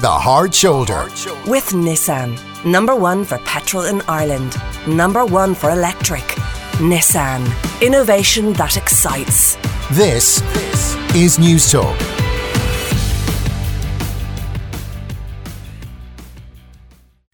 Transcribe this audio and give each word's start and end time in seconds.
The 0.00 0.10
Hard 0.10 0.54
Shoulder. 0.54 1.08
With 1.46 1.72
Nissan. 1.72 2.38
Number 2.64 2.96
one 2.96 3.22
for 3.22 3.36
petrol 3.40 3.84
in 3.84 4.00
Ireland. 4.08 4.56
Number 4.86 5.26
one 5.26 5.54
for 5.54 5.68
electric. 5.68 6.24
Nissan. 6.80 7.44
Innovation 7.82 8.54
that 8.54 8.78
excites. 8.78 9.58
This 9.90 10.40
is 11.14 11.38
News 11.38 11.70
Talk. 11.70 12.19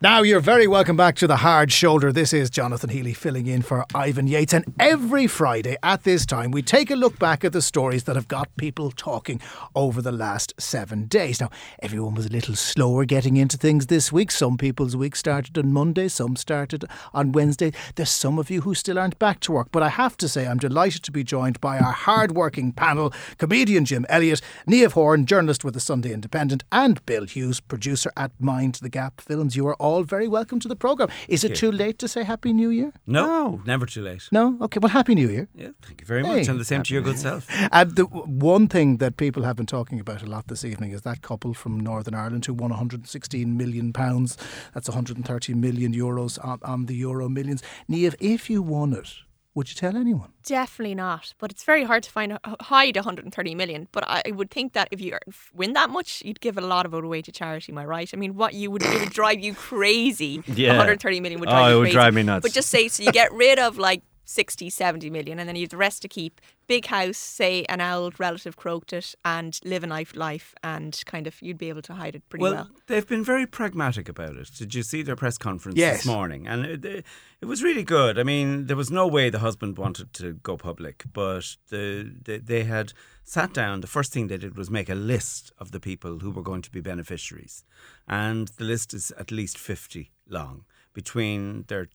Now, 0.06 0.22
you're 0.22 0.38
very 0.38 0.68
welcome 0.68 0.96
back 0.96 1.16
to 1.16 1.26
The 1.26 1.38
Hard 1.38 1.72
Shoulder. 1.72 2.12
This 2.12 2.32
is 2.32 2.48
Jonathan 2.48 2.90
Healy 2.90 3.12
filling 3.12 3.48
in 3.48 3.60
for 3.60 3.84
Ivan 3.92 4.28
Yates. 4.28 4.54
And 4.54 4.64
every 4.78 5.26
Friday 5.26 5.76
at 5.82 6.04
this 6.04 6.24
time, 6.24 6.52
we 6.52 6.62
take 6.62 6.92
a 6.92 6.94
look 6.94 7.18
back 7.18 7.44
at 7.44 7.52
the 7.52 7.60
stories 7.60 8.04
that 8.04 8.14
have 8.14 8.28
got 8.28 8.56
people 8.56 8.92
talking 8.92 9.40
over 9.74 10.00
the 10.00 10.12
last 10.12 10.54
seven 10.60 11.06
days. 11.06 11.40
Now, 11.40 11.50
everyone 11.80 12.14
was 12.14 12.26
a 12.26 12.28
little 12.28 12.54
slower 12.54 13.04
getting 13.04 13.36
into 13.36 13.56
things 13.56 13.88
this 13.88 14.12
week. 14.12 14.30
Some 14.30 14.56
people's 14.56 14.94
week 14.94 15.16
started 15.16 15.58
on 15.58 15.72
Monday, 15.72 16.06
some 16.06 16.36
started 16.36 16.84
on 17.12 17.32
Wednesday. 17.32 17.72
There's 17.96 18.08
some 18.08 18.38
of 18.38 18.48
you 18.48 18.60
who 18.60 18.76
still 18.76 19.00
aren't 19.00 19.18
back 19.18 19.40
to 19.40 19.50
work. 19.50 19.70
But 19.72 19.82
I 19.82 19.88
have 19.88 20.16
to 20.18 20.28
say, 20.28 20.46
I'm 20.46 20.58
delighted 20.58 21.02
to 21.02 21.10
be 21.10 21.24
joined 21.24 21.60
by 21.60 21.80
our 21.80 21.90
hard-working 21.90 22.74
panel 22.74 23.12
comedian 23.38 23.84
Jim 23.84 24.06
Elliott, 24.08 24.40
Niamh 24.68 24.92
Horan, 24.92 25.26
journalist 25.26 25.64
with 25.64 25.74
the 25.74 25.80
Sunday 25.80 26.12
Independent, 26.12 26.62
and 26.70 27.04
Bill 27.06 27.24
Hughes, 27.24 27.58
producer 27.58 28.12
at 28.16 28.30
Mind 28.38 28.76
the 28.76 28.88
Gap 28.88 29.20
Films. 29.20 29.56
You 29.56 29.66
are 29.66 29.74
all 29.74 29.95
very 30.02 30.28
welcome 30.28 30.60
to 30.60 30.68
the 30.68 30.76
programme. 30.76 31.10
Is 31.28 31.44
it 31.44 31.54
too 31.56 31.70
late 31.72 31.98
to 31.98 32.08
say 32.08 32.24
Happy 32.24 32.52
New 32.52 32.70
Year? 32.70 32.92
No, 33.06 33.60
never 33.66 33.86
too 33.86 34.02
late. 34.02 34.28
No? 34.32 34.56
Okay, 34.62 34.78
well, 34.80 34.90
Happy 34.90 35.14
New 35.14 35.28
Year. 35.28 35.48
Yeah, 35.54 35.70
thank 35.82 36.00
you 36.00 36.06
very 36.06 36.22
much, 36.22 36.48
and 36.48 36.60
the 36.60 36.64
same 36.64 36.82
to 36.82 36.94
your 36.94 37.02
good 37.02 37.18
self. 37.18 37.46
Uh, 37.72 37.84
the 37.84 38.04
one 38.04 38.68
thing 38.68 38.98
that 38.98 39.16
people 39.16 39.42
have 39.42 39.56
been 39.56 39.66
talking 39.66 40.00
about 40.00 40.22
a 40.22 40.26
lot 40.26 40.46
this 40.46 40.64
evening 40.64 40.92
is 40.92 41.02
that 41.02 41.20
couple 41.20 41.52
from 41.52 41.78
Northern 41.78 42.14
Ireland 42.14 42.46
who 42.46 42.54
won 42.54 42.70
116 42.70 43.56
million 43.56 43.92
pounds. 43.92 44.36
That's 44.72 44.88
130 44.88 45.54
million 45.54 45.92
euros 45.92 46.42
on, 46.44 46.60
on 46.62 46.86
the 46.86 46.94
Euro 46.96 47.28
Millions. 47.28 47.62
Niamh, 47.90 48.14
if 48.20 48.48
you 48.48 48.62
won 48.62 48.92
it, 48.92 49.08
would 49.56 49.68
you 49.70 49.74
tell 49.74 49.96
anyone? 49.96 50.30
Definitely 50.44 50.94
not. 50.94 51.34
But 51.40 51.50
it's 51.50 51.64
very 51.64 51.82
hard 51.82 52.02
to 52.04 52.10
find 52.10 52.38
hide 52.60 52.94
130 52.94 53.54
million. 53.56 53.88
But 53.90 54.04
I 54.06 54.22
I 54.26 54.30
would 54.30 54.50
think 54.50 54.72
that 54.74 54.86
if 54.92 55.00
you 55.00 55.18
win 55.54 55.72
that 55.72 55.90
much, 55.90 56.22
you'd 56.24 56.40
give 56.40 56.56
a 56.58 56.60
lot 56.60 56.86
of 56.86 56.94
it 56.94 57.02
away 57.02 57.22
to 57.22 57.32
charity. 57.32 57.72
Am 57.72 57.78
I 57.78 57.84
right? 57.86 58.08
I 58.14 58.16
mean, 58.16 58.36
what 58.36 58.54
you 58.54 58.70
would 58.70 58.82
it 58.82 59.00
would 59.00 59.10
drive 59.10 59.40
you 59.40 59.54
crazy. 59.54 60.42
Yeah. 60.46 60.70
130 60.70 61.20
million 61.20 61.40
would 61.40 61.48
drive 61.48 61.64
Oh, 61.64 61.68
drive 61.68 61.72
it 61.72 61.78
would 61.78 61.84
crazy. 61.86 61.92
drive 61.94 62.14
me 62.14 62.22
nuts. 62.22 62.42
But 62.42 62.52
just 62.52 62.68
say 62.70 62.88
so 62.88 63.02
you 63.02 63.12
get 63.12 63.32
rid 63.32 63.58
of 63.58 63.78
like 63.78 64.02
60, 64.26 64.68
70 64.68 65.08
million, 65.08 65.38
and 65.38 65.48
then 65.48 65.56
you 65.56 65.62
have 65.62 65.70
the 65.70 65.76
rest 65.76 66.02
to 66.02 66.08
keep. 66.08 66.40
Big 66.66 66.86
house, 66.86 67.16
say 67.16 67.64
an 67.68 67.80
old 67.80 68.18
relative 68.18 68.56
croaked 68.56 68.92
it, 68.92 69.14
and 69.24 69.58
live 69.64 69.84
a 69.84 69.86
nice 69.86 70.14
life, 70.16 70.52
and 70.64 71.00
kind 71.06 71.26
of 71.28 71.40
you'd 71.40 71.56
be 71.56 71.68
able 71.68 71.80
to 71.82 71.94
hide 71.94 72.16
it 72.16 72.28
pretty 72.28 72.42
well. 72.42 72.52
Well, 72.54 72.70
they've 72.88 73.06
been 73.06 73.22
very 73.22 73.46
pragmatic 73.46 74.08
about 74.08 74.36
it. 74.36 74.50
Did 74.58 74.74
you 74.74 74.82
see 74.82 75.02
their 75.02 75.14
press 75.16 75.38
conference 75.38 75.78
Yes. 75.78 75.98
this 75.98 76.06
morning? 76.06 76.48
And 76.48 76.66
it, 76.66 76.84
it, 76.84 77.06
it 77.40 77.46
was 77.46 77.62
really 77.62 77.84
good. 77.84 78.18
I 78.18 78.24
mean, 78.24 78.66
there 78.66 78.76
was 78.76 78.90
no 78.90 79.06
way 79.06 79.30
the 79.30 79.38
husband 79.38 79.78
wanted 79.78 80.12
to 80.14 80.32
go 80.34 80.56
public, 80.56 81.04
but 81.12 81.56
the, 81.70 82.12
the, 82.24 82.38
they 82.38 82.64
had 82.64 82.92
sat 83.22 83.54
down. 83.54 83.80
The 83.80 83.86
first 83.86 84.12
thing 84.12 84.26
they 84.26 84.36
did 84.38 84.56
was 84.58 84.68
make 84.70 84.88
a 84.88 84.94
list 84.96 85.52
of 85.58 85.70
the 85.70 85.78
people 85.80 86.18
who 86.18 86.32
were 86.32 86.42
going 86.42 86.62
to 86.62 86.70
be 86.72 86.80
beneficiaries. 86.80 87.62
And 88.08 88.48
the 88.58 88.64
list 88.64 88.92
is 88.92 89.12
at 89.12 89.30
least 89.30 89.56
50 89.56 90.10
long 90.28 90.64
between 90.92 91.64
their 91.68 91.84
th- 91.84 91.94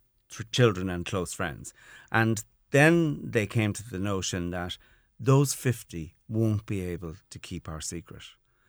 children 0.52 0.90
and 0.90 1.06
close 1.06 1.34
friends. 1.34 1.74
And 2.12 2.44
then 2.72 3.32
they 3.32 3.46
came 3.46 3.74
to 3.74 3.90
the 3.90 4.00
notion 4.00 4.52
that 4.52 4.78
those 5.20 5.54
50 5.54 6.16
won't 6.28 6.66
be 6.66 6.82
able 6.82 7.16
to 7.30 7.40
keep 7.40 7.70
our 7.70 7.82
secret. 7.82 8.24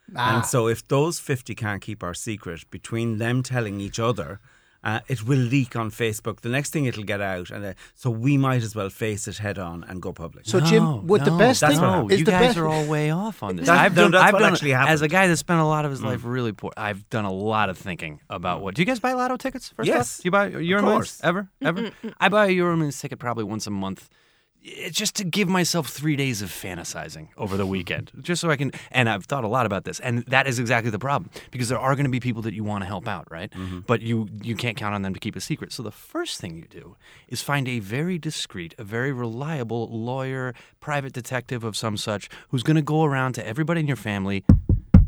And 0.08 0.42
ah. 0.42 0.42
so, 0.42 0.68
if 0.68 0.86
those 0.88 1.18
50 1.20 1.54
can't 1.54 1.80
keep 1.80 2.02
our 2.02 2.14
secret 2.14 2.70
between 2.70 3.18
them 3.18 3.42
telling 3.42 3.80
each 3.80 3.98
other, 3.98 4.40
uh, 4.84 5.00
it 5.08 5.24
will 5.24 5.38
leak 5.38 5.76
on 5.76 5.90
Facebook. 5.90 6.40
The 6.40 6.48
next 6.48 6.70
thing 6.72 6.86
it'll 6.86 7.04
get 7.04 7.20
out, 7.20 7.50
and 7.50 7.64
uh, 7.64 7.74
so 7.94 8.10
we 8.10 8.36
might 8.36 8.62
as 8.62 8.74
well 8.74 8.90
face 8.90 9.28
it 9.28 9.38
head 9.38 9.58
on 9.58 9.84
and 9.84 10.02
go 10.02 10.12
public. 10.12 10.46
So, 10.46 10.60
Jim, 10.60 11.06
would 11.06 11.24
the 11.24 11.30
best 11.30 11.60
thing 11.64 11.80
no, 11.80 12.08
is 12.08 12.20
you 12.20 12.24
the 12.24 12.30
guys 12.32 12.46
best 12.48 12.58
are 12.58 12.68
all 12.68 12.84
way 12.86 13.10
off 13.10 13.42
on 13.42 13.56
this. 13.56 13.66
That- 13.66 13.78
I've 13.78 13.94
no, 13.96 14.02
done. 14.02 14.10
that's 14.12 14.24
I've 14.24 14.32
what 14.34 14.40
done 14.40 14.52
actually 14.52 14.74
as 14.74 15.02
a 15.02 15.08
guy 15.08 15.26
that 15.28 15.36
spent 15.36 15.60
a 15.60 15.64
lot 15.64 15.84
of 15.84 15.90
his 15.90 16.02
life 16.02 16.24
really 16.24 16.52
poor. 16.52 16.72
I've 16.76 17.08
done 17.10 17.24
a 17.24 17.32
lot 17.32 17.70
of 17.70 17.78
thinking 17.78 18.20
about 18.28 18.60
what. 18.62 18.74
Do 18.74 18.82
you 18.82 18.86
guys 18.86 19.00
buy 19.00 19.12
lotto 19.12 19.36
tickets? 19.36 19.68
First 19.76 19.86
Yes. 19.86 20.18
off? 20.18 20.22
Do 20.22 20.26
you 20.26 20.30
buy 20.30 20.46
Euro 20.48 20.82
course. 20.82 21.20
Millions 21.20 21.20
ever? 21.22 21.48
Ever? 21.62 21.90
I 22.20 22.28
buy 22.28 22.46
a 22.46 22.50
Euro 22.50 22.74
Millions 22.76 23.00
ticket 23.00 23.18
probably 23.18 23.44
once 23.44 23.66
a 23.66 23.70
month. 23.70 24.08
It's 24.64 24.96
just 24.96 25.16
to 25.16 25.24
give 25.24 25.48
myself 25.48 25.88
three 25.88 26.14
days 26.14 26.40
of 26.40 26.48
fantasizing 26.48 27.28
over 27.36 27.56
the 27.56 27.66
weekend, 27.66 28.12
just 28.20 28.40
so 28.40 28.50
I 28.50 28.56
can. 28.56 28.70
And 28.90 29.08
I've 29.08 29.24
thought 29.24 29.44
a 29.44 29.48
lot 29.48 29.66
about 29.66 29.84
this, 29.84 29.98
and 30.00 30.24
that 30.26 30.46
is 30.46 30.58
exactly 30.58 30.90
the 30.90 30.98
problem 30.98 31.30
because 31.50 31.68
there 31.68 31.78
are 31.78 31.94
going 31.94 32.04
to 32.04 32.10
be 32.10 32.20
people 32.20 32.42
that 32.42 32.54
you 32.54 32.62
want 32.62 32.82
to 32.82 32.86
help 32.86 33.08
out, 33.08 33.30
right? 33.30 33.50
Mm-hmm. 33.50 33.80
But 33.80 34.02
you 34.02 34.28
you 34.42 34.54
can't 34.54 34.76
count 34.76 34.94
on 34.94 35.02
them 35.02 35.14
to 35.14 35.20
keep 35.20 35.34
a 35.34 35.40
secret. 35.40 35.72
So 35.72 35.82
the 35.82 35.90
first 35.90 36.40
thing 36.40 36.56
you 36.56 36.66
do 36.68 36.96
is 37.28 37.42
find 37.42 37.68
a 37.68 37.80
very 37.80 38.18
discreet, 38.18 38.74
a 38.78 38.84
very 38.84 39.12
reliable 39.12 39.88
lawyer, 39.88 40.54
private 40.80 41.12
detective 41.12 41.64
of 41.64 41.76
some 41.76 41.96
such, 41.96 42.28
who's 42.50 42.62
going 42.62 42.76
to 42.76 42.82
go 42.82 43.04
around 43.04 43.32
to 43.34 43.46
everybody 43.46 43.80
in 43.80 43.88
your 43.88 43.96
family, 43.96 44.44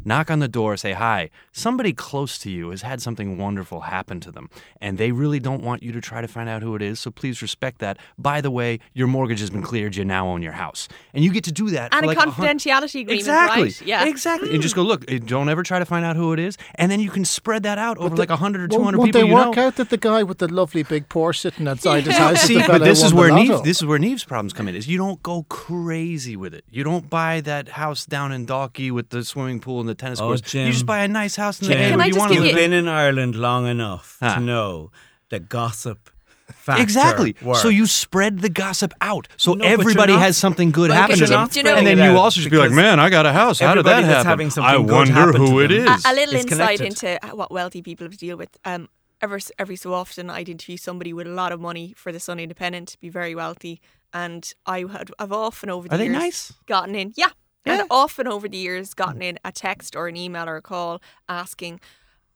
knock 0.04 0.30
on 0.30 0.38
the 0.38 0.48
door, 0.48 0.76
say 0.76 0.92
hi. 0.92 1.30
Somebody 1.52 1.92
close 1.92 2.38
to 2.38 2.50
you 2.50 2.70
has 2.70 2.82
had 2.82 3.00
something 3.02 3.38
wonderful 3.38 3.82
happen 3.82 4.20
to 4.20 4.30
them, 4.32 4.50
and 4.80 4.98
they 4.98 5.12
really 5.12 5.40
don't 5.40 5.62
want 5.62 5.82
you 5.82 5.92
to 5.92 6.00
try 6.00 6.20
to 6.20 6.28
find 6.28 6.48
out 6.48 6.62
who 6.62 6.74
it 6.74 6.82
is. 6.82 7.00
So 7.00 7.10
please 7.10 7.42
respect 7.42 7.78
that. 7.80 7.98
By 8.18 8.40
the 8.40 8.50
way, 8.50 8.80
your 8.92 9.06
mortgage 9.06 9.40
has 9.40 9.50
been 9.50 9.62
cleared. 9.62 9.96
You 9.96 10.04
now 10.04 10.26
own 10.28 10.42
your 10.42 10.52
house, 10.52 10.88
and 11.12 11.24
you 11.24 11.30
get 11.32 11.44
to 11.44 11.52
do 11.52 11.70
that. 11.70 11.92
and 11.94 12.00
for 12.00 12.04
a 12.04 12.06
like 12.08 12.18
hun- 12.18 12.30
confidentiality 12.32 13.00
agreement, 13.02 13.20
Exactly. 13.20 13.62
right? 13.64 13.82
Yeah. 13.82 14.04
Exactly. 14.04 14.52
And 14.52 14.62
just 14.62 14.74
go 14.74 14.82
look. 14.82 15.04
eh, 15.10 15.18
Don't 15.24 15.48
ever 15.48 15.62
try 15.62 15.78
to 15.78 15.84
find 15.84 16.04
out 16.04 16.16
who 16.16 16.32
it 16.32 16.38
is, 16.38 16.56
and 16.76 16.90
then 16.90 17.00
you 17.00 17.10
can 17.10 17.24
spread 17.24 17.62
that 17.64 17.78
out 17.78 17.98
over 17.98 18.16
like 18.16 18.30
hundred 18.30 18.62
or 18.62 18.68
200 18.68 18.68
Won't, 18.68 18.84
hundred 18.84 18.98
won't 18.98 19.08
people. 19.08 19.20
they 19.22 19.26
you 19.28 19.34
work 19.34 19.56
know. 19.56 19.66
out 19.66 19.76
that 19.76 19.90
the 19.90 19.96
guy 19.96 20.22
with 20.22 20.38
the 20.38 20.48
lovely 20.52 20.82
big 20.82 21.08
Porsche 21.08 21.38
sitting 21.38 21.66
outside 21.68 22.04
his 22.04 22.16
house 22.18 22.40
See, 22.42 22.60
but 22.66 22.78
this 22.82 23.00
who 23.00 23.06
is 23.06 23.14
won 23.14 23.20
where 23.20 23.30
the 23.30 23.36
Niamh's, 23.40 23.48
lotto? 23.50 23.64
this 23.64 23.76
is 23.78 23.86
where 23.86 23.98
Niamh's 23.98 24.24
problems 24.24 24.52
come 24.52 24.68
in. 24.68 24.74
Is 24.74 24.86
you 24.88 24.98
don't 24.98 25.22
go 25.22 25.44
crazy 25.48 26.36
with 26.36 26.54
it. 26.54 26.64
You 26.70 26.84
don't 26.84 27.08
buy 27.10 27.40
that 27.42 27.68
house 27.70 28.06
down 28.06 28.32
in 28.32 28.46
Dalkey 28.46 28.90
with 28.90 29.10
the 29.10 29.24
swimming 29.24 29.60
pool 29.60 29.80
and 29.80 29.88
the 29.88 29.93
tennis 29.94 30.20
Oh, 30.20 30.28
courts. 30.28 30.42
Jim. 30.42 30.66
You 30.66 30.72
just 30.72 30.86
buy 30.86 31.00
a 31.04 31.08
nice 31.08 31.36
house 31.36 31.60
in 31.60 31.68
the 31.68 31.74
Jim, 31.74 31.80
neighborhood 31.82 32.00
I 32.02 32.06
you 32.06 32.12
just 32.12 32.20
want 32.20 32.30
to 32.32 32.34
give 32.36 32.44
You've 32.44 32.52
you- 32.52 32.58
been 32.62 32.72
in 32.72 32.88
Ireland 32.88 33.34
long 33.36 33.66
enough 33.66 34.16
Huh. 34.20 34.34
to 34.36 34.40
know 34.40 34.90
the 35.30 35.40
gossip 35.40 36.10
factor. 36.52 36.82
Exactly. 36.82 37.34
works. 37.42 37.62
So 37.62 37.68
you 37.68 37.86
spread 37.86 38.40
the 38.40 38.48
gossip 38.50 38.92
out, 39.00 39.28
so 39.36 39.54
No, 39.54 39.64
everybody 39.64 40.12
not- 40.12 40.20
has 40.22 40.36
something 40.36 40.70
good 40.70 40.90
Well, 40.90 41.00
happen 41.00 41.18
to 41.18 41.26
them, 41.26 41.48
Do 41.48 41.58
you 41.60 41.64
know- 41.64 41.74
and 41.76 41.86
then 41.86 41.98
you 41.98 42.18
also 42.18 42.40
just 42.40 42.50
be 42.50 42.56
like, 42.58 42.70
"Man, 42.70 43.00
I 43.00 43.08
got 43.10 43.24
a 43.26 43.32
house. 43.32 43.60
How 43.60 43.74
did 43.74 43.86
that 43.86 44.04
happen? 44.04 44.26
having 44.26 44.50
I 44.62 44.76
wonder 44.76 45.32
who 45.32 45.46
to 45.46 45.58
it 45.60 45.68
them. 45.84 45.94
is." 45.94 46.04
a, 46.04 46.10
a 46.10 46.12
little 46.12 46.34
It's 46.34 46.44
insight 46.44 46.78
connected. 46.78 47.04
into 47.20 47.36
what 47.36 47.50
wealthy 47.50 47.82
people 47.82 48.04
have 48.04 48.12
to 48.12 48.18
deal 48.18 48.36
with. 48.36 48.50
Um, 48.64 48.88
ever 49.22 49.38
every 49.58 49.76
so 49.76 49.94
often, 49.94 50.28
I'd 50.28 50.48
interview 50.50 50.76
somebody 50.76 51.12
with 51.14 51.26
a 51.26 51.30
lot 51.30 51.50
of 51.52 51.60
money 51.60 51.94
for 51.96 52.12
the 52.12 52.20
Sunday 52.20 52.42
Independent, 52.42 52.96
be 53.00 53.08
very 53.08 53.34
wealthy, 53.34 53.80
and 54.12 54.52
I 54.66 54.80
had 54.92 55.10
I've 55.18 55.32
often 55.32 55.70
over 55.70 55.88
the 55.88 55.94
Are 55.94 55.98
they 55.98 56.04
years 56.04 56.16
nice? 56.18 56.52
gotten 56.66 56.94
in, 56.94 57.12
yeah, 57.16 57.30
Yeah. 57.64 57.80
and 57.80 57.88
often 57.90 58.28
over 58.28 58.48
the 58.48 58.58
years 58.58 58.94
gotten 58.94 59.20
mm. 59.20 59.30
in 59.30 59.38
a 59.44 59.52
text 59.52 59.96
or 59.96 60.08
an 60.08 60.16
email 60.16 60.48
or 60.48 60.56
a 60.56 60.62
call 60.62 61.00
asking. 61.28 61.80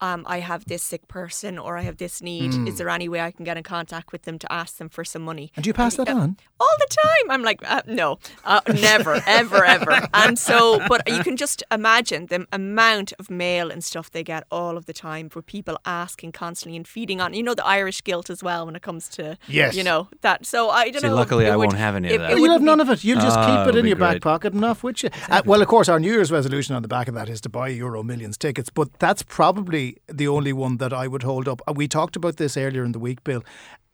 Um, 0.00 0.24
I 0.28 0.38
have 0.40 0.64
this 0.66 0.82
sick 0.82 1.08
person, 1.08 1.58
or 1.58 1.76
I 1.76 1.82
have 1.82 1.96
this 1.96 2.22
need. 2.22 2.54
Hmm. 2.54 2.68
Is 2.68 2.78
there 2.78 2.88
any 2.88 3.08
way 3.08 3.20
I 3.20 3.32
can 3.32 3.44
get 3.44 3.56
in 3.56 3.64
contact 3.64 4.12
with 4.12 4.22
them 4.22 4.38
to 4.38 4.52
ask 4.52 4.76
them 4.76 4.88
for 4.88 5.04
some 5.04 5.22
money? 5.22 5.50
And 5.56 5.64
do 5.64 5.68
you 5.68 5.74
pass 5.74 5.96
that 5.96 6.08
Uh, 6.08 6.14
on? 6.14 6.36
all 6.60 6.74
the 6.78 6.86
time. 6.90 7.30
I'm 7.30 7.42
like, 7.42 7.60
uh, 7.68 7.82
no, 7.86 8.18
uh, 8.44 8.60
never, 8.72 9.20
ever, 9.26 9.64
ever. 9.64 10.08
And 10.14 10.38
so, 10.38 10.80
but 10.88 11.08
you 11.08 11.22
can 11.24 11.36
just 11.36 11.62
imagine 11.72 12.26
the 12.26 12.46
amount 12.52 13.12
of 13.18 13.28
mail 13.30 13.70
and 13.72 13.82
stuff 13.82 14.10
they 14.10 14.22
get 14.22 14.44
all 14.52 14.76
of 14.76 14.86
the 14.86 14.92
time 14.92 15.28
for 15.28 15.42
people 15.42 15.78
asking 15.84 16.32
constantly 16.32 16.76
and 16.76 16.86
feeding 16.86 17.20
on. 17.20 17.34
You 17.34 17.42
know, 17.42 17.54
the 17.54 17.66
Irish 17.66 18.02
guilt 18.04 18.30
as 18.30 18.42
well 18.42 18.66
when 18.66 18.76
it 18.76 18.82
comes 18.82 19.08
to, 19.10 19.36
Yes. 19.48 19.74
you 19.74 19.82
know, 19.82 20.08
that. 20.20 20.46
So 20.46 20.70
I 20.70 20.90
don't 20.90 21.02
See, 21.02 21.08
know. 21.08 21.14
luckily 21.16 21.46
I 21.48 21.56
would- 21.56 21.66
won't 21.68 21.78
have 21.78 21.96
any 21.96 22.14
of 22.14 22.20
that. 22.20 22.32
it 22.32 22.38
You'll 22.38 22.52
have 22.52 22.62
none 22.62 22.80
of 22.80 22.88
it. 22.90 23.02
You'll 23.04 23.20
just 23.20 23.38
keep 23.38 23.66
it 23.68 23.74
in 23.76 23.82
be 23.82 23.88
your 23.88 23.96
back 23.98 24.20
pocket 24.22 24.52
enough, 24.54 24.82
would 24.84 25.02
you. 25.02 25.10
Uh, 25.28 25.42
well, 25.44 25.60
of 25.60 25.66
course, 25.68 25.88
our 25.88 25.98
New 25.98 26.12
Year's 26.12 26.30
resolution 26.30 26.76
on 26.76 26.82
the 26.82 26.88
back 26.88 27.08
of 27.08 27.14
that 27.14 27.28
is 27.28 27.40
to 27.42 27.48
buy 27.48 27.68
Euro 27.68 28.02
Millions 28.04 28.36
tickets, 28.38 28.70
but 28.70 28.88
that's 29.00 29.22
probably 29.22 29.87
the 30.06 30.28
only 30.28 30.52
one 30.52 30.76
that 30.78 30.92
I 30.92 31.06
would 31.08 31.22
hold 31.22 31.48
up. 31.48 31.60
Uh, 31.66 31.74
We 31.76 31.88
talked 31.88 32.16
about 32.16 32.36
this 32.36 32.56
earlier 32.56 32.84
in 32.84 32.92
the 32.92 32.98
week, 32.98 33.24
Bill, 33.24 33.42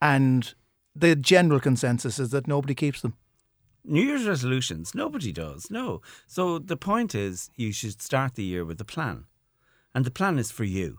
and 0.00 0.54
the 0.94 1.16
general 1.16 1.60
consensus 1.60 2.19
is 2.19 2.30
that 2.30 2.46
nobody 2.46 2.74
keeps 2.74 3.00
them. 3.00 3.14
New 3.86 4.02
Year's 4.02 4.26
resolutions, 4.26 4.94
nobody 4.94 5.32
does. 5.32 5.70
No. 5.70 6.00
So 6.26 6.58
the 6.58 6.76
point 6.76 7.14
is, 7.14 7.50
you 7.56 7.72
should 7.72 8.00
start 8.00 8.34
the 8.34 8.44
year 8.44 8.64
with 8.64 8.80
a 8.80 8.84
plan. 8.84 9.24
And 9.94 10.04
the 10.04 10.10
plan 10.10 10.38
is 10.38 10.50
for 10.50 10.64
you. 10.64 10.98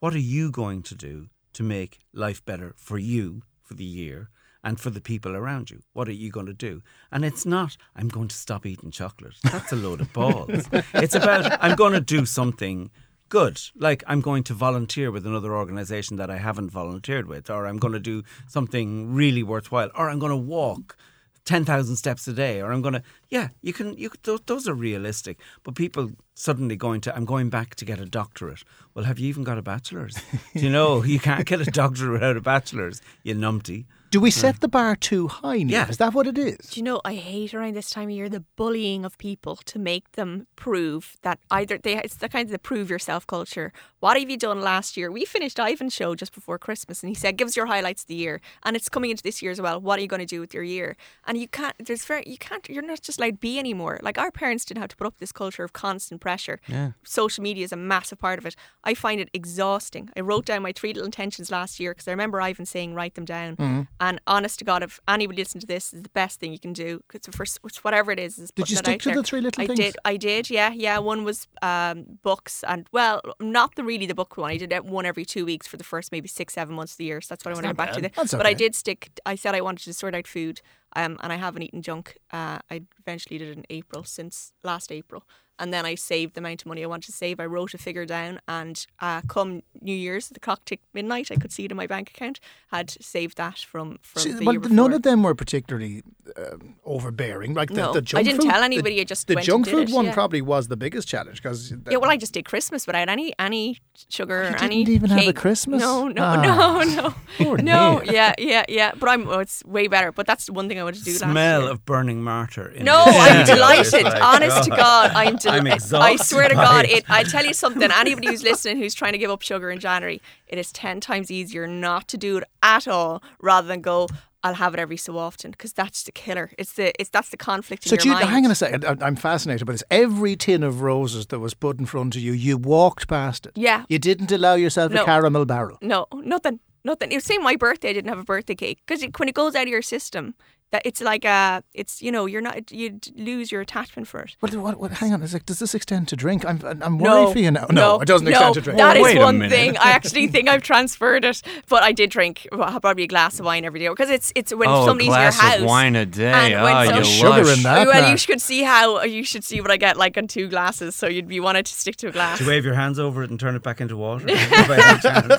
What 0.00 0.14
are 0.14 0.18
you 0.36 0.50
going 0.50 0.82
to 0.82 0.94
do 0.94 1.28
to 1.54 1.62
make 1.62 1.98
life 2.12 2.44
better 2.44 2.74
for 2.76 2.98
you 2.98 3.42
for 3.62 3.74
the 3.74 3.84
year 3.84 4.28
and 4.62 4.78
for 4.78 4.90
the 4.90 5.00
people 5.00 5.34
around 5.34 5.70
you? 5.70 5.82
What 5.92 6.08
are 6.08 6.12
you 6.12 6.30
going 6.30 6.46
to 6.46 6.52
do? 6.52 6.82
And 7.10 7.24
it's 7.24 7.46
not, 7.46 7.76
I'm 7.96 8.08
going 8.08 8.28
to 8.28 8.36
stop 8.36 8.66
eating 8.66 8.90
chocolate. 8.90 9.36
That's 9.42 9.72
a 9.72 9.76
load 9.76 10.00
of 10.00 10.12
balls. 10.12 10.68
It's 10.94 11.14
about, 11.14 11.58
I'm 11.64 11.76
going 11.76 11.94
to 11.94 12.00
do 12.00 12.26
something 12.26 12.90
good. 13.28 13.60
Like 13.76 14.02
I'm 14.06 14.20
going 14.20 14.44
to 14.44 14.54
volunteer 14.54 15.10
with 15.10 15.26
another 15.26 15.54
organisation 15.54 16.16
that 16.16 16.30
I 16.30 16.38
haven't 16.38 16.70
volunteered 16.70 17.26
with, 17.26 17.50
or 17.50 17.66
I'm 17.66 17.78
going 17.78 17.94
to 17.94 18.00
do 18.00 18.22
something 18.46 19.12
really 19.12 19.42
worthwhile, 19.42 19.90
or 19.94 20.08
I'm 20.08 20.18
going 20.18 20.30
to 20.30 20.36
walk 20.36 20.96
ten 21.44 21.64
thousand 21.64 21.96
steps 21.96 22.28
a 22.28 22.32
day, 22.32 22.60
or 22.60 22.72
I'm 22.72 22.82
going 22.82 22.94
to 22.94 23.02
yeah, 23.28 23.48
you 23.62 23.72
can 23.72 23.96
you 23.96 24.10
those, 24.22 24.40
those 24.46 24.68
are 24.68 24.74
realistic. 24.74 25.38
But 25.62 25.74
people 25.74 26.10
suddenly 26.34 26.76
going 26.76 27.00
to 27.02 27.16
I'm 27.16 27.24
going 27.24 27.50
back 27.50 27.74
to 27.76 27.84
get 27.84 28.00
a 28.00 28.06
doctorate. 28.06 28.62
Well, 28.94 29.04
have 29.04 29.18
you 29.18 29.28
even 29.28 29.44
got 29.44 29.58
a 29.58 29.62
bachelor's? 29.62 30.16
Do 30.54 30.60
you 30.60 30.70
know 30.70 31.02
you 31.02 31.18
can't 31.18 31.46
get 31.46 31.60
a 31.60 31.70
doctorate 31.70 32.12
without 32.12 32.36
a 32.36 32.40
bachelor's? 32.40 33.00
You 33.22 33.34
numpty. 33.34 33.86
Do 34.10 34.20
we 34.20 34.30
hmm. 34.30 34.40
set 34.40 34.60
the 34.60 34.68
bar 34.68 34.96
too 34.96 35.28
high, 35.28 35.58
Niamh? 35.58 35.70
Yeah. 35.70 35.88
Is 35.88 35.98
that 35.98 36.14
what 36.14 36.26
it 36.26 36.38
is? 36.38 36.56
Do 36.56 36.80
you 36.80 36.84
know, 36.84 37.00
I 37.04 37.14
hate 37.14 37.52
around 37.52 37.76
this 37.76 37.90
time 37.90 38.08
of 38.08 38.10
year 38.10 38.28
the 38.28 38.44
bullying 38.56 39.04
of 39.04 39.18
people 39.18 39.56
to 39.56 39.78
make 39.78 40.12
them 40.12 40.46
prove 40.56 41.16
that 41.22 41.38
either 41.50 41.78
they, 41.78 41.96
it's 41.96 42.16
the 42.16 42.28
kind 42.28 42.46
of 42.46 42.52
the 42.52 42.58
prove 42.58 42.88
yourself 42.88 43.26
culture. 43.26 43.72
What 44.00 44.18
have 44.18 44.30
you 44.30 44.36
done 44.36 44.60
last 44.60 44.96
year? 44.96 45.10
We 45.10 45.24
finished 45.24 45.58
Ivan's 45.58 45.92
show 45.92 46.14
just 46.14 46.32
before 46.32 46.58
Christmas 46.58 47.02
and 47.02 47.08
he 47.08 47.14
said, 47.14 47.36
give 47.36 47.48
us 47.48 47.56
your 47.56 47.66
highlights 47.66 48.02
of 48.02 48.08
the 48.08 48.14
year. 48.14 48.40
And 48.62 48.76
it's 48.76 48.88
coming 48.88 49.10
into 49.10 49.22
this 49.22 49.42
year 49.42 49.50
as 49.50 49.60
well. 49.60 49.80
What 49.80 49.98
are 49.98 50.02
you 50.02 50.08
going 50.08 50.20
to 50.20 50.26
do 50.26 50.40
with 50.40 50.54
your 50.54 50.62
year? 50.62 50.96
And 51.26 51.36
you 51.36 51.48
can't, 51.48 51.74
there's 51.78 52.04
very, 52.04 52.24
you 52.26 52.38
can't, 52.38 52.68
you're 52.68 52.82
not 52.82 53.02
just 53.02 53.18
allowed 53.18 53.32
to 53.32 53.36
be 53.38 53.58
anymore. 53.58 53.98
Like 54.02 54.16
our 54.16 54.30
parents 54.30 54.64
didn't 54.64 54.80
have 54.80 54.90
to 54.90 54.96
put 54.96 55.06
up 55.06 55.18
this 55.18 55.32
culture 55.32 55.64
of 55.64 55.72
constant 55.72 56.20
pressure. 56.20 56.60
Yeah. 56.66 56.92
Social 57.04 57.42
media 57.42 57.64
is 57.64 57.72
a 57.72 57.76
massive 57.76 58.18
part 58.18 58.38
of 58.38 58.46
it. 58.46 58.56
I 58.84 58.94
find 58.94 59.20
it 59.20 59.28
exhausting. 59.34 60.10
I 60.16 60.20
wrote 60.20 60.46
down 60.46 60.62
my 60.62 60.72
three 60.72 60.92
little 60.92 61.06
intentions 61.06 61.50
last 61.50 61.78
year 61.78 61.92
because 61.92 62.08
I 62.08 62.12
remember 62.12 62.40
Ivan 62.40 62.64
saying, 62.64 62.94
write 62.94 63.14
them 63.14 63.24
down. 63.24 63.56
Mm-hmm. 63.56 63.82
And 64.00 64.20
honest 64.26 64.58
to 64.60 64.64
God, 64.64 64.82
if 64.82 65.00
anybody 65.08 65.42
listens 65.42 65.64
to 65.64 65.66
this, 65.66 65.92
is 65.92 66.02
the 66.02 66.08
best 66.10 66.38
thing 66.38 66.52
you 66.52 66.58
can 66.58 66.72
do 66.72 67.00
because 67.08 67.34
for 67.34 67.44
whatever 67.82 68.12
it 68.12 68.18
is, 68.18 68.38
is 68.38 68.50
Did 68.52 68.70
you 68.70 68.76
stick 68.76 69.00
to 69.02 69.08
there. 69.08 69.16
the 69.16 69.22
three 69.22 69.40
little 69.40 69.62
I 69.62 69.66
things? 69.66 69.78
did. 69.78 69.96
I 70.04 70.16
did. 70.16 70.50
Yeah, 70.50 70.70
yeah. 70.72 70.98
One 70.98 71.24
was 71.24 71.48
um, 71.62 72.18
books, 72.22 72.62
and 72.64 72.86
well, 72.92 73.20
not 73.40 73.74
the 73.74 73.84
really 73.84 74.06
the 74.06 74.14
book 74.14 74.36
one. 74.36 74.50
I 74.50 74.56
did 74.56 74.72
it 74.72 74.84
one 74.84 75.04
every 75.04 75.24
two 75.24 75.44
weeks 75.44 75.66
for 75.66 75.76
the 75.76 75.84
first 75.84 76.12
maybe 76.12 76.28
six, 76.28 76.54
seven 76.54 76.74
months 76.76 76.92
of 76.92 76.98
the 76.98 77.04
year. 77.04 77.20
So 77.20 77.34
that's 77.34 77.44
what 77.44 77.52
I 77.52 77.54
want 77.54 77.64
to 77.64 77.68
get 77.70 77.76
back 77.76 77.92
to. 77.92 78.00
The, 78.00 78.36
But 78.36 78.46
I 78.46 78.54
did 78.54 78.74
stick. 78.74 79.18
I 79.26 79.34
said 79.34 79.54
I 79.54 79.60
wanted 79.60 79.84
to 79.84 79.92
sort 79.94 80.14
out 80.14 80.26
food, 80.26 80.60
um, 80.94 81.18
and 81.22 81.32
I 81.32 81.36
haven't 81.36 81.62
eaten 81.62 81.82
junk. 81.82 82.16
Uh, 82.32 82.58
I 82.70 82.82
eventually 83.00 83.38
did 83.38 83.48
it 83.48 83.58
in 83.58 83.64
April 83.70 84.04
since 84.04 84.52
last 84.62 84.92
April. 84.92 85.24
And 85.58 85.72
then 85.72 85.84
I 85.86 85.94
saved 85.96 86.34
the 86.34 86.40
amount 86.40 86.62
of 86.62 86.66
money 86.66 86.82
I 86.84 86.86
wanted 86.86 87.06
to 87.06 87.12
save. 87.12 87.40
I 87.40 87.46
wrote 87.46 87.74
a 87.74 87.78
figure 87.78 88.06
down, 88.06 88.40
and 88.46 88.86
uh, 89.00 89.20
come 89.28 89.62
New 89.80 89.94
Year's, 89.94 90.28
the 90.28 90.40
clock 90.40 90.64
ticked 90.64 90.84
midnight. 90.94 91.30
I 91.30 91.36
could 91.36 91.52
see 91.52 91.64
it 91.64 91.70
in 91.70 91.76
my 91.76 91.86
bank 91.86 92.10
account. 92.10 92.40
Had 92.70 92.90
saved 93.02 93.36
that 93.38 93.58
from 93.58 93.98
from 94.02 94.22
See, 94.22 94.32
the 94.32 94.44
well, 94.44 94.54
year 94.54 94.68
none 94.68 94.92
of 94.92 95.02
them 95.02 95.22
were 95.22 95.34
particularly 95.34 96.02
um, 96.36 96.76
overbearing. 96.84 97.54
Like 97.54 97.70
the, 97.70 97.74
No, 97.76 97.92
the 97.92 98.18
I 98.18 98.22
didn't 98.22 98.42
food, 98.42 98.50
tell 98.50 98.60
the- 98.60 98.64
anybody, 98.64 99.00
I 99.00 99.04
just 99.04 99.26
the 99.26 99.34
went 99.36 99.46
junk 99.46 99.66
and 99.66 99.76
did 99.76 99.86
food 99.86 99.92
it, 99.92 99.94
one 99.96 100.04
yeah. 100.06 100.14
probably 100.14 100.42
was 100.42 100.68
the 100.68 100.76
biggest 100.76 101.08
challenge 101.08 101.42
because 101.42 101.72
Yeah, 101.90 101.96
well, 101.98 102.10
I 102.10 102.16
just 102.16 102.32
did 102.34 102.44
Christmas 102.44 102.86
without 102.86 103.08
any 103.08 103.32
any 103.38 103.78
sugar 104.08 104.42
You 104.50 104.56
any. 104.64 104.84
didn't 104.84 104.94
even 104.94 105.10
have 105.10 105.18
a 105.20 105.22
cake. 105.24 105.36
Christmas? 105.36 105.80
No, 105.80 106.08
no, 106.08 106.22
Ah. 106.22 106.36
no, 106.42 106.82
no, 106.82 107.54
no. 107.56 108.00
Niamh. 108.00 108.10
Yeah, 108.12 108.34
yeah, 108.38 108.64
yeah. 108.68 108.92
But 108.98 109.08
I'm. 109.08 109.28
Oh, 109.28 109.38
it's 109.40 109.64
way 109.64 109.88
better. 109.88 110.12
But 110.12 110.26
that's 110.26 110.46
the 110.46 110.52
one 110.52 110.68
thing 110.68 110.78
I 110.78 110.84
wanted 110.84 110.98
to 111.00 111.04
do. 111.04 111.12
last 111.12 111.20
Smell 111.32 111.62
year. 111.62 111.70
of 111.70 111.84
burning 111.84 112.22
martyr. 112.22 112.68
In 112.68 112.84
No, 112.84 113.02
I'm 113.06 113.46
delighted. 113.46 113.86
It's 113.94 114.04
like, 114.04 114.22
Honest 114.22 114.64
to 114.64 114.70
God, 114.70 115.12
I'm 115.14 115.38
I'm 115.52 115.64
delighted. 115.64 115.94
I 115.94 116.16
swear 116.16 116.48
to 116.48 116.54
God, 116.54 116.84
it. 116.84 116.90
it. 116.90 117.04
I 117.10 117.22
tell 117.24 117.44
you 117.44 117.54
something. 117.54 117.90
Anybody 117.90 118.28
who's 118.28 118.42
listening 118.50 118.78
who's 118.78 118.94
trying 118.94 119.12
to 119.12 119.18
give 119.18 119.30
up 119.30 119.42
sugar 119.42 119.70
in 119.70 119.78
January, 119.80 120.20
it 120.46 120.58
is 120.58 120.72
ten 120.72 121.00
times 121.00 121.30
easier 121.30 121.66
not 121.66 122.08
to 122.08 122.16
do 122.16 122.38
it 122.38 122.44
at 122.62 122.86
all 122.88 123.22
rather 123.40 123.66
than 123.68 123.80
go. 123.80 124.08
I'll 124.44 124.54
have 124.54 124.72
it 124.72 124.78
every 124.78 124.96
so 124.96 125.18
often 125.18 125.50
because 125.50 125.72
that's 125.72 126.04
the 126.04 126.12
killer. 126.12 126.52
It's 126.56 126.74
the 126.74 126.92
it's 127.00 127.10
that's 127.10 127.30
the 127.30 127.36
conflict 127.36 127.84
in 127.90 127.98
So, 127.98 128.08
you, 128.08 128.14
hang 128.14 128.44
on 128.44 128.52
a 128.52 128.54
second. 128.54 128.84
I- 128.84 128.96
I'm 129.04 129.16
fascinated 129.16 129.66
by 129.66 129.72
this. 129.72 129.82
Every 129.90 130.36
tin 130.36 130.62
of 130.62 130.80
roses 130.80 131.26
that 131.26 131.40
was 131.40 131.54
put 131.54 131.80
in 131.80 131.86
front 131.86 132.14
of 132.14 132.22
you, 132.22 132.32
you 132.32 132.56
walked 132.56 133.08
past 133.08 133.46
it. 133.46 133.52
Yeah. 133.56 133.84
You 133.88 133.98
didn't 133.98 134.30
allow 134.30 134.54
yourself 134.54 134.92
a 134.94 135.04
caramel 135.04 135.44
barrel. 135.44 135.78
No, 135.82 136.06
nothing, 136.14 136.60
nothing. 136.84 137.10
It 137.10 137.16
was 137.16 137.24
same 137.24 137.42
my 137.42 137.56
birthday. 137.56 137.90
I 137.90 137.92
didn't 137.94 138.10
have 138.10 138.18
a 138.20 138.24
birthday 138.24 138.54
cake 138.54 138.78
because 138.86 139.04
when 139.16 139.28
it 139.28 139.34
goes 139.34 139.56
out 139.56 139.62
of 139.64 139.68
your 139.68 139.82
system, 139.82 140.34
that 140.70 140.82
it's 140.84 141.00
like 141.00 141.24
uh 141.24 141.62
it's 141.74 142.02
you 142.02 142.12
know 142.12 142.26
you're 142.26 142.40
not 142.40 142.70
you 142.70 143.00
lose 143.16 143.50
your 143.50 143.60
attachment 143.60 144.06
for 144.06 144.20
it. 144.20 144.36
What, 144.40 144.54
what, 144.54 144.78
what, 144.78 144.90
hang 144.92 145.12
on. 145.12 145.22
It's 145.22 145.32
like, 145.32 145.46
does 145.46 145.58
this 145.58 145.74
extend 145.74 146.08
to 146.08 146.16
drink? 146.16 146.44
I'm, 146.44 146.60
I'm 146.64 146.98
worried 146.98 147.10
No, 147.10 147.32
for 147.32 147.38
you 147.38 147.50
now. 147.50 147.66
No, 147.70 148.00
it 148.00 148.06
doesn't 148.06 148.24
no, 148.24 148.30
extend 148.30 148.54
to 148.54 148.60
drink. 148.60 148.78
That 148.78 148.96
is 148.96 149.02
Wait 149.02 149.16
a 149.16 149.20
one 149.20 149.48
thing. 149.48 149.76
I 149.78 149.90
actually 149.90 150.26
think 150.34 150.48
I've 150.48 150.62
transferred 150.62 151.24
it, 151.24 151.42
but 151.68 151.82
I 151.82 151.92
did 151.92 152.10
drink 152.10 152.46
well, 152.52 152.80
probably 152.80 153.04
a 153.04 153.08
glass 153.08 153.38
of 153.40 153.46
wine 153.46 153.64
every 153.64 153.80
day 153.80 153.88
because 153.88 154.10
it's 154.10 154.32
it's 154.34 154.54
when 154.54 154.68
oh, 154.68 154.82
a 154.82 154.86
somebody's 154.86 155.08
in 155.08 155.12
your 155.12 155.22
glass 155.22 155.40
house. 155.40 155.60
of 155.60 155.64
wine 155.64 155.96
a 155.96 156.06
day. 156.06 156.52
and 156.54 156.62
when 156.62 156.76
oh, 156.76 156.84
some- 156.86 156.98
you 156.98 157.04
Sugar 157.04 157.44
lush. 157.44 157.56
in 157.56 157.62
that. 157.64 157.86
well, 157.86 158.02
now. 158.02 158.10
you 158.10 158.16
should 158.16 158.40
see 158.40 158.62
how 158.62 159.02
you 159.02 159.24
should 159.24 159.44
see 159.44 159.60
what 159.60 159.70
I 159.70 159.76
get 159.76 159.96
like 159.96 160.16
on 160.18 160.26
two 160.26 160.48
glasses. 160.48 160.94
So 160.94 161.06
you'd 161.06 161.28
be 161.28 161.40
wanted 161.40 161.66
to 161.66 161.72
stick 161.72 161.96
to 161.96 162.08
a 162.08 162.12
glass. 162.12 162.38
Do 162.38 162.44
you 162.44 162.50
wave 162.50 162.64
your 162.64 162.74
hands 162.74 162.98
over 162.98 163.22
it 163.22 163.30
and 163.30 163.40
turn 163.40 163.56
it 163.56 163.62
back 163.62 163.80
into 163.80 163.96
water? 163.96 164.26
By 164.26 164.80
any 164.82 165.00
chance? 165.00 165.34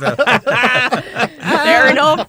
Fair 1.39 1.91
enough. 1.91 2.27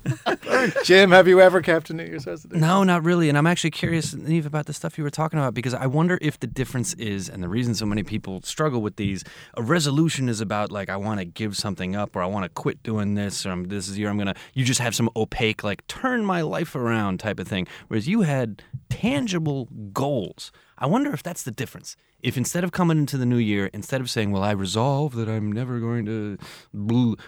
Jim, 0.85 1.11
have 1.11 1.29
you 1.29 1.41
ever 1.41 1.63
kept 1.63 1.91
a 1.91 1.95
New 1.95 2.05
Year's 2.05 2.27
resolution? 2.27 2.61
No, 2.61 2.85
not 2.91 3.05
really. 3.05 3.29
And 3.29 3.39
I'm 3.39 3.47
actually 3.47 3.71
curious, 3.71 4.15
Niamh, 4.15 4.45
about 4.45 4.67
the 4.67 4.73
stuff 4.73 4.99
you 4.99 5.05
were 5.05 5.11
talking 5.11 5.39
about 5.39 5.55
because 5.55 5.75
I 5.75 5.87
wonder 5.87 6.19
if 6.21 6.41
the 6.41 6.49
difference 6.49 6.93
is, 6.95 7.29
and 7.29 7.41
the 7.41 7.49
reason 7.49 7.73
so 7.77 7.87
many 7.87 8.03
people 8.03 8.43
struggle 8.43 8.83
with 8.83 8.97
these, 8.97 9.23
a 9.57 9.63
resolution 9.63 10.29
is 10.29 10.41
about 10.41 10.73
like 10.73 10.91
I 10.91 10.97
want 10.97 11.21
to 11.21 11.25
give 11.25 11.57
something 11.57 11.95
up 11.95 12.17
or 12.17 12.23
I 12.23 12.27
want 12.27 12.45
to 12.47 12.49
quit 12.49 12.83
doing 12.83 13.15
this 13.15 13.47
or 13.47 13.53
I'm, 13.53 13.65
this 13.65 13.89
is 13.89 13.97
year 13.97 14.11
I'm 14.11 14.19
gonna. 14.19 14.35
You 14.55 14.65
just 14.65 14.81
have 14.81 14.97
some 14.97 15.09
opaque 15.15 15.63
like 15.63 15.87
turn 15.87 16.25
my 16.25 16.41
life 16.41 16.75
around 16.75 17.21
type 17.21 17.39
of 17.39 17.47
thing, 17.47 17.69
whereas 17.87 18.09
you 18.09 18.23
had 18.23 18.63
tangible 18.89 19.69
goals. 19.93 20.51
I 20.77 20.87
wonder 20.87 21.13
if 21.13 21.23
that's 21.23 21.45
the 21.45 21.53
difference. 21.53 21.95
If 22.23 22.37
instead 22.37 22.65
of 22.65 22.73
coming 22.73 22.99
into 22.99 23.17
the 23.17 23.25
new 23.25 23.37
year, 23.37 23.71
instead 23.73 24.01
of 24.01 24.11
saying, 24.11 24.33
"Well, 24.33 24.43
I 24.43 24.51
resolve 24.51 25.15
that 25.15 25.29
I'm 25.29 25.53
never 25.53 25.79
going 25.79 26.07
to," 26.07 26.39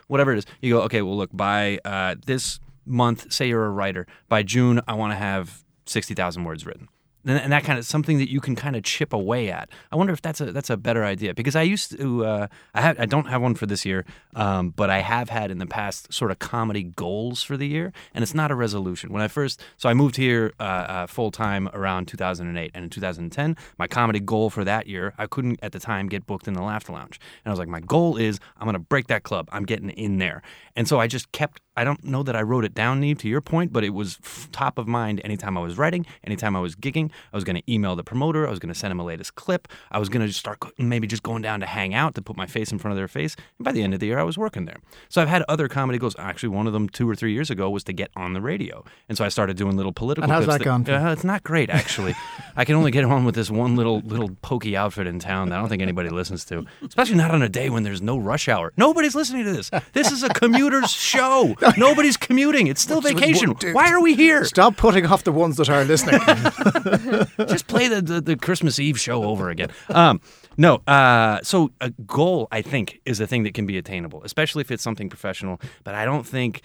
whatever 0.09 0.33
it 0.33 0.39
is, 0.39 0.47
you 0.61 0.75
go, 0.75 0.83
"Okay, 0.83 1.03
well, 1.03 1.17
look, 1.17 1.31
by 1.33 1.79
uh, 1.85 2.17
this 2.27 2.59
month, 2.85 3.33
say 3.33 3.49
you're 3.49 3.65
a 3.65 3.71
writer, 3.71 4.07
by 4.29 4.43
June, 4.43 4.81
I 4.87 4.95
want 4.95 5.13
to 5.13 5.17
have 5.17 5.65
60,000 5.87 6.45
words 6.45 6.67
written. 6.67 6.89
And 7.25 7.53
that 7.53 7.63
kind 7.63 7.79
of 7.79 7.85
something 7.85 8.19
that 8.19 8.31
you 8.31 8.41
can 8.41 8.57
kind 8.57 8.75
of 8.75 8.83
chip 8.83 9.13
away 9.13 9.49
at. 9.49 9.69
I 9.93 9.97
wonder 9.97 10.13
if 10.13 10.21
that's 10.21 10.41
a 10.41 10.51
that's 10.51 10.71
a 10.71 10.77
better 10.77 11.05
idea 11.05 11.35
because 11.35 11.55
I 11.55 11.63
used 11.63 11.97
to 11.97 12.25
uh, 12.25 12.47
I 12.75 12.81
have 12.81 12.99
I 12.99 13.07
don't 13.07 13.27
have 13.27 13.41
one 13.41 13.55
for 13.55 13.65
this 13.65 13.85
year, 13.85 14.05
um, 14.35 14.71
but 14.71 14.91
I 14.91 14.99
have 14.99 15.29
had 15.29 15.53
in 15.53 15.59
the 15.59 15.67
past 15.67 16.13
sort 16.13 16.33
of 16.33 16.41
comedy 16.41 16.83
goals 16.83 17.41
for 17.45 17.57
the 17.57 17.69
year, 17.69 17.93
and 18.13 18.25
it's 18.25 18.35
not 18.35 18.51
a 18.51 18.57
resolution. 18.57 19.13
When 19.13 19.23
I 19.23 19.29
first 19.29 19.63
so 19.77 19.89
I 19.89 19.95
moved 19.95 20.17
here 20.17 20.53
uh, 20.59 20.63
uh, 20.63 21.07
full 21.07 21.31
time 21.31 21.69
around 21.73 22.09
2008, 22.09 22.73
and 22.75 22.85
in 22.85 22.91
2010 22.91 23.57
my 23.79 23.87
comedy 23.87 24.19
goal 24.19 24.51
for 24.51 24.65
that 24.65 24.89
year 24.89 25.15
I 25.17 25.27
couldn't 25.27 25.61
at 25.63 25.71
the 25.71 25.79
time 25.79 26.09
get 26.09 26.27
booked 26.27 26.49
in 26.49 26.55
the 26.55 26.63
Laughter 26.63 26.93
Lounge, 26.93 27.21
and 27.45 27.51
I 27.51 27.53
was 27.53 27.59
like 27.61 27.69
my 27.69 27.81
goal 27.81 28.17
is 28.17 28.41
I'm 28.59 28.67
gonna 28.67 28.81
break 28.81 29.07
that 29.07 29.23
club. 29.23 29.49
I'm 29.53 29.65
getting 29.65 29.91
in 29.91 30.19
there, 30.19 30.43
and 30.75 30.89
so 30.89 30.99
I 30.99 31.07
just 31.07 31.31
kept 31.31 31.61
I 31.77 31.85
don't 31.85 32.05
know 32.05 32.23
that 32.23 32.37
I 32.37 32.43
wrote 32.43 32.65
it 32.65 32.75
down, 32.75 33.01
Niamh, 33.01 33.19
to 33.21 33.29
your 33.29 33.41
point, 33.41 33.73
but 33.73 33.83
it 33.83 33.91
was 33.91 34.19
f- 34.23 34.49
top 34.53 34.77
of 34.79 34.87
mind 34.87 35.21
anytime 35.25 35.57
I 35.57 35.61
was 35.63 35.79
writing, 35.79 36.05
anytime 36.25 36.55
I 36.55 36.61
was 36.61 36.77
gigging. 36.77 37.11
I 37.33 37.37
was 37.37 37.45
going 37.45 37.57
to 37.57 37.73
email 37.73 37.97
the 37.97 38.05
promoter. 38.05 38.47
I 38.47 38.51
was 38.51 38.59
going 38.59 38.73
to 38.73 38.79
send 38.79 38.93
him 38.93 39.01
a 39.01 39.05
latest 39.05 39.35
clip. 39.37 39.69
I 39.91 39.99
was 39.99 40.09
going 40.09 40.27
to 40.27 40.33
start 40.33 40.59
maybe 40.79 41.07
just 41.07 41.23
going 41.23 41.41
down 41.43 41.61
to 41.61 41.67
hang 41.67 41.95
out 41.95 42.15
to 42.17 42.23
put 42.23 42.37
my 42.37 42.47
face 42.47 42.73
in 42.73 42.79
front 42.79 42.93
of 42.93 42.97
their 42.99 43.09
face. 43.09 43.37
And 43.59 43.65
by 43.65 43.73
the 43.73 43.83
end 43.83 43.95
of 43.95 44.01
the 44.01 44.07
year, 44.07 44.19
I 44.19 44.23
was 44.23 44.37
working 44.37 44.67
there. 44.67 44.77
So 45.09 45.23
I've 45.23 45.29
had 45.29 45.43
other 45.49 45.67
comedy 45.69 45.99
goals. 45.99 46.15
Actually, 46.19 46.51
one 46.51 46.67
of 46.67 46.73
them 46.75 46.89
two 46.89 47.09
or 47.09 47.15
three 47.15 47.33
years 47.33 47.51
ago 47.51 47.71
was 47.71 47.85
to 47.85 47.93
get 47.93 48.11
on 48.17 48.35
the 48.35 48.41
radio. 48.43 48.85
And 49.09 49.17
so 49.17 49.25
I 49.25 49.29
started 49.29 49.57
doing 49.57 49.77
little 49.77 49.93
political 49.93 50.25
And 50.25 50.33
how's 50.33 50.45
clips 50.45 50.59
that 50.59 50.65
gone? 50.65 50.89
Uh, 50.89 51.13
it's 51.13 51.25
not 51.25 51.43
great, 51.43 51.71
actually. 51.71 52.15
I 52.57 52.65
can 52.67 52.75
only 52.75 52.91
get 52.91 53.05
on 53.05 53.25
with 53.25 53.35
this 53.35 53.51
one 53.51 53.77
little 53.77 54.01
little 54.01 54.31
pokey 54.43 54.77
outfit 54.77 55.07
in 55.07 55.19
town 55.19 55.49
that 55.49 55.57
I 55.57 55.61
don't 55.61 55.71
think 55.71 55.81
anybody 55.83 56.11
listens 56.11 56.45
to, 56.47 56.67
especially 56.87 57.17
not 57.17 57.31
on 57.31 57.41
a 57.41 57.49
day 57.49 57.71
when 57.71 57.83
there's 57.83 58.03
no 58.03 58.19
rush 58.19 58.49
hour. 58.49 58.73
Nobody's 58.77 59.15
listening 59.15 59.45
to 59.45 59.53
this. 59.53 59.71
This 59.95 60.13
is 60.13 60.23
a 60.23 60.29
commuter's 60.29 60.91
show. 61.13 61.55
Nobody's 61.77 62.17
commuting. 62.17 62.67
It's 62.67 62.83
still 62.83 63.01
vacation. 63.01 63.55
Why 63.73 63.91
are 63.91 64.01
we 64.01 64.15
here? 64.15 64.45
Stop 64.45 64.77
putting 64.77 65.07
off 65.07 65.25
the 65.25 65.33
ones 65.33 65.57
that 65.57 65.69
are 65.69 65.85
listening. 65.85 66.21
Just 67.49 67.67
play 67.67 67.89
the, 67.89 68.03
the, 68.03 68.21
the 68.21 68.37
Christmas 68.37 68.79
Eve 68.79 68.99
show 68.99 69.25
over 69.25 69.51
again. 69.51 69.71
Um, 69.89 70.21
no, 70.57 70.77
uh, 70.87 71.41
so 71.43 71.71
a 71.81 71.91
goal, 71.91 72.49
I 72.51 72.63
think, 72.63 73.01
is 73.05 73.21
a 73.21 73.27
thing 73.27 73.43
that 73.45 73.55
can 73.55 73.67
be 73.67 73.79
attainable, 73.79 74.23
especially 74.25 74.61
if 74.61 74.71
it's 74.71 74.83
something 74.83 75.09
professional. 75.09 75.61
But 75.85 75.95
I 75.95 76.05
don't 76.05 76.27
think 76.27 76.63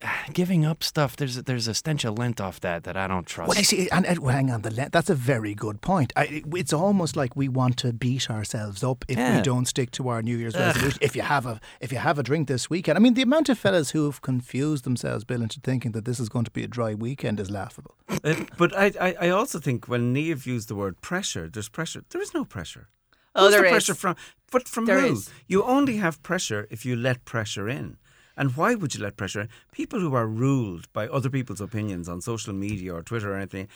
giving 0.32 0.64
up 0.64 0.84
stuff. 0.84 1.16
There's 1.16 1.36
a, 1.36 1.42
there's 1.42 1.66
a 1.68 1.74
stench 1.74 2.04
of 2.04 2.18
lint 2.18 2.40
off 2.40 2.60
that 2.60 2.84
that 2.84 2.96
I 2.96 3.06
don't 3.06 3.26
trust. 3.26 3.48
Well, 3.48 3.58
you 3.58 3.64
see, 3.64 3.88
and, 3.90 4.06
and 4.06 4.18
well, 4.20 4.34
hang 4.34 4.50
on, 4.50 4.62
the 4.62 4.70
le- 4.70 4.90
that's 4.90 5.10
a 5.10 5.14
very 5.14 5.54
good 5.54 5.80
point. 5.80 6.12
I, 6.16 6.24
it- 6.26 6.44
it's 6.54 6.72
almost 6.72 7.16
like 7.16 7.34
we 7.36 7.48
want 7.48 7.76
to 7.78 7.92
beat 7.92 8.30
ourselves 8.30 8.84
up 8.84 9.04
if 9.08 9.16
we 9.18 9.42
don't 9.42 9.66
stick 9.66 9.90
to 9.92 10.08
our 10.08 10.22
New 10.22 10.36
Year's 10.36 10.54
resolution. 10.54 10.98
If 11.02 11.16
you 11.16 11.22
have 11.22 11.46
a 11.46 11.60
if 11.80 11.92
you 11.92 11.98
have 11.98 12.18
a 12.18 12.22
drink 12.22 12.48
this 12.48 12.70
weekend, 12.70 12.96
I 12.96 13.00
mean, 13.00 13.14
the 13.14 13.22
amount 13.22 13.48
of 13.48 13.58
fellas 13.58 13.90
who 13.90 14.04
have 14.06 14.22
confused 14.22 14.84
themselves, 14.84 15.24
Bill, 15.24 15.42
into 15.42 15.60
thinking 15.60 15.92
that 15.92 16.04
this 16.04 16.20
is 16.20 16.28
going 16.28 16.44
to 16.44 16.50
be 16.50 16.64
a 16.64 16.68
dry 16.68 16.94
weekend 16.94 17.40
is 17.40 17.50
laughable. 17.50 17.94
Uh, 18.24 18.34
but 18.56 18.76
I, 18.76 18.92
I, 19.00 19.16
I 19.22 19.28
also 19.30 19.58
think 19.58 19.88
when 19.88 20.14
Niamh 20.14 20.46
used 20.46 20.68
the 20.68 20.74
word 20.74 21.00
pressure, 21.00 21.48
there's 21.52 21.68
pressure. 21.68 22.04
There 22.10 22.22
is 22.22 22.32
no 22.34 22.44
pressure. 22.44 22.88
Oh, 23.34 23.44
Who's 23.44 23.52
there 23.52 23.60
the 23.62 23.66
is. 23.68 23.72
pressure 23.72 23.94
from? 23.94 24.16
But 24.50 24.66
from 24.66 24.86
There 24.86 25.00
who? 25.00 25.12
is. 25.12 25.30
You 25.46 25.62
only 25.62 25.96
have 25.98 26.22
pressure 26.22 26.66
if 26.70 26.84
you 26.86 26.96
let 26.96 27.24
pressure 27.24 27.68
in. 27.68 27.96
And 28.38 28.56
why 28.56 28.76
would 28.76 28.94
you 28.94 29.02
let 29.02 29.16
pressure? 29.16 29.48
People 29.72 29.98
who 29.98 30.14
are 30.14 30.28
ruled 30.28 30.90
by 30.92 31.08
other 31.08 31.28
people's 31.28 31.60
opinions 31.60 32.08
on 32.08 32.20
social 32.20 32.54
media 32.54 32.94
or 32.94 33.02
Twitter 33.02 33.32
or 33.32 33.36
anything, 33.36 33.66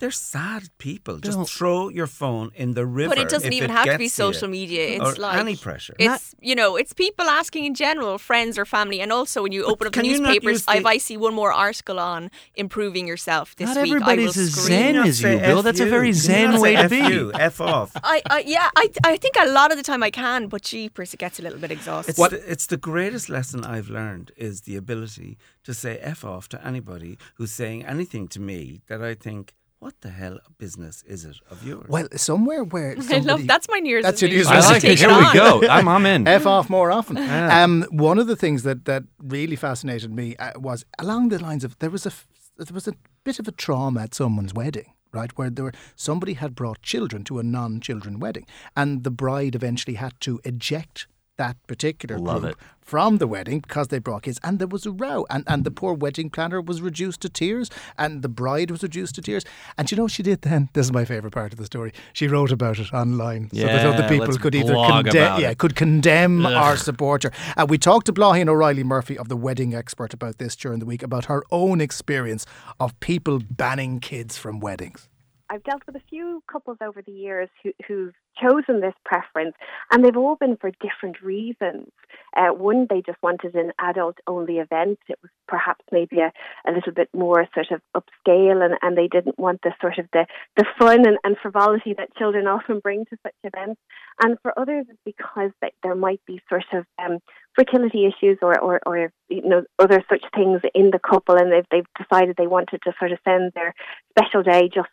They're 0.00 0.10
sad 0.10 0.62
people. 0.78 1.14
Bill- 1.18 1.32
Just 1.44 1.52
throw 1.58 1.88
your 1.88 2.06
phone 2.08 2.50
in 2.54 2.74
the 2.74 2.84
river. 2.86 3.10
But 3.14 3.18
it 3.18 3.28
doesn't 3.28 3.52
if 3.52 3.58
even 3.58 3.70
it 3.70 3.74
have 3.78 3.86
to 3.86 3.98
be 3.98 4.04
gets 4.04 4.16
to 4.16 4.22
you. 4.22 4.32
social 4.32 4.48
media. 4.48 5.00
Or 5.02 5.10
It's 5.10 5.18
like 5.18 5.38
any 5.38 5.56
pressure. 5.56 5.94
It's 5.98 6.34
you 6.40 6.54
know, 6.54 6.76
it's 6.76 6.92
people 6.94 7.26
asking 7.26 7.64
in 7.66 7.74
general, 7.74 8.18
friends 8.18 8.58
or 8.58 8.64
family, 8.64 9.00
and 9.00 9.12
also 9.12 9.42
when 9.44 9.52
you 9.52 9.62
open 9.64 9.86
up 9.86 9.92
the 9.92 10.00
can 10.00 10.08
newspapers, 10.10 10.52
use 10.52 10.64
the- 10.64 10.72
I've 10.72 10.86
I 10.86 10.96
see 10.98 11.16
one 11.16 11.34
more 11.34 11.52
article 11.52 11.98
on 12.00 12.30
improving 12.56 13.06
yourself 13.06 13.54
this 13.56 13.66
Not 13.68 13.76
week. 13.82 13.92
everybody's 13.92 14.36
I 14.36 14.40
will 14.40 14.46
as 14.46 14.52
scream. 14.54 14.66
zen 14.78 14.94
you 14.94 15.02
as 15.02 15.22
you, 15.22 15.38
Bill. 15.38 15.62
That's 15.62 15.80
a 15.80 15.86
very 15.86 16.12
zen 16.12 16.60
way 16.60 16.72
to 16.76 16.82
F 16.84 16.90
be. 16.90 17.30
F 17.34 17.60
off. 17.60 17.90
I, 18.02 18.22
I 18.30 18.38
yeah, 18.46 18.70
I 18.76 18.88
I 19.04 19.16
think 19.18 19.34
a 19.38 19.48
lot 19.58 19.70
of 19.70 19.76
the 19.76 19.82
time 19.90 20.02
I 20.02 20.10
can, 20.10 20.48
but 20.48 20.62
jeepers, 20.62 21.12
it 21.14 21.18
gets 21.18 21.38
a 21.38 21.42
little 21.42 21.58
bit 21.58 21.70
exhausting. 21.70 22.14
It's 22.16 22.30
the, 22.34 22.50
it's 22.52 22.66
the 22.66 22.76
greatest 22.90 23.28
lesson 23.28 23.64
I've 23.64 23.90
learned 23.90 24.32
is 24.36 24.62
the 24.62 24.76
ability 24.76 25.36
to 25.64 25.74
say 25.74 25.98
F 25.98 26.24
off 26.24 26.48
to 26.48 26.66
anybody 26.66 27.18
who's 27.36 27.52
saying 27.52 27.84
anything 27.84 28.28
to 28.28 28.40
me 28.40 28.80
that 28.88 29.02
I 29.02 29.14
think, 29.14 29.52
what 29.80 29.94
the 30.02 30.10
hell 30.10 30.38
business 30.58 31.02
is 31.06 31.24
it 31.24 31.36
of 31.50 31.66
yours? 31.66 31.86
Well, 31.88 32.06
somewhere 32.14 32.64
where 32.64 32.96
I 33.10 33.18
love 33.18 33.46
that's 33.46 33.66
my 33.68 33.78
New 33.78 33.88
Year's. 33.88 34.04
That's 34.04 34.20
your 34.20 34.28
New 34.28 34.36
Year's. 34.36 34.46
I 34.46 34.60
like 34.60 34.76
it. 34.84 34.88
Take 34.88 34.98
Here 34.98 35.08
we 35.08 35.14
on. 35.14 35.34
go. 35.34 35.66
I'm, 35.68 35.88
I'm 35.88 36.06
in. 36.06 36.28
F 36.28 36.46
off 36.46 36.68
more 36.70 36.92
often. 36.92 37.16
Yeah. 37.16 37.64
Um, 37.64 37.86
one 37.90 38.18
of 38.18 38.26
the 38.26 38.36
things 38.36 38.62
that, 38.62 38.84
that 38.84 39.04
really 39.18 39.56
fascinated 39.56 40.12
me 40.12 40.36
uh, 40.36 40.52
was 40.56 40.84
along 40.98 41.30
the 41.30 41.38
lines 41.38 41.64
of 41.64 41.78
there 41.78 41.90
was 41.90 42.04
a 42.06 42.10
f- 42.10 42.26
there 42.58 42.74
was 42.74 42.86
a 42.86 42.94
bit 43.24 43.38
of 43.38 43.48
a 43.48 43.52
trauma 43.52 44.02
at 44.02 44.14
someone's 44.14 44.52
wedding, 44.52 44.92
right, 45.12 45.30
where 45.38 45.48
there 45.48 45.64
were 45.64 45.72
somebody 45.96 46.34
had 46.34 46.54
brought 46.54 46.82
children 46.82 47.24
to 47.24 47.38
a 47.38 47.42
non-children 47.42 48.20
wedding, 48.20 48.46
and 48.76 49.02
the 49.02 49.10
bride 49.10 49.54
eventually 49.54 49.94
had 49.94 50.12
to 50.20 50.40
eject 50.44 51.06
that 51.40 51.56
particular 51.66 52.18
Love 52.18 52.42
group 52.42 52.52
it. 52.52 52.58
from 52.80 53.16
the 53.16 53.26
wedding 53.26 53.60
because 53.60 53.88
they 53.88 53.98
brought 53.98 54.24
kids, 54.24 54.38
and 54.44 54.58
there 54.58 54.68
was 54.68 54.84
a 54.84 54.92
row, 54.92 55.24
and 55.30 55.42
and 55.46 55.64
the 55.64 55.70
poor 55.70 55.94
wedding 55.94 56.28
planner 56.28 56.60
was 56.60 56.82
reduced 56.82 57.22
to 57.22 57.30
tears, 57.30 57.70
and 57.96 58.22
the 58.22 58.28
bride 58.28 58.70
was 58.70 58.82
reduced 58.82 59.14
to 59.14 59.22
tears, 59.22 59.44
and 59.78 59.90
you 59.90 59.96
know 59.96 60.04
what 60.04 60.12
she 60.12 60.22
did 60.22 60.42
then? 60.42 60.68
This 60.74 60.86
is 60.86 60.92
my 60.92 61.06
favorite 61.06 61.32
part 61.32 61.52
of 61.54 61.58
the 61.58 61.64
story. 61.64 61.92
She 62.12 62.28
wrote 62.28 62.52
about 62.52 62.78
it 62.78 62.92
online 62.92 63.48
so 63.54 63.66
that 63.66 63.86
other 63.86 64.06
people 64.08 64.36
could 64.36 64.54
either 64.54 64.74
condemn, 64.74 65.40
yeah, 65.40 65.50
it. 65.50 65.58
could 65.58 65.76
condemn 65.76 66.44
Ugh. 66.44 66.52
or 66.62 66.76
support 66.76 67.22
her. 67.22 67.32
And 67.56 67.64
uh, 67.64 67.66
we 67.66 67.78
talked 67.78 68.06
to 68.06 68.12
Bláthín 68.12 68.48
O'Reilly 68.48 68.84
Murphy 68.84 69.16
of 69.16 69.28
the 69.28 69.36
wedding 69.36 69.74
expert 69.74 70.12
about 70.12 70.36
this 70.38 70.54
during 70.54 70.78
the 70.78 70.86
week 70.86 71.02
about 71.02 71.24
her 71.26 71.42
own 71.50 71.80
experience 71.80 72.44
of 72.78 72.98
people 73.00 73.38
banning 73.38 74.00
kids 74.00 74.36
from 74.36 74.60
weddings. 74.60 75.09
I've 75.50 75.64
dealt 75.64 75.82
with 75.84 75.96
a 75.96 76.02
few 76.08 76.42
couples 76.50 76.78
over 76.80 77.02
the 77.02 77.10
years 77.10 77.48
who, 77.62 77.72
who've 77.88 78.14
chosen 78.40 78.80
this 78.80 78.94
preference, 79.04 79.56
and 79.90 80.04
they've 80.04 80.16
all 80.16 80.36
been 80.36 80.56
for 80.56 80.70
different 80.80 81.20
reasons. 81.20 81.88
Uh, 82.36 82.54
one, 82.54 82.86
they 82.88 83.02
just 83.04 83.18
wanted 83.20 83.56
an 83.56 83.72
adult 83.80 84.18
only 84.28 84.58
event. 84.58 85.00
It 85.08 85.18
was 85.20 85.30
perhaps 85.48 85.84
maybe 85.90 86.20
a, 86.20 86.32
a 86.66 86.70
little 86.72 86.92
bit 86.92 87.08
more 87.12 87.48
sort 87.52 87.72
of 87.72 87.80
upscale, 87.96 88.64
and, 88.64 88.74
and 88.80 88.96
they 88.96 89.08
didn't 89.08 89.40
want 89.40 89.62
the 89.62 89.72
sort 89.80 89.98
of 89.98 90.06
the, 90.12 90.26
the 90.56 90.64
fun 90.78 91.04
and, 91.04 91.18
and 91.24 91.36
frivolity 91.42 91.94
that 91.98 92.14
children 92.16 92.46
often 92.46 92.78
bring 92.78 93.04
to 93.06 93.16
such 93.24 93.34
events. 93.42 93.80
And 94.22 94.38
for 94.42 94.56
others, 94.56 94.86
it's 94.88 94.98
because 95.04 95.50
that 95.60 95.72
there 95.82 95.96
might 95.96 96.20
be 96.26 96.40
sort 96.48 96.64
of 96.72 96.86
um, 97.04 97.18
fertility 97.56 98.06
issues 98.06 98.38
or, 98.40 98.58
or, 98.60 98.80
or 98.86 99.12
you 99.28 99.42
know 99.42 99.64
other 99.78 100.04
such 100.08 100.24
things 100.34 100.60
in 100.74 100.90
the 100.90 101.00
couple, 101.00 101.36
and 101.36 101.50
they've 101.50 101.66
they've 101.70 101.86
decided 101.98 102.36
they 102.36 102.46
wanted 102.46 102.80
to 102.84 102.92
sort 102.98 103.12
of 103.12 103.18
send 103.24 103.52
their 103.54 103.74
special 104.16 104.42
day 104.42 104.70
just 104.72 104.88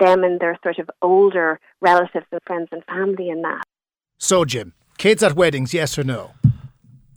them 0.00 0.24
and 0.24 0.40
their 0.40 0.58
sort 0.62 0.78
of 0.78 0.90
older 1.02 1.60
relatives 1.80 2.26
and 2.32 2.40
friends 2.46 2.68
and 2.72 2.84
family 2.84 3.28
in 3.28 3.42
that. 3.42 3.62
So, 4.18 4.44
Jim, 4.44 4.74
kids 4.98 5.22
at 5.22 5.34
weddings, 5.34 5.72
yes 5.72 5.96
or 5.98 6.04
no? 6.04 6.32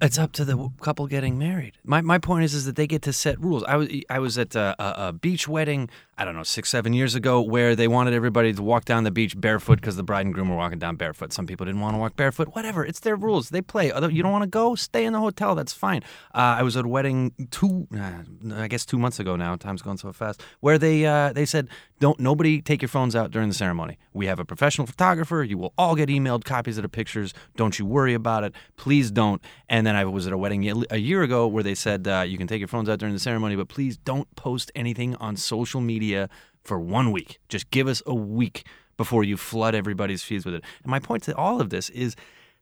It's 0.04 0.20
up 0.20 0.34
to 0.34 0.44
the 0.44 0.70
couple 0.82 1.08
getting 1.08 1.38
married. 1.38 1.78
My 1.86 2.02
my 2.02 2.18
point 2.18 2.44
is 2.44 2.54
is 2.54 2.66
that 2.66 2.76
they 2.76 2.88
get 2.88 3.04
to 3.04 3.14
set 3.14 3.40
rules. 3.40 3.64
I 3.64 3.78
was 3.78 3.88
I 4.10 4.20
was 4.20 4.38
at 4.38 4.54
a, 4.54 4.76
a, 4.78 5.08
a 5.08 5.14
beach 5.14 5.48
wedding. 5.48 5.90
I 6.18 6.26
don't 6.26 6.36
know 6.36 6.44
six 6.44 6.70
seven 6.70 6.92
years 6.92 7.16
ago 7.16 7.42
where 7.42 7.74
they 7.74 7.88
wanted 7.88 8.14
everybody 8.14 8.52
to 8.52 8.62
walk 8.62 8.84
down 8.84 9.06
the 9.06 9.12
beach 9.12 9.40
barefoot 9.40 9.78
because 9.80 9.96
the 9.96 10.04
bride 10.04 10.26
and 10.26 10.34
groom 10.34 10.50
were 10.50 10.58
walking 10.58 10.78
down 10.78 10.98
barefoot. 10.98 11.32
Some 11.32 11.48
people 11.48 11.66
didn't 11.66 11.80
want 11.80 11.96
to 11.96 12.00
walk 12.00 12.18
barefoot. 12.18 12.50
Whatever, 12.54 12.86
it's 12.86 13.00
their 13.00 13.16
rules. 13.16 13.50
They 13.50 13.62
play. 13.62 13.88
You 13.88 14.22
don't 14.22 14.32
want 14.34 14.44
to 14.44 14.50
go, 14.50 14.76
stay 14.76 15.06
in 15.06 15.14
the 15.14 15.22
hotel. 15.22 15.56
That's 15.56 15.74
fine. 15.74 16.04
Uh, 16.36 16.60
I 16.60 16.64
was 16.64 16.76
at 16.76 16.84
a 16.84 16.88
wedding 16.88 17.32
two, 17.50 17.88
uh, 17.98 18.56
I 18.56 18.68
guess 18.68 18.86
two 18.86 19.00
months 19.00 19.22
ago 19.22 19.38
now. 19.38 19.56
Time's 19.56 19.82
going 19.82 19.98
so 19.98 20.12
fast. 20.12 20.44
Where 20.60 20.78
they 20.78 21.06
uh, 21.06 21.32
they 21.32 21.46
said 21.46 21.70
don't 22.04 22.20
nobody 22.20 22.62
take 22.62 22.82
your 22.82 22.90
phones 22.90 23.16
out 23.16 23.32
during 23.32 23.48
the 23.48 23.56
ceremony. 23.56 23.98
We 24.12 24.26
have 24.26 24.38
a 24.38 24.44
professional 24.44 24.86
photographer. 24.86 25.42
You 25.42 25.58
will 25.58 25.74
all 25.78 25.96
get 25.96 26.10
emailed 26.10 26.44
copies 26.44 26.78
of 26.78 26.82
the 26.82 26.90
pictures. 26.90 27.34
Don't 27.56 27.80
you 27.80 27.86
worry 27.86 28.14
about 28.14 28.44
it. 28.44 28.54
Please 28.76 29.10
don't. 29.10 29.42
And 29.70 29.88
then 29.88 29.93
I 29.96 30.06
was 30.06 30.28
at 30.28 30.34
a 30.34 30.38
wedding 30.38 30.86
a 30.90 30.98
year 30.98 31.24
ago 31.24 31.48
where 31.48 31.64
they 31.64 31.76
said 31.76 32.08
uh, 32.08 32.24
you 32.28 32.38
can 32.38 32.48
take 32.48 32.60
your 32.60 32.68
phones 32.68 32.90
out 32.90 33.00
during 33.00 33.14
the 33.14 33.20
ceremony, 33.20 33.56
but 33.56 33.68
please 33.68 33.98
don't 33.98 34.34
post 34.36 34.72
anything 34.76 35.16
on 35.16 35.36
social 35.36 35.82
media 35.82 36.30
for 36.64 36.80
one 36.80 37.12
week. 37.12 37.40
Just 37.50 37.70
give 37.72 37.88
us 37.88 38.02
a 38.06 38.16
week 38.16 38.66
before 38.98 39.24
you 39.24 39.38
flood 39.38 39.76
everybody's 39.76 40.24
feeds 40.24 40.46
with 40.46 40.56
it. 40.56 40.64
And 40.84 40.90
my 40.90 41.00
point 41.00 41.24
to 41.24 41.36
all 41.36 41.60
of 41.60 41.70
this 41.70 41.90
is 41.90 42.16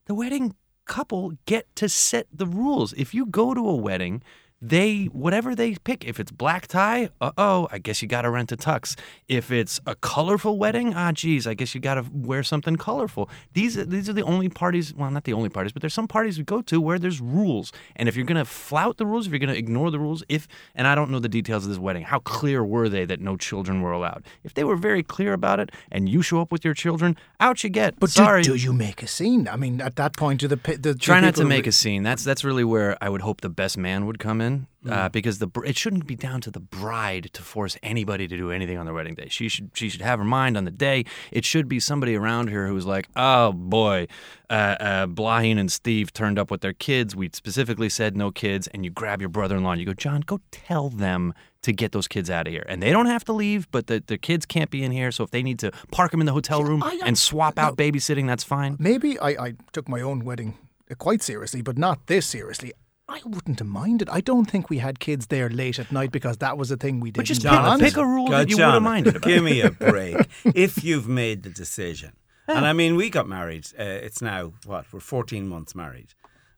the 0.05 0.15
wedding 0.15 0.55
couple 0.85 1.33
get 1.45 1.73
to 1.75 1.87
set 1.87 2.27
the 2.33 2.45
rules. 2.45 2.93
If 2.93 3.13
you 3.13 3.25
go 3.25 3.53
to 3.53 3.67
a 3.67 3.75
wedding, 3.75 4.23
they 4.61 5.05
whatever 5.05 5.55
they 5.55 5.75
pick. 5.75 6.05
If 6.05 6.19
it's 6.19 6.31
black 6.31 6.67
tie, 6.67 7.09
uh 7.19 7.31
oh, 7.37 7.67
I 7.71 7.79
guess 7.79 8.01
you 8.01 8.07
got 8.07 8.21
to 8.21 8.29
rent 8.29 8.51
a 8.51 8.57
tux. 8.57 8.97
If 9.27 9.51
it's 9.51 9.79
a 9.85 9.95
colorful 9.95 10.57
wedding, 10.57 10.93
ah, 10.93 11.11
geez, 11.11 11.47
I 11.47 11.53
guess 11.53 11.73
you 11.73 11.81
got 11.81 11.95
to 11.95 12.05
wear 12.13 12.43
something 12.43 12.75
colorful. 12.75 13.29
These 13.53 13.75
these 13.87 14.07
are 14.09 14.13
the 14.13 14.23
only 14.23 14.49
parties. 14.49 14.93
Well, 14.93 15.09
not 15.09 15.23
the 15.23 15.33
only 15.33 15.49
parties, 15.49 15.71
but 15.71 15.81
there's 15.81 15.93
some 15.93 16.07
parties 16.07 16.37
we 16.37 16.43
go 16.43 16.61
to 16.61 16.79
where 16.79 16.99
there's 16.99 17.19
rules. 17.19 17.71
And 17.95 18.07
if 18.07 18.15
you're 18.15 18.25
gonna 18.25 18.45
flout 18.45 18.97
the 18.97 19.05
rules, 19.05 19.25
if 19.25 19.31
you're 19.31 19.39
gonna 19.39 19.53
ignore 19.53 19.89
the 19.89 19.99
rules, 19.99 20.23
if 20.29 20.47
and 20.75 20.87
I 20.87 20.95
don't 20.95 21.09
know 21.09 21.19
the 21.19 21.29
details 21.29 21.63
of 21.63 21.69
this 21.69 21.79
wedding, 21.79 22.03
how 22.03 22.19
clear 22.19 22.63
were 22.63 22.89
they 22.89 23.05
that 23.05 23.19
no 23.19 23.37
children 23.37 23.81
were 23.81 23.91
allowed? 23.91 24.25
If 24.43 24.53
they 24.53 24.63
were 24.63 24.75
very 24.75 25.03
clear 25.03 25.33
about 25.33 25.59
it, 25.59 25.71
and 25.91 26.07
you 26.07 26.21
show 26.21 26.41
up 26.41 26.51
with 26.51 26.63
your 26.63 26.73
children, 26.73 27.17
out 27.39 27.63
you 27.63 27.69
get. 27.69 27.99
But 27.99 28.09
sorry. 28.09 28.43
Do, 28.43 28.51
do 28.51 28.57
you 28.57 28.73
make 28.73 29.01
a 29.01 29.07
scene? 29.07 29.47
I 29.47 29.55
mean, 29.55 29.81
at 29.81 29.95
that 29.95 30.15
point, 30.15 30.41
do 30.41 30.47
the, 30.47 30.55
the 30.55 30.93
do 30.93 30.93
Try 30.93 31.19
not 31.19 31.35
to 31.35 31.45
make 31.45 31.67
a 31.67 31.71
scene. 31.71 32.03
That's 32.03 32.23
that's 32.23 32.43
really 32.43 32.63
where 32.63 32.97
I 33.01 33.09
would 33.09 33.21
hope 33.21 33.41
the 33.41 33.49
best 33.49 33.77
man 33.77 34.05
would 34.05 34.19
come 34.19 34.41
in, 34.41 34.50
uh, 34.51 35.07
Mm. 35.07 35.11
because 35.11 35.37
the 35.39 35.47
it 35.65 35.77
shouldn't 35.77 36.05
be 36.07 36.15
down 36.15 36.39
to 36.41 36.51
the 36.51 36.59
bride 36.59 37.29
to 37.33 37.41
force 37.43 37.77
anybody 37.83 38.27
to 38.27 38.35
do 38.37 38.51
anything 38.51 38.77
on 38.79 38.85
their 38.85 38.95
wedding 38.95 39.15
day. 39.15 39.27
She 39.29 39.47
should 39.47 39.69
she 39.73 39.89
should 39.89 40.01
have 40.01 40.17
her 40.19 40.25
mind 40.25 40.57
on 40.57 40.65
the 40.65 40.71
day. 40.89 41.05
It 41.31 41.45
should 41.45 41.67
be 41.67 41.79
somebody 41.79 42.15
around 42.15 42.49
her 42.49 42.67
who's 42.67 42.85
like, 42.85 43.07
oh 43.15 43.51
boy, 43.53 44.07
uh, 44.49 44.53
uh, 44.53 45.07
Bláthín 45.07 45.57
and 45.59 45.71
Steve 45.71 46.11
turned 46.13 46.37
up 46.39 46.49
with 46.51 46.61
their 46.61 46.73
kids. 46.73 47.15
We 47.15 47.29
specifically 47.33 47.89
said 47.89 48.17
no 48.17 48.31
kids, 48.31 48.67
and 48.73 48.83
you 48.85 48.91
grab 48.91 49.19
your 49.21 49.29
brother-in-law 49.29 49.71
and 49.73 49.79
you 49.81 49.85
go, 49.85 49.93
John, 49.93 50.21
go 50.21 50.39
tell 50.51 50.89
them 50.89 51.33
to 51.61 51.71
get 51.71 51.91
those 51.91 52.07
kids 52.07 52.29
out 52.31 52.47
of 52.47 52.53
here. 52.53 52.65
And 52.67 52.81
they 52.81 52.91
don't 52.91 53.05
have 53.05 53.23
to 53.25 53.33
leave, 53.33 53.69
but 53.71 53.85
the, 53.85 54.01
the 54.07 54.17
kids 54.17 54.47
can't 54.47 54.71
be 54.71 54.81
in 54.83 54.91
here. 54.91 55.11
So 55.11 55.23
if 55.23 55.29
they 55.29 55.43
need 55.43 55.59
to 55.59 55.69
park 55.91 56.09
them 56.09 56.19
in 56.19 56.25
the 56.25 56.33
hotel 56.33 56.63
room 56.63 56.81
I- 56.81 56.99
I- 57.03 57.07
and 57.07 57.15
swap 57.15 57.59
out 57.59 57.77
babysitting, 57.77 58.25
that's 58.25 58.43
fine. 58.43 58.77
Maybe 58.79 59.19
I, 59.19 59.29
I 59.47 59.53
took 59.71 59.87
my 59.87 60.01
own 60.01 60.25
wedding 60.25 60.57
uh, 60.89 60.95
quite 60.95 61.21
seriously, 61.21 61.61
but 61.61 61.77
not 61.77 62.07
this 62.07 62.25
seriously. 62.25 62.73
I 63.11 63.19
wouldn't 63.25 63.59
have 63.59 63.67
minded. 63.67 64.07
I 64.09 64.21
don't 64.21 64.49
think 64.49 64.69
we 64.69 64.77
had 64.77 64.99
kids 64.99 65.27
there 65.27 65.49
late 65.49 65.79
at 65.79 65.91
night 65.91 66.11
because 66.11 66.37
that 66.37 66.57
was 66.57 66.71
a 66.71 66.77
thing 66.77 67.01
we 67.01 67.11
did. 67.11 67.19
But 67.19 67.25
just 67.25 67.43
in 67.43 67.51
pick, 67.51 67.79
pick 67.79 67.97
a 67.97 68.05
rule 68.05 68.29
God, 68.29 68.47
that 68.47 68.49
you 68.49 68.55
would 68.55 68.61
have 68.63 68.71
Jonathan, 68.71 68.83
minded 68.83 69.15
about. 69.17 69.27
Give 69.27 69.43
me 69.43 69.61
a 69.61 69.69
break. 69.71 70.15
if 70.55 70.83
you've 70.83 71.09
made 71.09 71.43
the 71.43 71.49
decision, 71.49 72.13
and 72.47 72.65
I 72.65 72.73
mean, 72.73 72.95
we 72.95 73.09
got 73.09 73.27
married. 73.27 73.67
Uh, 73.77 73.83
it's 73.83 74.21
now 74.21 74.53
what 74.65 74.85
we're 74.93 75.01
14 75.01 75.45
months 75.47 75.75
married, 75.75 76.13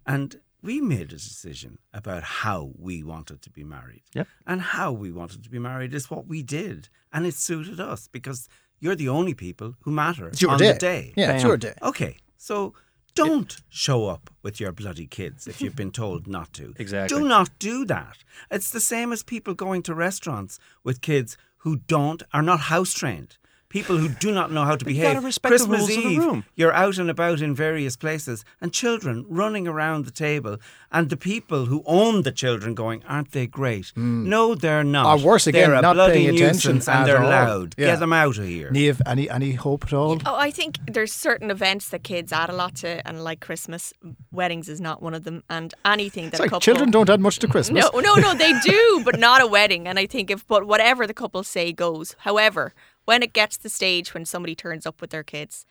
and 0.05 0.39
we 0.61 0.79
made 0.79 1.01
a 1.11 1.17
decision 1.17 1.79
about 1.91 2.23
how 2.23 2.71
we 2.77 3.03
wanted 3.03 3.41
to 3.41 3.49
be 3.49 3.63
married. 3.63 4.03
Yep. 4.13 4.27
And 4.45 4.61
how 4.61 4.91
we 4.91 5.11
wanted 5.11 5.43
to 5.43 5.49
be 5.49 5.59
married 5.59 5.93
is 5.93 6.11
what 6.11 6.27
we 6.27 6.43
did, 6.43 6.89
and 7.11 7.25
it 7.25 7.33
suited 7.33 7.79
us 7.79 8.07
because 8.07 8.47
you're 8.79 8.95
the 8.95 9.09
only 9.09 9.33
people 9.33 9.75
who 9.81 9.91
matter 9.91 10.27
It's 10.27 10.41
your 10.41 10.51
on 10.51 10.59
day. 10.59 10.73
the 10.73 10.79
day. 10.79 11.13
Yeah, 11.15 11.31
it's 11.33 11.43
your 11.43 11.57
day. 11.57 11.73
Okay, 11.81 12.17
so 12.37 12.73
don't 13.15 13.57
show 13.69 14.07
up 14.07 14.29
with 14.41 14.59
your 14.59 14.71
bloody 14.71 15.07
kids 15.07 15.47
if 15.47 15.61
you've 15.61 15.75
been 15.75 15.91
told 16.03 16.27
not 16.27 16.53
to. 16.53 16.73
Exactly. 16.77 17.17
Do 17.17 17.27
not 17.27 17.49
do 17.59 17.85
that. 17.85 18.17
It's 18.51 18.71
the 18.71 18.79
same 18.79 19.11
as 19.11 19.23
people 19.23 19.53
going 19.53 19.83
to 19.83 19.93
restaurants 19.95 20.59
with 20.83 21.01
kids 21.01 21.37
who 21.57 21.77
don't 21.77 22.23
are 22.33 22.41
not 22.41 22.61
house 22.61 22.93
trained. 22.93 23.37
People 23.73 23.97
who 23.97 24.09
do 24.09 24.31
not 24.31 24.51
know 24.51 24.65
how 24.65 24.75
to 24.75 24.85
you 24.85 24.93
behave. 24.93 25.13
gotta 25.15 25.25
respect 25.25 25.51
the 25.51 25.57
Christmas 25.57 25.79
rules 25.79 25.97
of 25.97 26.03
the 26.03 26.09
Eve, 26.11 26.19
room. 26.19 26.45
you're 26.55 26.71
out 26.73 26.99
and 26.99 27.09
about 27.09 27.41
in 27.41 27.55
various 27.55 27.95
places, 27.97 28.45
and 28.61 28.71
children 28.71 29.25
running 29.27 29.67
around 29.67 30.05
the 30.05 30.11
table, 30.11 30.57
and 30.91 31.09
the 31.09 31.17
people 31.17 31.65
who 31.65 31.81
own 31.87 32.21
the 32.21 32.31
children 32.31 32.75
going, 32.75 33.03
"Aren't 33.09 33.31
they 33.31 33.47
great?" 33.47 33.87
Hmm. 33.95 34.29
No, 34.29 34.53
they're 34.53 34.83
not. 34.83 35.05
Or 35.07 35.25
worse 35.25 35.47
again, 35.47 35.71
they're 35.71 35.79
a 35.79 35.81
not 35.81 35.95
bloody 35.95 36.13
paying 36.25 36.35
attention 36.35 36.75
nuisance, 36.75 36.87
and 36.87 37.07
they're 37.07 37.23
all. 37.23 37.29
loud. 37.29 37.73
Yeah. 37.77 37.87
Get 37.87 37.99
them 37.99 38.13
out 38.13 38.37
of 38.37 38.45
here. 38.45 38.69
Niamh, 38.69 39.01
any 39.07 39.27
any 39.29 39.53
hope 39.53 39.85
at 39.85 39.93
all? 39.93 40.19
Oh, 40.25 40.35
I 40.37 40.51
think 40.51 40.77
there's 40.85 41.11
certain 41.11 41.49
events 41.49 41.89
that 41.89 42.03
kids 42.03 42.31
add 42.31 42.49
a 42.51 42.53
lot 42.53 42.75
to, 42.83 42.91
and 43.07 43.23
like 43.23 43.39
Christmas, 43.39 43.91
weddings 44.31 44.69
is 44.69 44.79
not 44.79 45.01
one 45.01 45.15
of 45.15 45.23
them. 45.23 45.41
And 45.49 45.73
anything 45.83 46.25
that 46.25 46.33
It's 46.33 46.39
a 46.39 46.43
like 46.43 46.49
couple 46.51 46.59
children 46.61 46.91
don't 46.91 47.09
add 47.09 47.21
much 47.21 47.39
to 47.39 47.47
Christmas. 47.47 47.83
No, 47.91 47.99
no, 47.99 48.13
no, 48.15 48.35
they 48.35 48.53
do, 48.59 49.01
but 49.03 49.19
not 49.19 49.41
a 49.41 49.47
wedding. 49.47 49.87
And 49.87 49.97
I 49.97 50.05
think 50.05 50.29
if, 50.29 50.47
but 50.47 50.67
whatever 50.67 51.07
the 51.07 51.13
couple 51.15 51.41
say 51.43 51.73
goes. 51.73 52.15
However, 52.19 52.73
when 53.05 53.23
it 53.23 53.33
gets 53.33 53.57
to 53.57 53.63
the 53.63 53.69
stage 53.69 54.13
when 54.13 54.25
somebody 54.25 54.55
turns 54.55 54.85
up 54.85 55.01
with 55.01 55.09
their 55.09 55.23
kids, 55.23 55.65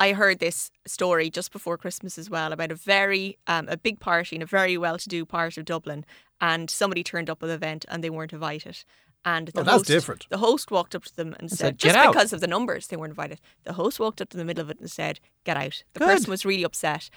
I 0.00 0.12
heard 0.12 0.38
this 0.40 0.70
story 0.86 1.30
just 1.30 1.52
before 1.52 1.78
Christmas 1.78 2.18
as 2.18 2.28
well 2.28 2.52
about 2.52 2.72
a 2.72 2.74
very, 2.74 3.38
um, 3.46 3.68
a 3.68 3.76
big 3.76 4.00
party 4.00 4.36
in 4.36 4.42
a 4.42 4.46
very 4.46 4.76
well-to-do 4.76 5.24
part 5.24 5.56
of 5.56 5.64
Dublin, 5.64 6.04
and 6.40 6.68
somebody 6.68 7.04
turned 7.04 7.30
up 7.30 7.40
with 7.40 7.50
an 7.50 7.56
event 7.56 7.84
and 7.88 8.02
they 8.02 8.10
weren't 8.10 8.32
invited. 8.32 8.84
And 9.24 9.48
the 9.48 9.60
Oh, 9.60 9.62
that's 9.62 9.76
host, 9.76 9.86
different. 9.86 10.26
The 10.28 10.38
host 10.38 10.70
walked 10.70 10.94
up 10.94 11.04
to 11.04 11.16
them 11.16 11.34
and 11.38 11.48
said, 11.50 11.58
said, 11.58 11.78
just 11.78 11.96
out." 11.96 12.12
because 12.12 12.32
of 12.34 12.40
the 12.42 12.46
numbers, 12.46 12.88
they 12.88 12.96
weren't 12.96 13.12
invited. 13.12 13.40
The 13.62 13.72
host 13.74 13.98
walked 13.98 14.20
up 14.20 14.28
to 14.30 14.36
the 14.36 14.44
middle 14.44 14.60
of 14.62 14.68
it 14.70 14.80
and 14.80 14.90
said, 14.90 15.18
"Get 15.44 15.56
out." 15.56 15.82
The 15.94 16.00
Good. 16.00 16.06
person 16.08 16.30
was 16.30 16.44
really 16.44 16.64
upset. 16.64 17.08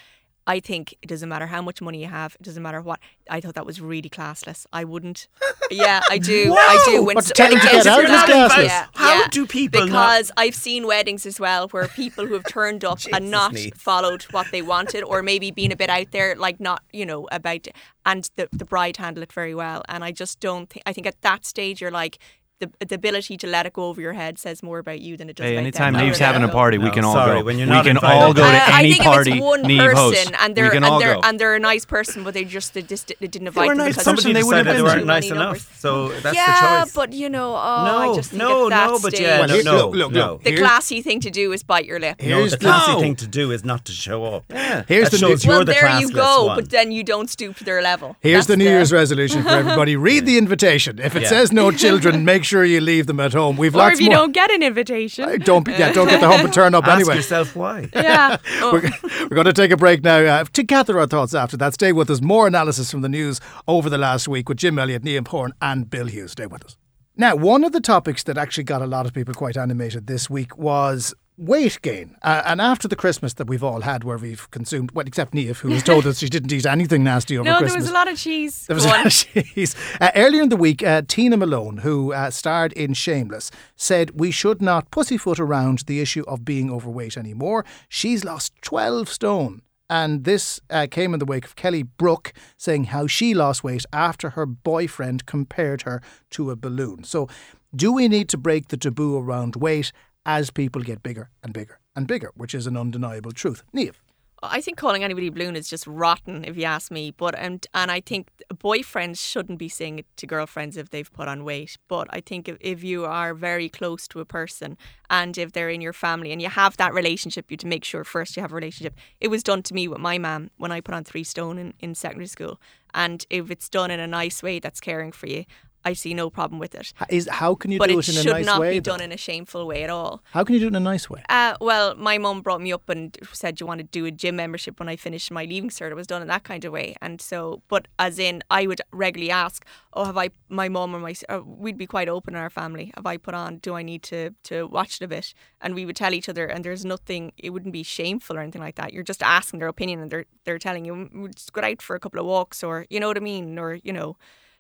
I 0.49 0.59
think 0.61 0.95
it 1.01 1.07
doesn't 1.07 1.27
matter 1.27 1.45
how 1.47 1.61
much 1.61 1.81
money 1.81 1.99
you 2.01 2.07
have. 2.07 2.35
It 2.39 2.43
doesn't 2.43 2.63
matter 2.63 2.81
what. 2.81 2.99
I 3.29 3.41
thought 3.41 3.55
that 3.55 3.65
was 3.65 3.81
really 3.81 4.09
classless. 4.09 4.65
I 4.71 4.85
wouldn't. 4.85 5.27
Yeah, 5.69 6.01
I 6.09 6.17
do. 6.17 6.55
I 6.57 6.81
do. 6.89 7.03
When 7.03 7.15
What, 7.15 7.21
to 7.23 7.27
so- 7.27 7.33
tell 7.33 7.49
them 7.51 7.59
to 7.59 7.65
get 7.67 7.85
out 7.85 7.97
to 7.97 8.03
is 8.03 8.07
that- 8.07 8.49
classless? 8.51 8.65
Yeah, 8.65 8.87
How 8.95 9.19
yeah. 9.21 9.27
do 9.29 9.45
people 9.45 9.81
not- 9.81 9.87
Because 9.89 10.31
I've 10.37 10.55
seen 10.55 10.87
weddings 10.87 11.25
as 11.25 11.39
well 11.39 11.67
where 11.69 11.87
people 11.89 12.25
who 12.25 12.33
have 12.33 12.45
turned 12.45 12.85
up 12.85 12.99
and 13.11 13.29
not 13.29 13.53
Neith. 13.53 13.75
followed 13.77 14.23
what 14.31 14.47
they 14.51 14.61
wanted, 14.61 15.03
or 15.03 15.21
maybe 15.21 15.51
been 15.51 15.71
a 15.73 15.75
bit 15.75 15.89
out 15.89 16.11
there, 16.11 16.33
like 16.35 16.59
not 16.61 16.81
you 16.93 17.05
know 17.05 17.27
about, 17.31 17.67
and 18.05 18.29
the 18.37 18.47
the 18.53 18.65
bride 18.65 18.97
handled 18.97 19.23
it 19.23 19.33
very 19.33 19.53
well. 19.53 19.83
And 19.89 20.03
I 20.03 20.11
just 20.13 20.39
don't 20.39 20.69
think. 20.69 20.83
I 20.85 20.93
think 20.93 21.07
at 21.07 21.21
that 21.21 21.45
stage 21.45 21.81
you're 21.81 21.91
like. 21.91 22.17
The, 22.59 22.71
the 22.87 22.95
ability 22.95 23.37
to 23.37 23.45
let 23.45 23.67
it 23.67 23.73
go 23.73 23.83
over 23.83 24.01
your 24.01 24.13
head 24.13 24.39
says 24.39 24.63
more 24.63 24.79
about 24.79 24.99
you 24.99 25.15
than 25.15 25.29
it 25.29 25.35
does 25.35 25.43
Hey, 25.45 25.53
about 25.53 25.61
anytime 25.61 25.93
them. 25.93 26.01
Niamh's 26.07 26.17
having 26.17 26.41
a 26.41 26.45
really. 26.45 26.53
party, 26.53 26.77
we 26.79 26.89
can 26.89 27.03
all 27.05 27.13
sorry, 27.13 27.39
go. 27.41 27.45
when 27.45 27.59
you're 27.59 27.67
not 27.67 27.85
we 27.85 27.89
can 27.91 27.97
invited. 27.97 28.17
all 28.19 28.33
go 28.33 28.41
to 28.41 28.47
Uh, 28.47 28.51
I 28.51 28.79
any 28.79 28.93
think 28.93 29.03
party 29.03 29.29
if 29.29 29.35
it's 29.37 29.45
one 29.45 29.63
Niamh 29.63 29.77
person 29.77 29.95
hosts. 29.97 30.31
and 30.39 30.55
they're 30.55 30.73
and 30.73 30.83
they're 30.83 31.13
go. 31.13 31.21
and 31.23 31.39
they're 31.39 31.53
a 31.53 31.59
nice 31.59 31.85
person, 31.85 32.23
but 32.23 32.33
they 32.33 32.43
just 32.45 32.73
they 32.73 32.81
just 32.81 33.13
they 33.19 33.27
didn't 33.27 33.47
invite 33.49 33.67
were 33.67 33.75
them 33.75 33.85
nice 33.85 33.93
because 33.93 34.05
person, 34.05 34.17
Somebody 34.17 34.33
they 34.33 34.43
wouldn't 34.43 34.65
decided 34.65 34.85
have 34.85 34.91
they 34.91 34.97
weren't 34.97 35.05
nice 35.05 35.25
enough, 35.29 35.37
numbers. 35.37 35.67
so 35.77 36.09
that's 36.21 36.35
yeah, 36.35 36.79
the 36.79 36.85
choice. 36.85 36.93
but 36.95 37.13
you 37.13 37.29
know, 37.29 37.49
oh, 37.55 37.85
no, 37.85 38.11
I 38.11 38.15
just 38.15 38.31
think 38.31 38.39
no, 38.41 38.65
at 38.65 38.69
that 38.71 38.87
no, 38.87 38.99
but 39.03 39.11
stage, 39.13 39.21
yeah, 39.21 39.45
no, 39.45 39.61
no, 39.61 39.77
look, 39.89 39.93
look, 39.95 40.11
no. 40.13 40.37
the 40.43 40.57
classy 40.57 41.03
thing 41.03 41.19
to 41.19 41.29
do 41.29 41.53
is 41.53 41.61
bite 41.61 41.85
your 41.85 41.99
lip. 41.99 42.19
No, 42.19 42.25
Here's 42.39 42.51
the 42.53 42.57
the- 42.57 42.63
classy 42.65 42.99
thing 43.01 43.15
to 43.17 43.27
do 43.27 43.51
is 43.51 43.63
not 43.63 43.85
to 43.85 43.91
show 43.91 44.25
up. 44.25 44.45
Yeah. 44.49 44.81
Here's 44.87 45.11
the 45.11 45.19
shows 45.19 45.45
new- 45.45 45.51
you're 45.51 45.57
well, 45.59 45.65
the 45.65 45.73
there 45.73 45.99
you 45.99 46.09
go, 46.11 46.53
but 46.55 46.71
then 46.71 46.91
you 46.91 47.03
don't 47.03 47.29
stoop 47.29 47.55
to 47.57 47.63
their 47.63 47.83
level. 47.83 48.15
Here's 48.21 48.47
the 48.47 48.57
New 48.57 48.63
Year's 48.65 48.91
resolution 48.91 49.43
for 49.43 49.49
everybody. 49.49 49.95
Read 50.07 50.25
the 50.25 50.39
invitation. 50.39 50.97
If 50.97 51.15
it 51.15 51.27
says 51.27 51.51
no 51.53 51.69
children, 51.71 52.25
make 52.25 52.45
sure 52.47 52.63
you 52.65 52.81
leave 52.81 53.05
them 53.05 53.19
at 53.19 53.33
home. 53.33 53.57
We've 53.57 53.75
Or 53.75 53.79
lots 53.79 53.95
if 53.95 54.01
you 54.01 54.07
more. 54.09 54.17
don't 54.17 54.31
get 54.31 54.49
an 54.51 54.63
invitation. 54.63 55.25
Uh, 55.29 55.37
don't 55.37 55.63
be- 55.63 55.73
yeah, 55.73 55.91
don't 55.91 56.07
get 56.07 56.19
the 56.21 56.27
home 56.27 56.39
and 56.41 56.53
turn 56.53 56.73
up 56.73 56.85
Ask 56.85 56.95
anyway. 56.95 57.15
yourself 57.17 57.55
why. 57.55 57.89
yeah. 57.93 58.37
Oh. 58.61 58.71
We're, 58.81 58.89
we're 59.23 59.35
going 59.35 59.45
to 59.45 59.53
take 59.53 59.71
a 59.71 59.77
break 59.77 60.03
now 60.03 60.17
uh, 60.19 60.43
to 60.45 60.63
gather 60.63 60.99
our 60.99 61.07
thoughts 61.07 61.33
after 61.35 61.57
that. 61.57 61.73
Stay 61.73 61.91
with 61.91 62.09
us. 62.09 62.21
More 62.21 62.47
analysis 62.47 62.89
from 62.89 63.01
the 63.01 63.09
news 63.09 63.39
over 63.67 63.89
the 63.89 63.97
last 63.97 64.27
week 64.27 64.49
with 64.49 64.57
Jim 64.57 64.79
Elliott, 64.79 65.03
Niamh 65.03 65.27
Horan, 65.27 65.53
and 65.61 65.89
Bill 65.89 66.07
Hughes. 66.07 66.31
Stay 66.31 66.45
with 66.47 66.63
us. 66.65 66.77
Now, 67.15 67.35
one 67.35 67.63
of 67.63 67.71
the 67.71 67.81
topics 67.81 68.23
that 68.23 68.37
actually 68.37 68.63
got 68.63 68.81
a 68.81 68.87
lot 68.87 69.05
of 69.05 69.13
people 69.13 69.33
quite 69.33 69.57
animated 69.57 70.07
this 70.07 70.29
week 70.29 70.57
was 70.57 71.13
weight 71.37 71.79
gain. 71.81 72.15
Uh, 72.23 72.41
and 72.45 72.59
after 72.59 72.87
the 72.87 72.95
Christmas 72.95 73.33
that 73.33 73.47
we've 73.47 73.63
all 73.63 73.81
had, 73.81 74.03
where 74.03 74.17
we've 74.17 74.49
consumed, 74.51 74.91
well, 74.91 75.05
except 75.05 75.33
Niamh, 75.33 75.57
who 75.57 75.69
has 75.69 75.83
told 75.83 76.05
us 76.07 76.19
she 76.19 76.29
didn't 76.29 76.51
eat 76.51 76.65
anything 76.65 77.03
nasty 77.03 77.37
over 77.37 77.45
no, 77.45 77.57
Christmas. 77.59 77.73
there 77.73 77.81
was 77.81 77.89
a 77.89 77.93
lot 77.93 78.07
of 78.11 78.17
cheese. 78.17 78.65
There 78.65 78.75
was 78.75 78.85
Go 78.85 78.91
on. 78.91 79.05
Jeez. 79.05 79.75
Uh, 80.01 80.11
earlier 80.15 80.43
in 80.43 80.49
the 80.49 80.57
week, 80.57 80.83
uh, 80.83 81.01
Tina 81.07 81.37
Malone, 81.37 81.77
who 81.77 82.13
uh, 82.13 82.29
starred 82.29 82.73
in 82.73 82.93
Shameless, 82.93 83.51
said 83.75 84.19
we 84.19 84.31
should 84.31 84.61
not 84.61 84.91
pussyfoot 84.91 85.39
around 85.39 85.79
the 85.87 85.99
issue 85.99 86.23
of 86.27 86.45
being 86.45 86.71
overweight 86.71 87.17
anymore. 87.17 87.65
She's 87.89 88.23
lost 88.23 88.53
12 88.61 89.09
stone. 89.09 89.61
And 89.89 90.25
this 90.25 90.59
uh, 90.69 90.87
came 90.91 91.13
in 91.13 91.19
the 91.19 91.25
wake 91.25 91.45
of 91.45 91.55
Kelly 91.55 91.83
Brook 91.83 92.33
saying 92.57 92.85
how 92.85 93.07
she 93.07 93.33
lost 93.33 93.63
weight 93.63 93.85
after 93.93 94.31
her 94.31 94.45
boyfriend 94.45 95.25
compared 95.25 95.83
her 95.83 96.01
to 96.31 96.51
a 96.51 96.55
balloon. 96.55 97.03
So, 97.03 97.29
do 97.75 97.91
we 97.93 98.07
need 98.07 98.29
to 98.29 98.37
break 98.37 98.69
the 98.69 98.77
taboo 98.77 99.17
around 99.17 99.55
weight 99.55 99.91
as 100.27 100.51
people 100.51 100.83
get 100.83 101.01
bigger 101.01 101.31
and 101.41 101.53
bigger 101.53 101.79
and 101.95 102.05
bigger, 102.05 102.31
which 102.35 102.53
is 102.53 102.67
an 102.67 102.77
undeniable 102.77 103.31
truth? 103.31 103.63
Niamh. 103.75 103.95
I 104.43 104.61
think 104.61 104.77
calling 104.77 105.03
anybody 105.03 105.29
balloon 105.29 105.55
is 105.55 105.67
just 105.67 105.87
rotten, 105.87 106.45
if 106.45 106.55
you 106.55 106.65
ask 106.65 106.91
me. 106.91 107.09
But 107.09 107.33
and 107.33 107.65
and 107.73 107.89
I 107.89 108.01
think 108.01 108.29
boyfriends 108.53 109.17
shouldn't 109.17 109.57
be 109.57 109.67
saying 109.67 109.97
it 109.99 110.05
to 110.17 110.27
girlfriends 110.27 110.77
if 110.77 110.91
they've 110.91 111.11
put 111.11 111.27
on 111.27 111.43
weight. 111.43 111.77
But 111.87 112.07
I 112.11 112.21
think 112.21 112.47
if, 112.47 112.57
if 112.61 112.83
you 112.83 113.05
are 113.05 113.33
very 113.33 113.67
close 113.67 114.07
to 114.09 114.19
a 114.19 114.25
person 114.25 114.77
and 115.09 115.35
if 115.39 115.53
they're 115.53 115.71
in 115.71 115.81
your 115.81 115.93
family 115.93 116.31
and 116.31 116.39
you 116.39 116.49
have 116.49 116.77
that 116.77 116.93
relationship, 116.93 117.49
you 117.49 117.57
to 117.57 117.65
make 117.65 117.83
sure 117.83 118.03
first 118.03 118.37
you 118.37 118.41
have 118.41 118.51
a 118.51 118.55
relationship. 118.55 118.95
It 119.19 119.29
was 119.29 119.41
done 119.41 119.63
to 119.63 119.73
me 119.73 119.87
with 119.87 119.99
my 119.99 120.19
mum 120.19 120.51
when 120.57 120.71
I 120.71 120.81
put 120.81 120.93
on 120.93 121.03
three 121.03 121.23
stone 121.23 121.57
in, 121.57 121.73
in 121.79 121.95
secondary 121.95 122.27
school. 122.27 122.61
And 122.93 123.25
if 123.31 123.49
it's 123.49 123.69
done 123.69 123.89
in 123.89 123.99
a 123.99 124.07
nice 124.07 124.43
way 124.43 124.59
that's 124.59 124.79
caring 124.79 125.11
for 125.11 125.27
you, 125.27 125.45
I 125.85 125.93
see 125.93 126.13
no 126.13 126.29
problem 126.29 126.59
with 126.59 126.75
it. 126.75 126.91
Is, 127.09 127.29
how 127.31 127.55
can 127.55 127.71
you 127.71 127.79
But 127.79 127.89
do 127.89 127.97
it 127.99 128.07
it 128.09 128.13
in 128.13 128.17
a 128.19 128.23
should 128.23 128.45
not 128.45 128.61
be 128.61 128.79
though? 128.79 128.91
done 128.91 129.01
in 129.01 129.11
a 129.11 129.17
shameful 129.17 129.65
way 129.65 129.83
at 129.83 129.89
all. 129.89 130.21
How 130.31 130.43
can 130.43 130.53
you 130.55 130.59
do 130.59 130.65
it 130.65 130.69
in 130.69 130.75
a 130.75 130.79
nice 130.81 131.09
way? 131.09 131.23
Uh, 131.29 131.55
well, 131.61 131.95
my 131.95 132.17
mum 132.17 132.41
brought 132.41 132.61
me 132.61 132.73
up 132.73 132.89
and 132.89 133.17
said, 133.31 133.59
"You 133.59 133.65
want 133.65 133.79
to 133.79 133.83
do 133.85 134.05
a 134.05 134.11
gym 134.11 134.35
membership?" 134.35 134.79
When 134.79 134.89
I 134.89 134.95
finished 134.97 135.31
my 135.31 135.45
leaving 135.45 135.69
cert, 135.69 135.91
it 135.91 135.95
was 135.95 136.07
done 136.07 136.21
in 136.21 136.27
that 136.27 136.43
kind 136.43 136.65
of 136.65 136.73
way. 136.73 136.95
And 137.01 137.21
so, 137.21 137.61
but 137.67 137.87
as 137.97 138.19
in, 138.19 138.43
I 138.51 138.67
would 138.67 138.81
regularly 138.91 139.31
ask, 139.31 139.65
"Oh, 139.93 140.05
have 140.05 140.17
I?" 140.17 140.29
My 140.49 140.67
mum 140.67 140.95
or 140.95 140.99
my 140.99 141.13
uh, 141.29 141.41
we'd 141.45 141.77
be 141.77 141.87
quite 141.87 142.09
open 142.09 142.33
in 142.35 142.41
our 142.41 142.49
family. 142.49 142.91
Have 142.95 143.05
I 143.05 143.17
put 143.17 143.33
on? 143.33 143.57
Do 143.59 143.73
I 143.75 143.83
need 143.83 144.03
to 144.03 144.31
to 144.45 144.67
watch 144.67 144.95
it 144.99 145.05
a 145.05 145.07
bit? 145.07 145.33
And 145.61 145.73
we 145.73 145.85
would 145.85 145.95
tell 145.95 146.13
each 146.13 146.27
other. 146.29 146.45
And 146.47 146.65
there's 146.65 146.83
nothing. 146.85 147.31
It 147.37 147.51
wouldn't 147.51 147.73
be 147.73 147.83
shameful 147.83 148.35
or 148.35 148.41
anything 148.41 148.61
like 148.61 148.75
that. 148.75 148.91
You're 148.93 149.03
just 149.03 149.23
asking 149.23 149.59
their 149.59 149.69
opinion, 149.69 150.01
and 150.01 150.11
they're 150.11 150.25
they're 150.43 150.59
telling 150.59 150.83
you, 150.85 150.93
"Mm, 150.93 151.09
"We'll 151.13 151.27
just 151.31 151.53
go 151.53 151.61
out 151.61 151.81
for 151.81 151.95
a 151.95 151.99
couple 151.99 152.19
of 152.19 152.25
walks," 152.25 152.61
or 152.63 152.85
you 152.89 152.99
know 152.99 153.07
what 153.07 153.17
I 153.17 153.21
mean, 153.21 153.57
or 153.57 153.75
you 153.75 153.93
know 153.93 154.17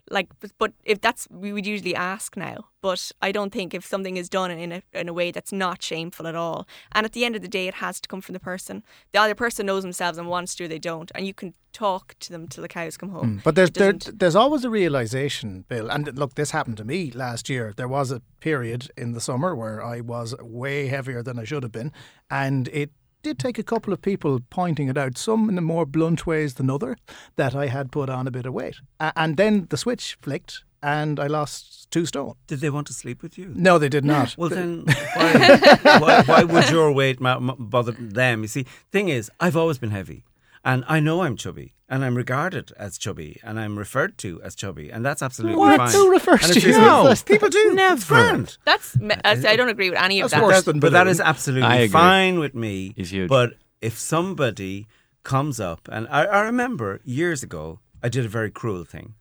like 0.09 0.27
but, 0.39 0.51
but 0.57 0.73
if 0.83 1.01
that's 1.01 1.27
we 1.29 1.53
would 1.53 1.65
usually 1.65 1.95
ask 1.95 2.35
now 2.35 2.65
but 2.81 3.11
i 3.21 3.31
don't 3.31 3.51
think 3.51 3.73
if 3.73 3.85
something 3.85 4.17
is 4.17 4.29
done 4.29 4.51
in 4.51 4.71
a, 4.71 4.81
in 4.93 5.09
a 5.09 5.13
way 5.13 5.31
that's 5.31 5.51
not 5.51 5.81
shameful 5.83 6.27
at 6.27 6.35
all 6.35 6.67
and 6.93 7.05
at 7.05 7.13
the 7.13 7.25
end 7.25 7.35
of 7.35 7.41
the 7.41 7.47
day 7.47 7.67
it 7.67 7.75
has 7.75 7.99
to 7.99 8.07
come 8.07 8.21
from 8.21 8.33
the 8.33 8.39
person 8.39 8.83
the 9.11 9.19
other 9.19 9.35
person 9.35 9.65
knows 9.65 9.83
themselves 9.83 10.17
and 10.17 10.27
wants 10.27 10.55
to 10.55 10.65
or 10.65 10.67
they 10.67 10.79
don't 10.79 11.11
and 11.15 11.27
you 11.27 11.33
can 11.33 11.53
talk 11.73 12.15
to 12.19 12.31
them 12.31 12.47
till 12.47 12.63
the 12.63 12.67
cows 12.67 12.97
come 12.97 13.09
home 13.09 13.27
Mm. 13.27 13.43
But 13.43 13.55
there's 13.55 13.71
there, 13.71 13.93
there's 13.93 14.35
always 14.35 14.63
a 14.63 14.69
realization, 14.69 15.65
Bill. 15.67 15.89
And 15.89 16.17
look, 16.17 16.35
this 16.35 16.51
happened 16.51 16.77
to 16.77 16.85
me 16.85 17.11
last 17.11 17.49
year. 17.49 17.73
There 17.75 17.87
was 17.87 18.11
a 18.11 18.21
period 18.39 18.89
in 18.95 19.11
the 19.13 19.21
summer 19.21 19.55
where 19.55 19.83
I 19.83 20.01
was 20.01 20.35
way 20.39 20.87
heavier 20.87 21.23
than 21.23 21.39
I 21.39 21.43
should 21.43 21.63
have 21.63 21.71
been, 21.71 21.91
and 22.29 22.67
it 22.69 22.91
did 23.23 23.39
take 23.39 23.57
a 23.59 23.63
couple 23.63 23.93
of 23.93 24.01
people 24.01 24.39
pointing 24.49 24.87
it 24.89 24.97
out, 24.97 25.17
some 25.17 25.49
in 25.49 25.55
the 25.55 25.61
more 25.61 25.85
blunt 25.85 26.25
ways 26.25 26.55
than 26.55 26.69
other, 26.69 26.97
that 27.35 27.55
I 27.55 27.67
had 27.67 27.91
put 27.91 28.09
on 28.09 28.27
a 28.27 28.31
bit 28.31 28.45
of 28.45 28.53
weight. 28.53 28.75
A- 28.99 29.13
and 29.15 29.37
then 29.37 29.67
the 29.69 29.77
switch 29.77 30.17
flicked, 30.21 30.63
and 30.83 31.19
I 31.19 31.27
lost 31.27 31.89
two 31.91 32.05
stone. 32.05 32.35
Did 32.47 32.59
they 32.59 32.69
want 32.69 32.87
to 32.87 32.93
sleep 32.93 33.21
with 33.23 33.37
you? 33.37 33.51
No, 33.55 33.77
they 33.79 33.89
did 33.89 34.05
not. 34.05 34.35
Well, 34.37 34.49
then 34.49 34.83
why, 35.15 35.99
why, 35.99 36.23
why 36.25 36.43
would 36.43 36.69
your 36.69 36.91
weight 36.91 37.19
ma- 37.19 37.39
ma- 37.39 37.55
bother 37.57 37.91
them? 37.93 38.41
You 38.43 38.47
see, 38.47 38.65
thing 38.91 39.09
is, 39.09 39.31
I've 39.39 39.57
always 39.57 39.77
been 39.77 39.91
heavy, 39.91 40.23
and 40.63 40.83
I 40.87 40.99
know 40.99 41.21
I'm 41.21 41.35
chubby, 41.37 41.73
and 41.89 42.03
I'm 42.03 42.15
regarded 42.15 42.71
as 42.77 42.97
chubby, 42.97 43.39
and 43.43 43.59
I'm 43.59 43.77
referred 43.77 44.17
to 44.19 44.41
as 44.41 44.55
chubby, 44.55 44.89
and 44.91 45.05
that's 45.05 45.21
absolutely 45.21 45.57
What? 45.57 45.77
fine. 45.77 45.91
Who 45.91 46.11
refers 46.11 46.43
And 46.43 46.53
to 46.53 46.59
you 46.59 46.73
just- 46.73 46.79
as 46.79 47.23
that? 47.23 47.25
People 47.31 47.49
do. 47.49 47.75
It's 47.77 48.03
grand. 48.05 48.57
that's 48.65 48.95
me- 48.97 49.15
uh, 49.15 49.35
I 49.45 49.51
I 49.53 49.55
don't 49.55 49.69
agree 49.69 49.89
with 49.89 49.99
any 49.99 50.19
of 50.21 50.29
That's 50.31 50.41
that 50.41 50.45
worse 50.47 50.63
than 50.63 50.79
but 50.79 50.91
that 50.91 51.03
balloon. 51.03 51.11
is 51.11 51.19
I 51.21 51.27
absolutely 51.29 51.87
fine 51.87 52.39
with 52.39 52.53
me. 52.55 52.93
He's 52.95 53.11
huge. 53.11 53.29
But 53.29 53.53
if 53.81 53.97
somebody 53.97 54.87
comes 55.23 55.59
up, 55.59 55.87
and 55.91 56.07
I, 56.09 56.23
I 56.25 56.39
remember 56.41 56.99
years 57.03 57.43
ago, 57.43 57.79
I 58.03 58.09
did 58.09 58.25
a 58.25 58.29
very 58.29 58.51
cruel 58.51 58.83
thing. 58.85 59.15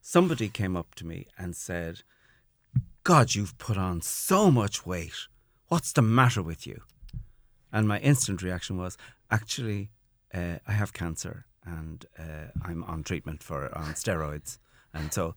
Somebody 0.00 0.48
came 0.48 0.76
up 0.76 0.94
to 0.96 1.06
me 1.06 1.26
and 1.38 1.54
said, 1.54 2.02
God, 3.04 3.34
you've 3.34 3.56
put 3.58 3.76
on 3.76 4.00
so 4.00 4.50
much 4.50 4.86
weight. 4.86 5.14
What's 5.68 5.92
the 5.92 6.02
matter 6.02 6.42
with 6.42 6.66
you? 6.66 6.82
And 7.72 7.86
my 7.88 7.98
instant 8.00 8.42
reaction 8.42 8.76
was, 8.76 8.96
actually, 9.30 9.90
uh, 10.34 10.58
I 10.66 10.72
have 10.72 10.92
cancer 10.92 11.46
and 11.64 12.04
uh, 12.18 12.48
I'm 12.64 12.82
on 12.84 13.02
treatment 13.04 13.42
for 13.42 13.76
on 13.76 13.94
steroids, 13.94 14.58
and 14.92 15.12
so, 15.12 15.34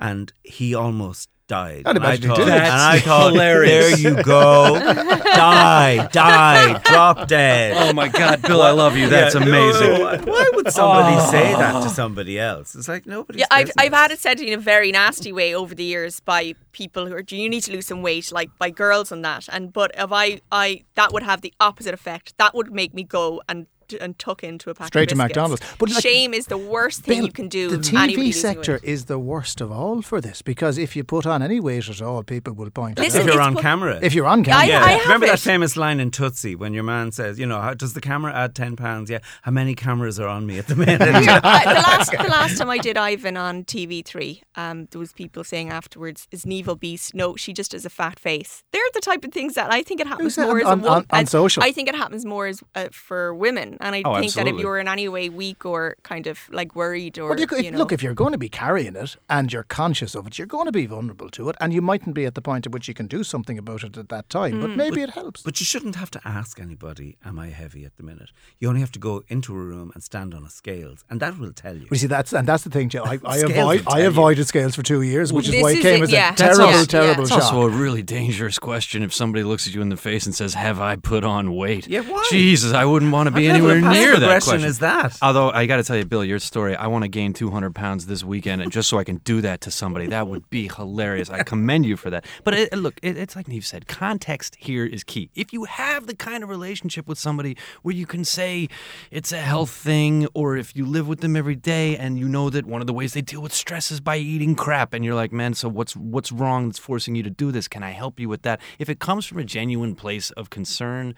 and 0.00 0.32
he 0.42 0.74
almost 0.74 1.28
died. 1.46 1.82
I'd 1.86 1.96
and 1.96 2.04
I 2.04 2.08
imagine 2.14 2.30
he 2.30 2.36
thought, 2.36 2.44
did. 2.44 2.48
and 2.54 2.62
I 2.62 2.92
That's 2.94 3.04
thought, 3.06 3.32
hilarious. 3.32 4.02
there 4.02 4.16
you 4.16 4.22
go, 4.22 4.78
die, 5.24 6.06
die, 6.12 6.78
drop 6.84 7.28
dead. 7.28 7.76
Oh 7.76 7.92
my 7.92 8.08
God, 8.08 8.42
Bill, 8.42 8.62
I 8.62 8.70
love 8.70 8.96
you. 8.96 9.08
That's 9.08 9.34
Yeah, 9.34 9.42
amazing. 9.42 9.98
no, 9.98 10.18
why 10.32 10.50
would 10.54 10.72
somebody 10.72 11.20
say 11.30 11.52
that 11.54 11.82
to 11.82 11.88
somebody 11.88 12.38
else? 12.38 12.74
It's 12.74 12.88
like 12.88 13.06
nobody. 13.06 13.40
Yeah, 13.40 13.46
I've, 13.50 13.70
I've 13.78 13.92
had 13.92 14.10
it 14.10 14.18
said 14.18 14.40
in 14.40 14.52
a 14.52 14.62
very 14.62 14.90
nasty 14.92 15.32
way 15.32 15.54
over 15.54 15.74
the 15.74 15.84
years 15.84 16.20
by 16.20 16.54
people 16.72 17.06
who 17.06 17.14
are, 17.14 17.22
"Do 17.22 17.36
you 17.36 17.48
need 17.48 17.62
to 17.62 17.72
lose 17.72 17.86
some 17.86 18.02
weight?" 18.02 18.32
Like 18.32 18.50
by 18.58 18.70
girls 18.70 19.12
and 19.12 19.24
that. 19.24 19.48
And 19.52 19.72
but 19.72 19.90
if 19.96 20.12
I, 20.12 20.40
I 20.50 20.84
that 20.94 21.12
would 21.12 21.22
have 21.22 21.40
the 21.42 21.52
opposite 21.60 21.94
effect. 21.94 22.36
That 22.38 22.54
would 22.54 22.72
make 22.72 22.94
me 22.94 23.02
go 23.04 23.42
and 23.48 23.66
and 23.94 24.18
tuck 24.18 24.42
into 24.44 24.70
a 24.70 24.74
pack 24.74 24.88
Straight 24.88 25.08
to 25.08 25.14
of 25.14 25.18
biscuits. 25.18 25.36
McDonald's. 25.36 25.62
But, 25.78 25.90
like, 25.90 26.02
shame 26.02 26.34
is 26.34 26.46
the 26.46 26.58
worst 26.58 27.02
thing 27.02 27.18
Bill, 27.18 27.26
you 27.26 27.32
can 27.32 27.48
do. 27.48 27.70
The 27.70 27.78
TV 27.78 28.32
sector 28.32 28.74
weight. 28.74 28.84
is 28.84 29.06
the 29.06 29.18
worst 29.18 29.60
of 29.60 29.72
all 29.72 30.02
for 30.02 30.20
this 30.20 30.42
because 30.42 30.78
if 30.78 30.94
you 30.96 31.04
put 31.04 31.26
on 31.26 31.42
any 31.42 31.60
weight 31.60 31.88
at 31.88 32.00
all, 32.02 32.22
people 32.22 32.52
will 32.54 32.70
point 32.70 32.98
Listen, 32.98 33.22
it 33.22 33.26
if 33.28 33.32
you're 33.34 33.42
on 33.42 33.54
put- 33.54 33.62
camera. 33.62 33.98
If 34.02 34.14
you're 34.14 34.26
on 34.26 34.40
I- 34.40 34.44
camera, 34.44 34.66
yeah, 34.66 34.82
I 34.84 34.90
have 34.92 35.02
remember 35.02 35.26
it. 35.26 35.30
that 35.30 35.38
famous 35.40 35.76
line 35.76 36.00
in 36.00 36.10
Tootsie 36.10 36.54
when 36.54 36.74
your 36.74 36.84
man 36.84 37.12
says, 37.12 37.38
you 37.38 37.46
know, 37.46 37.60
how, 37.60 37.74
does 37.74 37.92
the 37.94 38.00
camera 38.00 38.32
add 38.34 38.54
ten 38.54 38.76
pounds? 38.76 39.10
Yeah, 39.10 39.20
how 39.42 39.50
many 39.50 39.74
cameras 39.74 40.18
are 40.20 40.28
on 40.28 40.46
me 40.46 40.58
at 40.58 40.66
the 40.66 40.76
minute? 40.76 41.00
Yeah, 41.20 41.40
the 41.40 41.74
last 41.80 42.10
the 42.26 42.28
last 42.28 42.58
time 42.58 42.70
I 42.70 42.78
did 42.78 42.96
Ivan 42.96 43.36
on 43.36 43.64
TV3, 43.64 44.40
um, 44.56 44.86
there 44.90 44.98
was 44.98 45.12
people 45.12 45.44
saying 45.44 45.70
afterwards, 45.70 46.26
"Is 46.30 46.44
Niamh 46.44 46.78
beast?" 46.78 47.14
No, 47.14 47.36
she 47.36 47.52
just 47.52 47.72
has 47.72 47.84
a 47.84 47.90
fat 47.90 48.18
face. 48.18 48.62
They're 48.72 48.82
the 48.94 49.00
type 49.00 49.24
of 49.24 49.32
things 49.32 49.54
that 49.54 49.72
I 49.72 49.82
think 49.82 50.00
it 50.00 50.06
happens 50.06 50.36
more 50.38 50.64
on- 50.66 50.80
as 50.80 50.86
a 50.86 50.90
on- 50.90 50.96
on 50.96 51.06
as- 51.12 51.30
social? 51.30 51.62
I 51.62 51.72
think 51.72 51.88
it 51.88 51.94
happens 51.94 52.24
more 52.24 52.46
as 52.46 52.62
uh, 52.74 52.88
for 52.92 53.34
women 53.34 53.76
And 53.80 53.94
I 53.96 54.02
Oh, 54.04 54.20
think 54.20 54.32
that 54.34 54.46
if 54.46 54.58
you 54.58 54.66
were 54.66 54.78
in 54.78 54.88
any 54.88 55.08
way 55.08 55.28
weak 55.28 55.64
or 55.64 55.96
kind 56.02 56.26
of 56.26 56.38
like 56.50 56.76
worried 56.76 57.18
or 57.18 57.30
Well, 57.30 57.40
you 57.40 57.46
could, 57.46 57.64
you 57.64 57.70
know, 57.70 57.78
look, 57.78 57.92
if 57.92 58.02
you're 58.02 58.14
going 58.14 58.32
to 58.32 58.38
be 58.38 58.48
carrying 58.48 58.94
it 58.96 59.16
and 59.28 59.52
you're 59.52 59.62
conscious 59.64 60.14
of 60.14 60.26
it, 60.26 60.38
you're 60.38 60.46
going 60.46 60.66
to 60.66 60.72
be 60.72 60.86
vulnerable 60.86 61.30
to 61.30 61.48
it, 61.48 61.56
and 61.60 61.72
you 61.72 61.80
mightn't 61.82 62.14
be 62.14 62.26
at 62.26 62.34
the 62.34 62.42
point 62.42 62.66
at 62.66 62.72
which 62.72 62.88
you 62.88 62.94
can 62.94 63.06
do 63.06 63.24
something 63.24 63.58
about 63.58 63.82
it 63.82 63.96
at 63.96 64.08
that 64.10 64.28
time. 64.28 64.54
Mm. 64.54 64.60
But 64.62 64.70
maybe 64.76 65.00
it 65.02 65.10
helps. 65.10 65.42
But 65.42 65.60
you 65.60 65.64
shouldn't 65.66 65.96
have 65.96 66.10
to 66.12 66.20
ask 66.24 66.60
anybody, 66.60 67.16
"Am 67.24 67.38
I 67.38 67.48
heavy 67.48 67.84
at 67.84 67.96
the 67.96 68.02
minute?" 68.02 68.30
You 68.58 68.68
only 68.68 68.80
have 68.80 68.92
to 68.92 68.98
go 68.98 69.22
into 69.28 69.54
a 69.54 69.58
room 69.58 69.90
and 69.94 70.02
stand 70.02 70.34
on 70.34 70.44
a 70.44 70.50
scales, 70.50 71.04
and 71.08 71.18
that 71.20 71.38
will 71.38 71.52
tell 71.52 71.76
you. 71.76 71.86
You 71.90 71.96
see, 71.96 72.06
that's 72.06 72.32
and 72.32 72.46
that's 72.46 72.64
the 72.64 72.70
thing, 72.70 72.88
Joe. 72.90 73.04
I, 73.04 73.18
I 73.24 73.38
avoid 73.38 73.80
I 73.86 73.90
tell 73.92 74.00
you. 74.00 74.06
avoided 74.08 74.46
scales 74.46 74.76
for 74.76 74.82
two 74.82 75.02
years, 75.02 75.32
which 75.32 75.48
is 75.48 75.62
why 75.62 75.72
it 75.72 75.80
came 75.80 76.00
it, 76.00 76.04
as 76.04 76.12
yeah. 76.12 76.32
a 76.32 76.36
That's 76.36 76.58
terrible, 76.58 76.64
also- 76.74 76.84
terrible 76.86 77.22
It's 77.22 77.30
shock. 77.32 77.42
also 77.44 77.62
a 77.62 77.68
really 77.70 78.02
dangerous 78.02 78.58
question 78.58 79.02
if 79.02 79.14
somebody 79.14 79.42
looks 79.44 79.66
at 79.66 79.74
you 79.74 79.80
in 79.82 79.88
the 79.88 79.96
face 79.96 80.26
and 80.26 80.34
says, 80.34 80.54
"Have 80.54 80.80
I 80.80 80.96
put 80.96 81.24
on 81.24 81.54
weight?" 81.56 81.88
Yeah, 81.88 82.00
why? 82.02 82.26
Jesus, 82.30 82.72
I 82.72 82.84
wouldn't 82.84 83.12
want 83.12 83.26
to 83.28 83.30
be 83.30 83.46
What 83.48 83.54
level 83.54 83.56
anywhere 83.69 83.69
of 83.70 83.82
near 83.82 84.18
that 84.18 84.42
question. 84.42 84.64
is 84.64 84.78
that? 84.80 85.18
Although 85.22 85.50
I 85.50 85.66
got 85.66 85.76
to 85.76 85.84
tell 85.84 85.96
you, 85.96 86.04
Bill, 86.04 86.24
your 86.24 86.38
story. 86.38 86.76
I 86.76 86.86
want 86.86 87.04
to 87.04 87.08
gain 87.08 87.32
200 87.32 87.74
pounds 87.74 88.06
this 88.06 88.24
weekend, 88.24 88.62
and 88.62 88.70
just 88.70 88.88
so 88.88 88.98
I 88.98 89.04
can 89.04 89.16
do 89.18 89.40
that 89.40 89.60
to 89.62 89.70
somebody, 89.70 90.06
that 90.08 90.26
would 90.26 90.48
be 90.50 90.68
hilarious. 90.68 91.30
I 91.30 91.42
commend 91.42 91.86
you 91.86 91.96
for 91.96 92.10
that. 92.10 92.24
But 92.44 92.54
it, 92.54 92.72
look, 92.72 92.98
it, 93.02 93.16
it's 93.16 93.36
like 93.36 93.48
Niamh 93.48 93.66
said. 93.66 93.86
Context 93.86 94.56
here 94.58 94.84
is 94.84 95.04
key. 95.04 95.30
If 95.34 95.52
you 95.52 95.64
have 95.64 96.06
the 96.06 96.14
kind 96.14 96.42
of 96.42 96.48
relationship 96.48 97.06
with 97.06 97.18
somebody 97.18 97.56
where 97.82 97.94
you 97.94 98.06
can 98.06 98.24
say 98.24 98.68
it's 99.10 99.32
a 99.32 99.38
health 99.40 99.70
thing, 99.70 100.26
or 100.34 100.56
if 100.56 100.76
you 100.76 100.86
live 100.86 101.08
with 101.08 101.20
them 101.20 101.36
every 101.36 101.56
day 101.56 101.96
and 101.96 102.18
you 102.18 102.28
know 102.28 102.50
that 102.50 102.66
one 102.66 102.80
of 102.80 102.86
the 102.86 102.92
ways 102.92 103.12
they 103.12 103.22
deal 103.22 103.42
with 103.42 103.52
stress 103.52 103.90
is 103.90 104.00
by 104.00 104.16
eating 104.16 104.54
crap, 104.54 104.94
and 104.94 105.04
you're 105.04 105.14
like, 105.14 105.32
man, 105.32 105.54
so 105.54 105.68
what's 105.68 105.96
what's 105.96 106.32
wrong 106.32 106.68
that's 106.68 106.78
forcing 106.78 107.14
you 107.14 107.22
to 107.22 107.30
do 107.30 107.50
this? 107.52 107.68
Can 107.68 107.82
I 107.82 107.90
help 107.90 108.18
you 108.18 108.28
with 108.28 108.42
that? 108.42 108.60
If 108.78 108.88
it 108.88 108.98
comes 108.98 109.26
from 109.26 109.38
a 109.38 109.44
genuine 109.44 109.94
place 109.94 110.30
of 110.32 110.50
concern. 110.50 111.14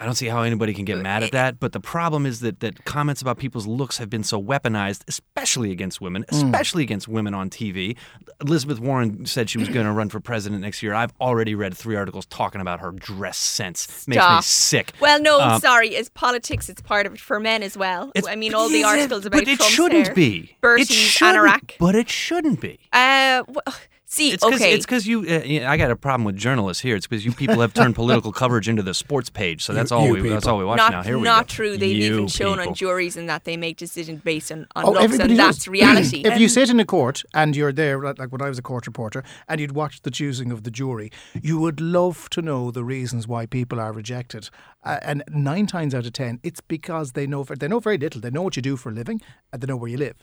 I 0.00 0.04
don't 0.06 0.16
see 0.16 0.26
how 0.26 0.42
anybody 0.42 0.74
can 0.74 0.84
get 0.84 0.98
mad 0.98 1.22
at 1.22 1.30
that, 1.32 1.60
but 1.60 1.72
the 1.72 1.78
problem 1.80 2.26
is 2.26 2.40
that 2.40 2.58
that 2.60 2.84
comments 2.84 3.22
about 3.22 3.38
people's 3.38 3.66
looks 3.66 3.98
have 3.98 4.10
been 4.10 4.24
so 4.24 4.42
weaponized, 4.42 5.02
especially 5.06 5.70
against 5.70 6.00
women, 6.00 6.24
especially 6.30 6.82
against 6.82 7.06
women 7.06 7.32
on 7.32 7.48
TV. 7.48 7.96
Elizabeth 8.40 8.80
Warren 8.80 9.24
said 9.24 9.48
she 9.48 9.56
was 9.58 9.68
going 9.68 9.86
to 9.86 9.92
run 9.92 10.08
for 10.08 10.18
president 10.18 10.62
next 10.62 10.82
year. 10.82 10.94
I've 10.94 11.12
already 11.20 11.54
read 11.54 11.76
three 11.76 11.94
articles 11.94 12.26
talking 12.26 12.60
about 12.60 12.80
her 12.80 12.90
dress 12.90 13.38
sense. 13.38 14.06
Makes 14.08 14.28
me 14.28 14.42
sick. 14.42 14.92
Well, 15.00 15.20
no, 15.22 15.40
Um, 15.40 15.60
sorry. 15.60 15.90
It's 15.90 16.08
politics. 16.08 16.68
It's 16.68 16.82
part 16.82 17.06
of 17.06 17.14
it 17.14 17.20
for 17.20 17.38
men 17.38 17.62
as 17.62 17.76
well. 17.76 18.10
I 18.26 18.34
mean, 18.34 18.52
all 18.52 18.68
the 18.68 18.80
Is 18.80 18.80
it? 18.82 18.86
articles 18.86 19.26
about 19.26 19.38
but 19.42 19.48
it 19.48 19.56
Trump's 19.58 19.74
shouldn't 19.74 20.06
hair, 20.08 20.14
be. 20.14 20.56
It 20.62 20.88
shouldn't- 20.88 21.36
anorak. 21.38 21.72
But 21.78 21.94
it 21.94 22.08
shouldn't 22.10 22.60
be. 22.60 22.80
Uh, 22.92 23.44
well, 23.46 23.74
see, 24.14 24.30
It's 24.32 24.44
because 24.44 24.60
okay. 24.60 24.72
it's 24.74 24.86
because 24.86 25.06
you. 25.06 25.20
Uh, 25.20 25.42
yeah, 25.44 25.70
I 25.70 25.76
got 25.76 25.90
a 25.90 25.96
problem 25.96 26.24
with 26.24 26.36
journalists 26.36 26.82
here. 26.82 26.96
It's 26.96 27.06
because 27.06 27.24
you 27.24 27.32
people 27.32 27.60
have 27.60 27.74
turned 27.74 27.94
political 27.94 28.32
coverage 28.42 28.68
into 28.68 28.82
the 28.82 28.94
sports 28.94 29.30
page. 29.30 29.64
So 29.64 29.72
that's 29.72 29.92
all 29.92 30.06
you 30.06 30.14
we. 30.22 30.28
That's 30.28 30.46
all 30.46 30.58
we 30.58 30.64
watch 30.64 30.78
not 30.78 30.92
now. 30.92 31.02
Here 31.02 31.18
we 31.18 31.24
not 31.24 31.46
go. 31.48 31.54
true. 31.54 31.76
They've 31.76 31.96
You 31.96 32.12
even 32.14 32.28
shown 32.28 32.56
people. 32.58 32.68
on 32.70 32.74
juries 32.74 33.16
and 33.16 33.28
that 33.28 33.44
they 33.44 33.56
make 33.56 33.76
decisions 33.76 34.22
based 34.22 34.50
on, 34.52 34.66
on 34.76 34.84
Oh, 34.86 34.90
looks, 34.92 35.18
and 35.18 35.28
does. 35.28 35.36
that's 35.38 35.68
reality. 35.68 36.22
if 36.24 36.38
you 36.38 36.48
sit 36.48 36.70
in 36.70 36.78
a 36.80 36.84
court 36.84 37.22
and 37.34 37.54
you're 37.56 37.72
there, 37.72 38.00
like 38.00 38.18
like 38.18 38.32
when 38.32 38.42
I 38.42 38.48
was 38.48 38.58
a 38.58 38.62
court 38.62 38.86
reporter, 38.86 39.22
and 39.48 39.60
you'd 39.60 39.72
watch 39.72 40.02
the 40.02 40.10
choosing 40.10 40.50
of 40.52 40.62
the 40.62 40.70
jury, 40.70 41.10
you 41.42 41.58
would 41.58 41.80
love 41.80 42.28
to 42.30 42.40
know 42.42 42.70
the 42.70 42.84
reasons 42.84 43.28
why 43.28 43.46
people 43.46 43.78
are 43.80 43.92
rejected. 43.92 44.48
Uh, 44.84 44.98
and 45.02 45.22
nine 45.30 45.66
times 45.66 45.94
out 45.94 46.04
of 46.06 46.12
ten, 46.12 46.38
it's 46.42 46.60
because 46.60 47.12
they 47.12 47.26
know 47.26 47.42
they 47.44 47.68
know 47.68 47.80
very 47.80 47.98
little. 47.98 48.20
They 48.20 48.30
know 48.30 48.42
what 48.42 48.56
you 48.56 48.62
do 48.62 48.76
for 48.76 48.90
a 48.90 48.92
living, 48.92 49.20
and 49.52 49.60
they 49.62 49.66
know 49.66 49.76
where 49.76 49.90
you 49.90 49.96
live. 49.98 50.16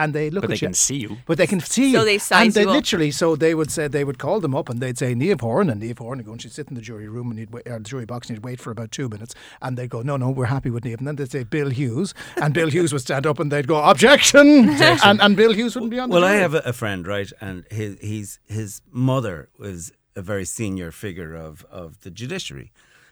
And 0.00 0.14
they 0.14 0.30
look 0.30 0.42
But 0.42 0.52
at 0.52 0.60
they 0.60 0.64
you. 0.64 0.68
can 0.68 0.74
see 0.74 0.96
you. 0.96 1.16
But 1.26 1.36
they 1.38 1.46
can 1.48 1.60
see 1.60 1.90
you. 1.90 1.98
So 1.98 2.04
they 2.04 2.18
size 2.18 2.44
and 2.46 2.54
they 2.54 2.62
you 2.62 2.68
up. 2.70 2.76
literally, 2.76 3.10
so 3.10 3.34
they 3.36 3.52
would 3.54 3.70
say 3.70 3.88
they 3.88 4.04
would 4.04 4.18
call 4.18 4.38
them 4.40 4.54
up 4.54 4.68
and 4.70 4.80
they'd 4.80 4.96
say 4.96 5.12
Niamh 5.14 5.40
Horan 5.40 5.68
and 5.68 5.82
Niamh 5.82 5.98
Horan 5.98 6.18
would 6.18 6.26
go 6.26 6.32
and 6.32 6.40
she'd 6.40 6.52
sit 6.52 6.68
in 6.68 6.76
the 6.76 6.80
jury 6.80 7.08
room 7.08 7.30
and 7.30 7.38
you'd 7.40 7.52
wait, 7.52 7.66
or 7.66 7.78
the 7.78 7.84
jury 7.84 8.06
box 8.06 8.28
and 8.28 8.38
he'd 8.38 8.44
wait 8.44 8.60
for 8.60 8.70
about 8.70 8.92
two 8.92 9.08
minutes 9.08 9.34
and 9.60 9.76
they'd 9.76 9.90
go, 9.90 10.00
no, 10.02 10.16
no, 10.16 10.30
we're 10.30 10.46
happy 10.46 10.70
with 10.70 10.84
Niamh. 10.84 10.98
And 10.98 11.06
then 11.08 11.16
they'd 11.16 11.30
say 11.32 11.42
Bill 11.42 11.70
Hughes 11.70 12.14
and 12.40 12.54
Bill 12.54 12.70
Hughes 12.70 12.92
would 12.92 13.02
stand 13.02 13.26
up 13.26 13.40
and 13.40 13.50
they'd 13.50 13.66
go 13.66 13.82
objection, 13.82 14.46
and 14.70 15.20
and 15.20 15.36
Bill 15.36 15.52
Hughes 15.52 15.74
wouldn't 15.74 15.90
be 15.90 15.98
on. 15.98 16.08
The 16.10 16.14
Well, 16.14 16.24
I 16.24 16.34
have 16.34 16.54
a, 16.54 16.58
a 16.60 16.72
friend, 16.72 17.06
right, 17.06 17.30
and 17.40 17.64
his 17.70 17.98
he's 18.00 18.38
his 18.46 18.80
mother 18.92 19.48
was 19.58 19.90
a 20.14 20.22
very 20.22 20.44
senior 20.44 20.92
figure 20.92 21.34
of 21.34 21.66
of 21.70 22.00
the 22.02 22.10
judiciary, 22.10 22.70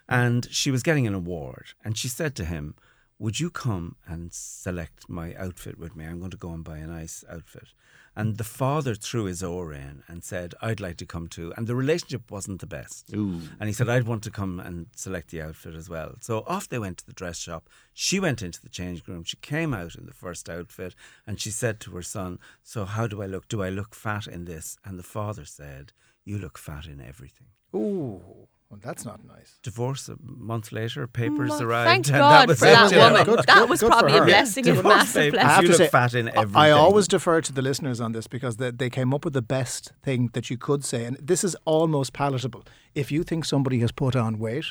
and 0.08 0.46
she 0.50 0.70
was 0.70 0.82
getting 0.84 1.06
an 1.06 1.14
award, 1.14 1.66
and 1.84 1.98
she 1.98 2.06
said 2.08 2.34
to 2.36 2.44
him, 2.44 2.74
"Would 3.18 3.40
you 3.40 3.50
come 3.50 3.96
and 4.06 4.32
select 4.32 5.08
my 5.08 5.34
outfit 5.34 5.78
with 5.78 5.96
me? 5.96 6.04
I'm 6.04 6.18
going 6.18 6.30
to 6.30 6.36
go 6.36 6.52
and 6.52 6.64
buy 6.64 6.78
a 6.78 6.86
nice 6.86 7.24
outfit." 7.30 7.72
And 8.18 8.38
the 8.38 8.44
father 8.44 8.94
threw 8.94 9.24
his 9.24 9.42
oar 9.42 9.72
in 9.72 10.02
and 10.08 10.24
said, 10.24 10.54
"I'd 10.62 10.80
like 10.80 10.96
to 10.98 11.06
come 11.06 11.28
too." 11.28 11.52
And 11.56 11.66
the 11.66 11.74
relationship 11.74 12.30
wasn't 12.30 12.60
the 12.60 12.66
best. 12.66 13.12
Ooh. 13.14 13.40
And 13.60 13.68
he 13.68 13.72
said, 13.72 13.88
I'd 13.88 14.06
want 14.06 14.22
to 14.24 14.30
come 14.30 14.60
and 14.60 14.86
select 14.94 15.30
the 15.30 15.42
outfit 15.42 15.74
as 15.74 15.88
well. 15.88 16.16
So 16.20 16.44
off 16.46 16.68
they 16.68 16.78
went 16.78 16.98
to 16.98 17.06
the 17.06 17.12
dress 17.12 17.38
shop. 17.38 17.68
She 17.92 18.20
went 18.20 18.42
into 18.42 18.60
the 18.60 18.68
changing 18.68 19.04
room. 19.06 19.24
She 19.24 19.36
came 19.36 19.72
out 19.74 19.94
in 19.94 20.06
the 20.06 20.14
first 20.14 20.48
outfit 20.48 20.94
and 21.26 21.40
she 21.40 21.50
said 21.50 21.80
to 21.80 21.90
her 21.92 22.02
son, 22.02 22.38
So 22.62 22.84
how 22.84 23.06
do 23.06 23.22
I 23.22 23.26
look? 23.26 23.48
Do 23.48 23.62
I 23.62 23.68
look 23.68 23.94
fat 23.94 24.26
in 24.26 24.44
this? 24.44 24.78
And 24.84 24.98
the 24.98 25.02
father 25.02 25.44
said, 25.44 25.92
You 26.24 26.38
look 26.38 26.58
fat 26.58 26.86
in 26.86 27.00
everything. 27.00 27.48
Ooh, 27.74 28.48
well, 28.70 28.80
that's 28.82 29.04
not 29.04 29.24
nice. 29.24 29.58
Divorce 29.62 30.08
a 30.08 30.16
month 30.20 30.72
later, 30.72 31.06
papers 31.06 31.50
Well, 31.50 31.62
arrived. 31.62 31.88
Thank 31.88 32.06
and 32.08 32.16
God 32.16 32.40
that 32.40 32.48
was 32.48 32.58
for 32.58 32.66
it, 32.66 32.70
that 32.72 32.90
you 32.90 32.98
woman. 32.98 33.24
Good- 33.24 33.38
that 33.46 33.46
good- 33.58 33.70
was 33.70 33.80
good 33.80 33.90
probably 33.90 34.12
a 34.16 34.18
her. 34.18 34.24
blessing, 34.24 34.68
a 34.68 34.74
Divorce 34.74 34.84
massive 34.96 35.32
blessing. 35.32 35.48
I 35.48 35.52
have 35.54 35.62
you 35.62 35.68
to 35.68 35.72
look 35.72 35.78
say, 35.78 35.88
fat 35.88 36.14
in 36.14 36.28
I- 36.28 36.32
everything. 36.32 36.56
I 36.56 36.70
always 36.70 37.06
defer 37.06 37.40
to 37.40 37.52
the 37.52 37.62
listeners 37.62 38.00
on 38.00 38.12
this 38.12 38.26
because 38.26 38.56
they, 38.56 38.70
they 38.72 38.90
came 38.90 39.14
up 39.14 39.24
with 39.24 39.34
the 39.34 39.42
best 39.42 39.92
thing 40.02 40.30
that 40.32 40.50
you 40.50 40.58
could 40.58 40.84
say, 40.84 41.04
and 41.04 41.16
this 41.22 41.44
is 41.44 41.56
almost 41.64 42.12
palatable. 42.12 42.64
If 42.94 43.12
you 43.12 43.22
think 43.22 43.44
somebody 43.44 43.78
has 43.80 43.92
put 43.92 44.16
on 44.16 44.38
weight 44.38 44.66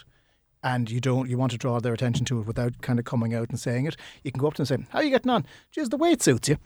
and 0.61 0.91
you 0.91 0.99
don't, 0.99 1.29
you 1.29 1.37
want 1.37 1.51
to 1.53 1.57
draw 1.57 1.79
their 1.79 1.93
attention 1.93 2.25
to 2.25 2.39
it 2.41 2.45
without 2.47 2.81
kind 2.81 2.99
of 2.99 3.05
coming 3.05 3.33
out 3.33 3.49
and 3.49 3.59
saying 3.59 3.85
it, 3.85 3.95
you 4.23 4.31
can 4.31 4.39
go 4.41 4.47
up 4.47 4.55
to 4.55 4.63
them 4.65 4.73
and 4.75 4.85
say, 4.87 4.91
"How 4.91 4.99
are 4.99 5.03
you 5.03 5.11
getting 5.11 5.31
on? 5.31 5.45
Geez, 5.71 5.89
the 5.89 5.97
weight 5.97 6.21
suits 6.21 6.49
you." 6.49 6.57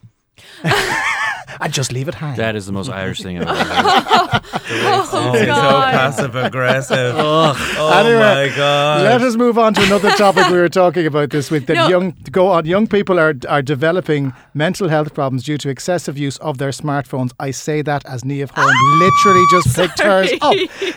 and 1.62 1.74
just 1.74 1.92
leave 1.92 2.08
it 2.08 2.16
hang. 2.16 2.36
That 2.38 2.56
is 2.56 2.66
the 2.66 2.72
most 2.72 2.90
Irish 2.90 3.22
thing 3.22 3.40
I've 3.40 3.48
ever 3.48 3.64
heard. 3.64 4.42
Oh, 4.72 5.08
so 5.12 5.46
God. 5.46 5.94
passive 5.94 6.36
aggressive. 6.36 7.16
oh 7.18 7.54
Anyway, 8.00 8.50
my 8.50 8.56
God. 8.56 9.02
Let 9.04 9.22
us 9.22 9.36
move 9.36 9.58
on 9.58 9.74
to 9.74 9.84
another 9.84 10.12
topic 10.12 10.48
we 10.50 10.58
were 10.58 10.70
talking 10.70 11.06
about 11.08 11.32
this 11.32 11.50
week. 11.50 11.66
That 11.66 11.76
No. 11.76 11.88
young 11.88 12.16
go 12.32 12.48
on. 12.48 12.66
Young 12.66 12.86
people 12.88 13.20
are 13.20 13.34
are 13.48 13.62
developing 13.64 14.32
mental 14.54 14.88
health 14.88 15.14
problems 15.16 15.44
due 15.44 15.58
to 15.58 15.70
excessive 15.70 16.18
use 16.20 16.38
of 16.38 16.58
their 16.60 16.70
smartphones. 16.70 17.32
I 17.40 17.50
say 17.52 17.82
that 17.82 18.06
as 18.06 18.24
Niamh 18.24 18.52
Horan 18.52 19.00
literally 19.00 19.46
just 19.50 19.76
picked 19.80 20.00
hers 20.00 20.32
up. 20.42 20.56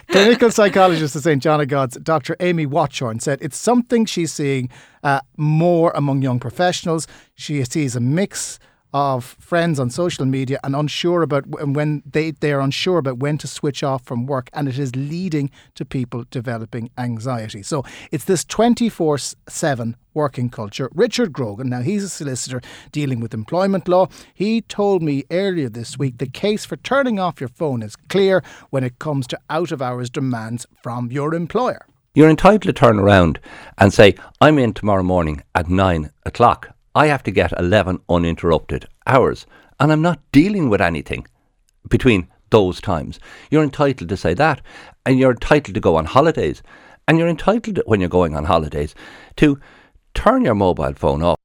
Clinical 0.08 0.50
psychologist 0.50 1.16
at 1.16 1.22
St 1.22 1.42
John 1.42 1.60
of 1.60 1.68
God's, 1.68 1.96
Dr. 1.96 2.36
Amy 2.40 2.66
Watchorn, 2.66 3.20
said 3.22 3.38
it's 3.40 3.56
something 3.56 4.04
she's 4.04 4.32
seeing 4.32 4.68
uh, 5.02 5.20
more 5.38 5.92
among 5.94 6.20
young 6.22 6.38
professionals. 6.40 7.06
She 7.34 7.64
sees 7.64 7.96
a 7.96 8.00
mix 8.00 8.58
of 8.92 9.36
friends 9.38 9.80
on 9.80 9.90
social 9.90 10.24
media 10.24 10.58
and 10.62 10.76
unsure 10.76 11.22
about 11.22 11.46
when 11.46 12.02
they, 12.04 12.30
they 12.30 12.52
are 12.52 12.60
unsure 12.60 12.98
about 12.98 13.18
when 13.18 13.38
to 13.38 13.46
switch 13.46 13.82
off 13.82 14.04
from 14.04 14.26
work 14.26 14.50
and 14.52 14.68
it 14.68 14.78
is 14.78 14.94
leading 14.94 15.50
to 15.74 15.84
people 15.84 16.24
developing 16.30 16.90
anxiety. 16.98 17.62
So 17.62 17.84
it's 18.10 18.24
this 18.24 18.44
24 18.44 19.18
7 19.48 19.96
working 20.14 20.50
culture. 20.50 20.90
Richard 20.94 21.32
Grogan, 21.32 21.70
now 21.70 21.80
he's 21.80 22.04
a 22.04 22.08
solicitor 22.08 22.60
dealing 22.90 23.20
with 23.20 23.32
employment 23.32 23.88
law. 23.88 24.08
He 24.34 24.60
told 24.60 25.02
me 25.02 25.24
earlier 25.30 25.68
this 25.68 25.98
week 25.98 26.18
the 26.18 26.26
case 26.26 26.64
for 26.64 26.76
turning 26.76 27.18
off 27.18 27.40
your 27.40 27.48
phone 27.48 27.82
is 27.82 27.96
clear 27.96 28.42
when 28.70 28.84
it 28.84 28.98
comes 28.98 29.26
to 29.28 29.38
out 29.48 29.72
of 29.72 29.80
hours 29.80 30.10
demands 30.10 30.66
from 30.82 31.10
your 31.10 31.34
employer. 31.34 31.86
You're 32.14 32.28
entitled 32.28 32.62
to 32.62 32.74
turn 32.74 32.98
around 32.98 33.40
and 33.78 33.92
say, 33.92 34.16
I'm 34.38 34.58
in 34.58 34.74
tomorrow 34.74 35.02
morning 35.02 35.42
at 35.54 35.70
nine 35.70 36.10
o'clock. 36.26 36.74
I 36.94 37.06
have 37.06 37.22
to 37.24 37.30
get 37.30 37.58
11 37.58 38.00
uninterrupted 38.08 38.86
hours, 39.06 39.46
and 39.80 39.90
I'm 39.90 40.02
not 40.02 40.20
dealing 40.30 40.68
with 40.68 40.80
anything 40.80 41.26
between 41.88 42.28
those 42.50 42.80
times. 42.80 43.18
You're 43.50 43.62
entitled 43.62 44.08
to 44.10 44.16
say 44.16 44.34
that, 44.34 44.60
and 45.06 45.18
you're 45.18 45.32
entitled 45.32 45.74
to 45.74 45.80
go 45.80 45.96
on 45.96 46.04
holidays, 46.04 46.62
and 47.08 47.18
you're 47.18 47.28
entitled, 47.28 47.80
when 47.86 48.00
you're 48.00 48.08
going 48.08 48.36
on 48.36 48.44
holidays, 48.44 48.94
to 49.36 49.58
turn 50.14 50.44
your 50.44 50.54
mobile 50.54 50.92
phone 50.94 51.22
off. 51.22 51.41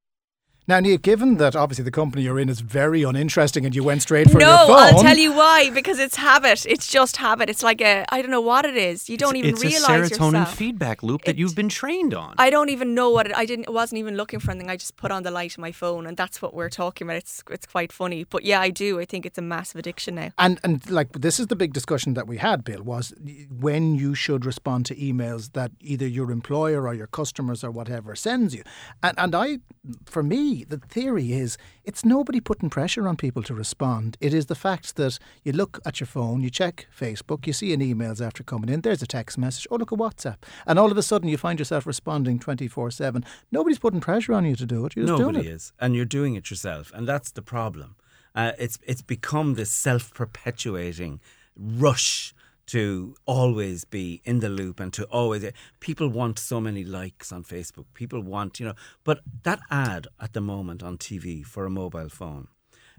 Now, 0.68 0.80
Niamh, 0.80 1.00
given 1.00 1.38
that 1.38 1.56
obviously 1.56 1.84
the 1.84 1.90
company 1.90 2.24
you're 2.24 2.38
in 2.38 2.50
is 2.50 2.60
very 2.60 3.02
uninteresting 3.02 3.64
and 3.64 3.74
you 3.74 3.82
went 3.82 4.02
straight 4.02 4.30
for 4.30 4.38
no, 4.38 4.50
your 4.50 4.66
phone. 4.66 4.76
I'll 4.96 5.02
tell 5.02 5.16
you 5.16 5.32
why. 5.32 5.70
Because 5.70 5.98
it's 5.98 6.16
habit. 6.16 6.66
It's 6.66 6.86
just 6.86 7.16
habit. 7.16 7.48
It's 7.48 7.62
like 7.62 7.80
a 7.80 8.04
I 8.10 8.20
don't 8.20 8.30
know 8.30 8.42
what 8.42 8.66
it 8.66 8.76
is. 8.76 9.08
You 9.08 9.16
don't 9.16 9.36
even 9.36 9.54
it's 9.54 9.62
realize 9.64 10.10
It's 10.10 10.18
a 10.18 10.20
serotonin 10.20 10.32
yourself. 10.32 10.54
feedback 10.56 11.02
loop 11.02 11.22
that 11.24 11.36
It- 11.36 11.38
you've 11.38 11.54
been 11.54 11.70
trained 11.70 12.12
on. 12.12 12.34
I 12.36 12.50
don't 12.50 12.68
even 12.68 12.94
know 12.94 13.08
what 13.08 13.24
it. 13.26 13.32
I 13.34 13.46
didn't. 13.46 13.72
Wasn't 13.72 13.98
even 13.98 14.16
looking 14.18 14.40
for 14.40 14.50
anything. 14.50 14.68
I 14.68 14.76
just 14.76 14.96
put 14.96 15.10
on 15.10 15.22
the 15.22 15.30
light 15.30 15.58
on 15.58 15.62
my 15.62 15.72
phone, 15.72 16.06
and 16.06 16.18
that's 16.18 16.42
what 16.42 16.52
we're 16.52 16.68
talking 16.68 17.06
about. 17.06 17.16
It's 17.16 17.42
it's 17.50 17.66
quite 17.66 17.90
funny. 17.90 18.24
But 18.24 18.44
yeah, 18.44 18.60
I 18.60 18.68
do. 18.68 19.00
I 19.00 19.06
think 19.06 19.24
it's 19.24 19.38
a 19.38 19.42
massive 19.42 19.78
addiction 19.78 20.16
now. 20.16 20.32
And 20.36 20.60
and 20.62 20.88
like 20.90 21.12
this 21.12 21.40
is 21.40 21.46
the 21.46 21.56
big 21.56 21.72
discussion 21.72 22.12
that 22.12 22.26
we 22.26 22.36
had, 22.36 22.62
Bill, 22.62 22.82
was 22.82 23.14
when 23.48 23.94
you 23.94 24.14
should 24.14 24.44
respond 24.44 24.84
to 24.86 24.94
emails 24.96 25.52
that 25.54 25.70
either 25.80 26.06
your 26.06 26.30
employer 26.30 26.86
or 26.86 26.92
your 26.92 27.06
customers 27.06 27.64
or 27.64 27.70
whatever 27.70 28.14
sends 28.14 28.54
you. 28.54 28.64
And 29.02 29.14
and 29.18 29.34
I, 29.34 29.60
for 30.04 30.22
me, 30.22 30.57
the 30.64 30.78
theory 30.78 31.32
is 31.32 31.58
it's 31.84 32.04
nobody 32.04 32.40
putting 32.40 32.70
pressure 32.70 33.08
on 33.08 33.16
people 33.16 33.42
to 33.44 33.54
respond. 33.54 34.16
It 34.20 34.32
is 34.34 34.46
the 34.46 34.54
fact 34.54 34.96
that 34.96 35.18
you 35.44 35.52
look 35.52 35.80
at 35.84 36.00
your 36.00 36.06
phone, 36.06 36.42
you 36.42 36.50
check 36.50 36.86
Facebook, 36.96 37.46
you 37.46 37.52
see 37.52 37.72
an 37.72 37.80
emails 37.80 38.24
after 38.24 38.42
coming 38.42 38.68
in, 38.68 38.80
there's 38.82 39.02
a 39.02 39.06
text 39.06 39.38
message, 39.38 39.66
oh, 39.70 39.76
look 39.76 39.92
at 39.92 39.98
WhatsApp. 39.98 40.36
And 40.66 40.78
all 40.78 40.90
of 40.90 40.98
a 40.98 41.02
sudden 41.02 41.28
you 41.28 41.36
find 41.36 41.58
yourself 41.58 41.86
responding 41.86 42.38
24 42.38 42.90
7. 42.90 43.24
Nobody's 43.50 43.78
putting 43.78 44.00
pressure 44.00 44.32
on 44.34 44.44
you 44.44 44.56
to 44.56 44.66
do 44.66 44.84
it. 44.86 44.94
You're 44.96 45.06
just 45.06 45.18
Nobody 45.18 45.38
doing 45.38 45.52
it. 45.52 45.54
is, 45.54 45.72
and 45.80 45.94
you're 45.94 46.04
doing 46.04 46.34
it 46.34 46.50
yourself, 46.50 46.92
and 46.94 47.06
that's 47.06 47.30
the 47.30 47.42
problem. 47.42 47.96
Uh, 48.34 48.52
it's 48.58 48.78
it's 48.86 49.02
become 49.02 49.54
this 49.54 49.70
self-perpetuating 49.70 51.20
rush 51.56 52.34
to 52.68 53.14
always 53.26 53.84
be 53.84 54.20
in 54.24 54.40
the 54.40 54.48
loop 54.48 54.78
and 54.80 54.92
to 54.92 55.04
always. 55.04 55.44
People 55.80 56.08
want 56.08 56.38
so 56.38 56.60
many 56.60 56.84
likes 56.84 57.32
on 57.32 57.42
Facebook. 57.42 57.86
People 57.94 58.20
want 58.20 58.60
you 58.60 58.66
know, 58.66 58.74
but 59.04 59.20
that 59.42 59.60
ad 59.70 60.06
at 60.20 60.32
the 60.32 60.40
moment 60.40 60.82
on 60.82 60.98
TV 60.98 61.44
for 61.44 61.64
a 61.64 61.70
mobile 61.70 62.08
phone. 62.08 62.48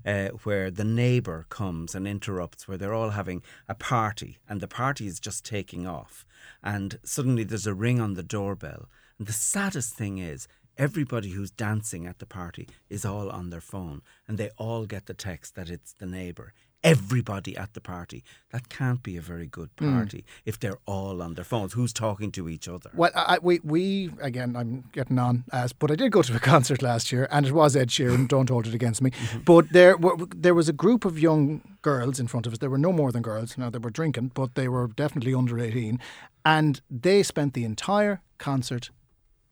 Uh, 0.05 0.29
where 0.43 0.71
the 0.71 0.85
neighbour 0.85 1.45
comes 1.49 1.93
and 1.93 2.07
interrupts, 2.07 2.69
where 2.69 2.77
they're 2.77 2.93
all 2.93 3.09
having 3.09 3.43
a 3.67 3.75
party 3.75 4.37
and 4.47 4.61
the 4.61 4.67
party 4.67 5.05
is 5.07 5.19
just 5.19 5.43
taking 5.43 5.85
off, 5.85 6.25
and 6.63 6.99
suddenly 7.03 7.43
there's 7.43 7.67
a 7.67 7.73
ring 7.73 7.99
on 7.99 8.13
the 8.13 8.23
doorbell. 8.23 8.87
And 9.17 9.27
the 9.27 9.33
saddest 9.33 9.95
thing 9.95 10.17
is, 10.17 10.47
everybody 10.79 11.31
who's 11.31 11.51
dancing 11.51 12.07
at 12.07 12.19
the 12.19 12.25
party 12.25 12.65
is 12.89 13.03
all 13.03 13.29
on 13.29 13.49
their 13.49 13.59
phone 13.59 14.01
and 14.25 14.37
they 14.37 14.49
all 14.57 14.85
get 14.85 15.05
the 15.05 15.13
text 15.13 15.53
that 15.55 15.69
it's 15.69 15.91
the 15.91 16.05
neighbour. 16.05 16.53
Everybody 16.81 17.57
at 17.57 17.73
the 17.73 17.81
party. 17.81 18.23
That 18.51 18.69
can't 18.69 19.03
be 19.03 19.17
a 19.17 19.21
very 19.21 19.47
good 19.47 19.69
hmm. 19.77 19.93
party 19.93 20.23
if 20.45 20.57
they're 20.59 20.79
all 20.85 21.21
on 21.21 21.33
their 21.33 21.43
phones. 21.43 21.73
Who's 21.73 21.91
talking 21.91 22.31
to 22.31 22.47
each 22.47 22.69
other? 22.69 22.89
Well, 22.93 23.11
I, 23.13 23.37
we, 23.41 23.59
we 23.63 24.11
again, 24.21 24.55
I'm 24.55 24.85
getting 24.93 25.19
on 25.19 25.43
as, 25.51 25.73
but 25.73 25.91
I 25.91 25.95
did 25.95 26.11
go 26.11 26.21
to 26.21 26.35
a 26.35 26.39
concert 26.53 26.81
last 26.81 27.11
year, 27.11 27.27
and 27.31 27.45
it 27.45 27.51
was 27.51 27.75
Ed 27.75 27.89
Sheeran. 27.89 28.27
don't 28.29 28.49
hold 28.49 28.65
it 28.65 28.73
against 28.73 29.01
me. 29.01 29.11
Mm-hmm. 29.11 29.39
But 29.39 29.71
there, 29.71 29.97
were, 29.97 30.15
there 30.33 30.55
was 30.55 30.69
a 30.69 30.73
group 30.73 31.03
of 31.03 31.19
young 31.19 31.61
girls 31.81 32.19
in 32.19 32.27
front 32.27 32.47
of 32.47 32.53
us. 32.53 32.59
There 32.59 32.69
were 32.69 32.77
no 32.77 32.93
more 32.93 33.11
than 33.11 33.23
girls. 33.23 33.57
Now 33.57 33.69
they 33.69 33.79
were 33.79 33.89
drinking, 33.89 34.31
but 34.33 34.55
they 34.55 34.69
were 34.69 34.87
definitely 34.87 35.33
under 35.33 35.59
18, 35.59 35.99
and 36.45 36.81
they 36.89 37.23
spent 37.23 37.55
the 37.55 37.65
entire 37.65 38.21
concert 38.37 38.89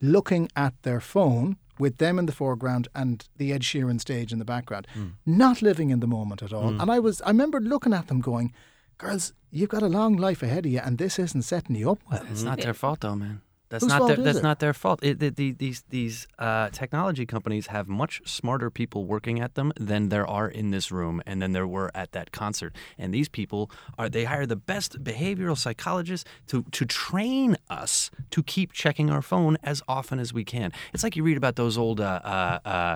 looking 0.01 0.49
at 0.55 0.73
their 0.83 1.01
phone 1.01 1.57
with 1.79 1.97
them 1.97 2.19
in 2.19 2.25
the 2.25 2.31
foreground 2.31 2.87
and 2.95 3.27
the 3.37 3.53
Ed 3.53 3.61
Sheeran 3.61 3.99
stage 3.99 4.31
in 4.31 4.39
the 4.39 4.45
background, 4.45 4.87
hmm. 4.93 5.07
not 5.25 5.61
living 5.61 5.89
in 5.89 5.99
the 5.99 6.07
moment 6.07 6.41
at 6.41 6.53
all. 6.53 6.69
Hmm. 6.69 6.81
And 6.81 6.91
I 6.91 6.99
was, 6.99 7.21
I 7.21 7.29
remember 7.29 7.59
looking 7.59 7.93
at 7.93 8.07
them 8.07 8.21
going, 8.21 8.53
"Girls, 8.97 9.33
you've 9.51 9.69
got 9.69 9.83
a 9.83 9.87
long 9.87 10.15
life 10.15 10.43
ahead 10.43 10.65
of 10.65 10.71
you, 10.71 10.79
and 10.83 10.97
this 10.97 11.19
isn't 11.19 11.43
setting 11.43 11.75
you 11.75 11.91
up 11.91 11.99
well." 12.11 12.25
It's 12.31 12.43
not 12.43 12.59
hmm. 12.59 12.63
their 12.63 12.73
fault, 12.73 13.01
though, 13.01 13.15
man. 13.15 13.41
That's 13.69 13.83
Whose 13.83 13.89
not 13.89 14.07
their, 14.07 14.15
that's 14.17 14.37
it? 14.37 14.43
not 14.43 14.59
their 14.59 14.73
fault. 14.73 14.99
It, 15.03 15.19
the, 15.19 15.29
the, 15.29 15.51
these 15.51 15.83
these 15.89 16.27
uh, 16.39 16.69
technology 16.69 17.25
companies 17.25 17.67
have 17.67 17.87
much 17.87 18.21
smarter 18.25 18.69
people 18.69 19.05
working 19.05 19.41
at 19.41 19.55
them 19.55 19.73
than 19.77 20.09
there 20.09 20.25
are 20.25 20.47
in 20.47 20.71
this 20.71 20.91
room, 20.91 21.21
and 21.25 21.41
than 21.41 21.51
there 21.51 21.67
were 21.67 21.91
at 21.93 22.11
that 22.13 22.31
concert. 22.31 22.73
And 22.97 23.13
these 23.13 23.27
people 23.27 23.69
are 23.97 24.09
they 24.09 24.23
hire 24.23 24.45
the 24.45 24.55
best 24.55 25.03
behavioral 25.03 25.57
psychologists 25.57 26.29
to 26.47 26.63
to 26.71 26.85
train 26.85 27.57
us 27.69 28.09
to 28.31 28.41
keep 28.43 28.71
checking 28.71 29.09
our 29.09 29.21
phone 29.21 29.57
as 29.63 29.81
often 29.87 30.19
as 30.19 30.33
we 30.33 30.45
can. 30.45 30.71
It's 30.93 31.03
like 31.03 31.15
you 31.15 31.23
read 31.23 31.37
about 31.37 31.55
those 31.55 31.77
old. 31.77 31.99
Uh, 31.99 32.21
uh, 32.23 32.59
uh, 32.65 32.95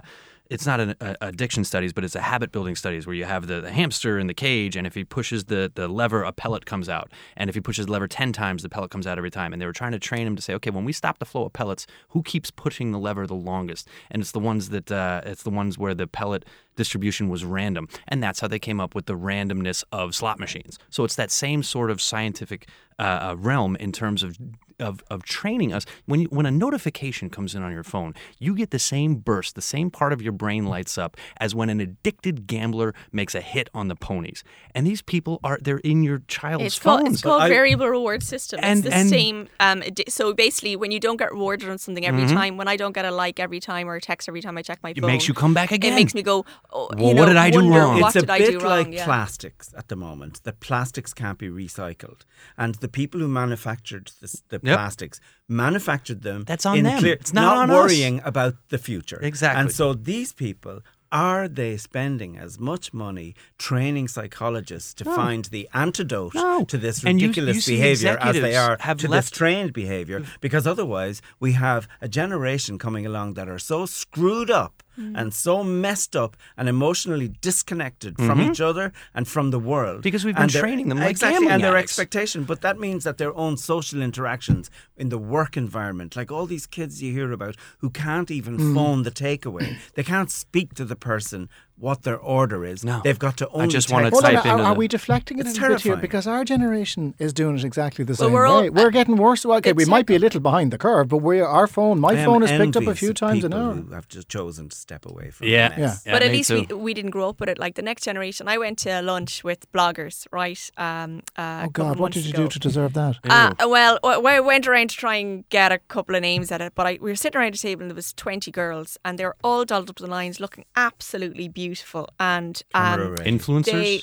it's 0.52 0.66
not 0.66 0.82
an 0.82 0.96
uh, 1.00 1.16
addiction 1.22 1.64
studies, 1.64 1.94
but 1.94 2.04
it's 2.04 2.16
a 2.16 2.20
habit 2.20 2.52
building 2.52 2.76
studies 2.76 3.08
where 3.08 3.16
you 3.16 3.24
have 3.24 3.48
the, 3.48 3.62
the 3.62 3.72
hamster 3.72 4.20
in 4.20 4.28
the 4.28 4.34
cage, 4.34 4.76
and 4.76 4.86
if 4.86 4.94
he 4.94 5.06
pushes 5.06 5.46
the, 5.46 5.72
the 5.74 5.88
lever, 5.88 6.24
a 6.24 6.34
pellet 6.34 6.66
comes 6.66 6.90
out. 6.90 7.10
And 7.38 7.50
if 7.50 7.56
he 7.56 7.62
pushes 7.62 7.86
the 7.86 7.92
lever 7.94 8.08
10 8.10 8.34
times, 8.34 8.62
the 8.62 8.68
pellet 8.68 8.92
comes 8.92 9.08
out 9.08 9.18
every 9.18 9.32
time. 9.32 9.54
And 9.54 9.62
they 9.62 9.66
were 9.66 9.72
trying 9.72 9.94
to 9.94 10.00
train 10.00 10.28
him 10.28 10.36
to 10.36 10.42
say, 10.42 10.54
okay, 10.56 10.70
when 10.70 10.84
we 10.84 10.92
stop 10.92 11.20
the 11.20 11.26
flow 11.26 11.46
of 11.46 11.54
pellets, 11.54 11.88
who 12.10 12.22
keeps 12.22 12.52
pushing 12.52 12.92
the 12.92 13.00
lever 13.00 13.26
the 13.26 13.34
longest? 13.34 13.88
And 14.12 14.22
it's 14.22 14.34
the 14.34 14.40
ones 14.40 14.70
that, 14.70 14.92
uh, 14.92 15.22
it's 15.24 15.44
the 15.44 15.50
ones 15.50 15.78
where 15.78 15.96
the 15.96 16.06
pellet 16.06 16.46
distribution 16.76 17.30
was 17.30 17.46
random. 17.46 17.88
And 18.10 18.22
that's 18.22 18.42
how 18.42 18.50
they 18.50 18.60
came 18.60 18.82
up 18.82 18.94
with 18.94 19.06
the 19.06 19.18
randomness 19.18 19.86
of 19.94 20.14
slot 20.14 20.38
machines. 20.38 20.78
So 20.90 21.06
it's 21.06 21.16
that 21.16 21.32
same 21.32 21.64
sort 21.64 21.90
of 21.90 22.02
scientific 22.02 22.68
uh, 23.00 23.30
uh, 23.32 23.36
realm 23.38 23.78
in 23.78 23.94
terms 23.94 24.22
of 24.22 24.38
of, 24.82 25.04
of 25.10 25.24
training 25.24 25.74
us. 25.74 25.86
When 26.06 26.22
you, 26.22 26.28
when 26.30 26.46
a 26.46 26.52
notification 26.52 27.30
comes 27.30 27.56
in 27.56 27.64
on 27.64 27.72
your 27.72 27.84
phone, 27.84 28.14
you 28.40 28.56
get 28.56 28.72
the 28.72 28.80
same 28.80 29.16
burst, 29.16 29.56
the 29.56 29.62
same 29.62 29.90
part 29.92 30.12
of 30.14 30.22
your 30.22 30.32
brain 30.34 30.66
lights 30.66 30.98
up 30.98 31.18
as 31.38 31.54
when 31.56 31.70
an 31.70 31.80
addicted 31.80 32.48
gambler 32.48 32.94
makes 33.12 33.36
a 33.36 33.42
hit 33.42 33.70
on 33.74 33.88
the 33.88 33.96
ponies. 33.96 34.44
And 34.74 34.86
these 34.88 35.02
people 35.02 35.40
are 35.44 35.60
they're 35.62 35.78
in 35.80 36.04
your 36.04 36.20
child's 36.28 36.66
It's 36.66 36.80
called, 36.80 37.02
phones. 37.02 37.14
it's 37.16 37.24
called 37.24 37.44
I- 37.44 37.50
variable 37.50 37.88
reward 37.88 38.24
system. 38.24 38.60
And- 38.64 38.80
it's 38.80 38.88
the 38.90 38.96
and- 38.96 39.10
same. 39.10 39.48
Um, 39.60 39.84
so 40.10 40.34
basically, 40.34 40.76
when 40.76 40.92
you 40.92 41.00
don't 41.00 41.18
get 41.18 41.32
rewarded 41.32 41.70
on 41.70 41.78
something 41.78 42.06
every 42.06 42.24
Mhm. 42.24 42.34
time, 42.34 42.58
when 42.58 42.68
I 42.68 42.76
don't 42.78 42.94
get 42.94 43.06
a 43.06 43.12
like 43.12 43.40
every 43.40 43.60
time 43.60 43.88
or 43.88 43.96
a 43.96 44.02
text 44.02 44.28
every 44.28 44.42
time 44.42 44.58
I 44.58 44.62
check 44.62 44.80
my 44.84 44.94
phone, 44.94 45.04
It 45.04 45.08
makes 45.08 45.28
you 45.28 45.34
come 45.34 45.54
back 45.54 45.72
again. 45.72 45.94
It 45.94 45.96
makes 45.96 46.14
me 46.16 46.22
go, 46.24 46.46
oh, 46.72 46.90
Well, 46.92 47.00
you 47.00 47.06
what 47.08 47.14
know, 47.16 47.26
did 47.28 47.38
I 47.38 47.50
do 47.52 47.60
wonder 47.60 47.80
wrong? 47.80 48.00
What 48.02 48.16
it's 48.16 48.16
a 48.18 48.20
did 48.22 48.30
I 48.30 48.38
bit 48.40 48.52
do 48.52 48.60
wrong? 48.60 48.70
like 48.86 48.94
yeah. 48.94 49.06
plastics 49.06 49.74
at 49.78 49.88
the 49.90 49.96
moment. 49.96 50.44
The 50.44 50.54
plastics 50.54 51.14
can't 51.14 51.38
be 51.38 51.50
recycled, 51.50 52.22
and 52.58 52.76
the 52.76 52.88
people 52.88 53.20
who 53.20 53.28
manufactured 53.28 54.12
this, 54.22 54.42
the 54.50 54.60
Yep. 54.72 54.78
plastics 54.80 55.18
manufactured 55.48 56.22
them. 56.30 56.40
That's 56.52 56.66
on 56.66 56.82
them. 56.84 57.00
clear- 57.00 57.14
It's 57.24 57.34
not 57.34 57.58
on 57.58 57.70
us. 57.70 57.76
worrying 57.80 58.16
about 58.32 58.56
the 58.74 58.78
future. 58.78 59.20
Exactly. 59.22 59.60
And 59.62 59.72
so 59.80 59.94
these 59.94 60.32
people. 60.34 60.78
Are 61.14 61.50
they 61.50 61.76
spending 61.76 62.38
as 62.46 62.58
much 62.58 62.94
money 62.94 63.36
training 63.68 64.08
psychologists 64.08 64.94
to 64.94 65.04
No. 65.04 65.14
find 65.14 65.44
the 65.56 65.68
antidote 65.74 66.34
No. 66.34 66.64
to 66.72 66.78
this 66.78 67.04
And 67.04 67.20
you- 67.20 67.28
ridiculous 67.28 67.68
you 67.68 67.76
behavior 67.76 68.18
as 68.22 68.36
they 68.46 68.56
are 68.56 68.78
have 68.80 68.98
to 69.00 69.10
this 69.10 69.30
trained 69.30 69.74
behavior? 69.74 70.24
Because 70.40 70.66
otherwise, 70.66 71.22
we 71.38 71.52
have 71.68 71.82
a 72.00 72.08
generation 72.08 72.78
coming 72.78 73.06
along 73.06 73.34
that 73.34 73.50
are 73.50 73.60
so 73.60 73.86
screwed 73.86 74.50
up 74.50 74.84
Mm. 75.02 75.18
and 75.20 75.34
so 75.34 75.64
messed 75.64 76.16
up 76.16 76.38
and 76.58 76.70
emotionally 76.70 77.30
disconnected 77.42 78.16
from 78.18 78.38
Mhm. 78.40 78.50
each 78.52 78.62
other 78.62 78.92
and 79.16 79.28
from 79.28 79.52
the 79.52 79.60
world. 79.60 80.02
Because 80.04 80.24
we've 80.26 80.36
been 80.36 80.44
And 80.44 80.52
training 80.52 80.90
them 80.90 81.00
like 81.00 81.10
exactly, 81.12 81.48
and 81.48 81.64
their 81.64 81.78
expectation. 81.78 82.44
But 82.44 82.62
that 82.62 82.78
means 82.80 83.04
that 83.04 83.18
their 83.18 83.34
own 83.36 83.58
social 83.58 84.02
interactions 84.02 84.70
in 84.98 85.10
the 85.10 85.18
work 85.18 85.58
environment, 85.58 86.16
like 86.16 86.32
all 86.32 86.46
these 86.46 86.68
kids 86.68 87.02
you 87.02 87.12
hear 87.14 87.32
about 87.32 87.56
who 87.80 87.90
can't 87.90 88.30
even 88.32 88.58
Mm. 88.58 88.74
phone 88.76 89.04
the 89.04 89.12
takeaway, 89.12 89.78
they 89.96 90.04
can't 90.04 90.32
speak 90.32 90.74
to 90.76 90.86
the 90.86 90.96
person 90.96 91.50
what 91.82 92.04
their 92.04 92.18
order 92.18 92.64
is. 92.64 92.84
No. 92.86 93.02
They've 93.04 93.18
got 93.28 93.36
to 93.38 93.50
own 93.50 93.62
I 93.64 93.68
just 93.68 93.92
wanna 93.92 94.12
text. 94.12 94.22
Hold 94.22 94.26
on, 94.26 94.34
type 94.44 94.46
are, 94.46 94.58
into 94.60 94.64
are 94.70 94.76
we 94.76 94.88
deflecting 94.88 95.40
it 95.40 95.48
It's 95.48 95.58
a 95.58 95.62
little 95.62 95.76
bit 95.78 95.82
here? 95.84 95.96
Because 95.98 96.28
our 96.28 96.44
generation 96.46 97.16
is 97.20 97.34
doing 97.34 97.58
it 97.58 97.64
exactly 97.66 98.06
the 98.06 98.12
Well, 98.12 98.28
same 98.30 98.34
we're 98.34 98.46
all- 98.46 98.62
way. 98.62 98.70
We're 98.70 98.92
getting 98.92 99.18
worse. 99.18 99.46
Well, 99.46 99.58
okay, 99.58 99.74
we 99.74 99.86
might 99.86 100.06
be 100.06 100.16
a 100.16 100.20
little 100.20 100.40
behind 100.42 100.72
the 100.72 100.78
curve, 100.78 101.08
but 101.10 101.18
we 101.18 101.40
our 101.42 101.68
phone, 101.68 102.00
my 102.00 102.14
I 102.22 102.24
phone 102.26 102.44
is 102.44 102.52
picked 102.52 102.78
up 102.78 102.88
a 102.88 102.96
few 102.96 103.14
times 103.14 103.44
an 103.44 103.52
people 103.52 103.66
hour. 103.66 103.74
Who 103.74 103.94
have 103.94 104.08
just 104.08 104.30
chosen 104.30 104.70
to 104.70 104.76
step 104.76 105.06
away 105.06 105.32
from 105.32 105.48
Yeah. 105.48 105.70
the 105.70 105.78
mess. 105.82 106.04
Yeah. 106.06 106.12
but 106.14 106.22
at 106.24 106.32
least 106.32 106.50
too. 106.50 106.66
we, 106.70 106.76
we 106.76 106.94
didn't 106.94 107.12
grow 107.12 107.30
up 107.30 107.40
with 107.40 107.50
it. 107.50 107.58
Like 107.58 107.76
the 107.76 107.82
next 107.82 108.04
generation, 108.04 108.48
I 108.48 108.58
went 108.60 108.78
to 108.80 109.02
lunch 109.02 109.44
with 109.44 109.70
bloggers, 109.72 110.28
right? 110.32 110.62
Um, 110.78 111.22
uh, 111.38 111.64
Oh 111.66 111.70
God, 111.70 111.98
what 112.00 112.12
did 112.12 112.26
you 112.26 112.34
ago. 112.34 112.44
do 112.44 112.50
to 112.50 112.60
deserve 112.60 112.94
that? 112.94 113.18
Uh, 113.28 113.54
well, 113.68 113.98
w- 114.04 114.28
I 114.28 114.40
went 114.40 114.68
around 114.68 114.92
to 114.92 114.98
try 114.98 115.16
and 115.16 115.48
get 115.50 115.72
a 115.72 115.80
couple 115.80 116.16
of 116.16 116.22
names 116.22 116.52
at 116.52 116.62
it, 116.62 116.74
but 116.76 116.86
I, 116.86 117.00
we 117.02 117.10
were 117.12 117.16
sitting 117.16 117.40
around 117.42 117.56
a 117.56 117.58
table 117.58 117.82
and 117.82 117.90
there 117.92 117.96
was 117.96 118.14
20 118.14 118.52
girls 118.52 118.98
and 119.04 119.18
they 119.18 119.26
were 119.26 119.36
all 119.44 119.66
dolled 119.66 119.90
up 119.90 119.96
to 119.98 120.04
the 120.04 120.10
lines 120.10 120.40
looking 120.40 120.66
absolutely 120.76 121.48
beautiful. 121.48 121.71
And 122.20 122.62
um. 122.74 123.16
Influencers? 123.18 123.66
they 123.72 124.02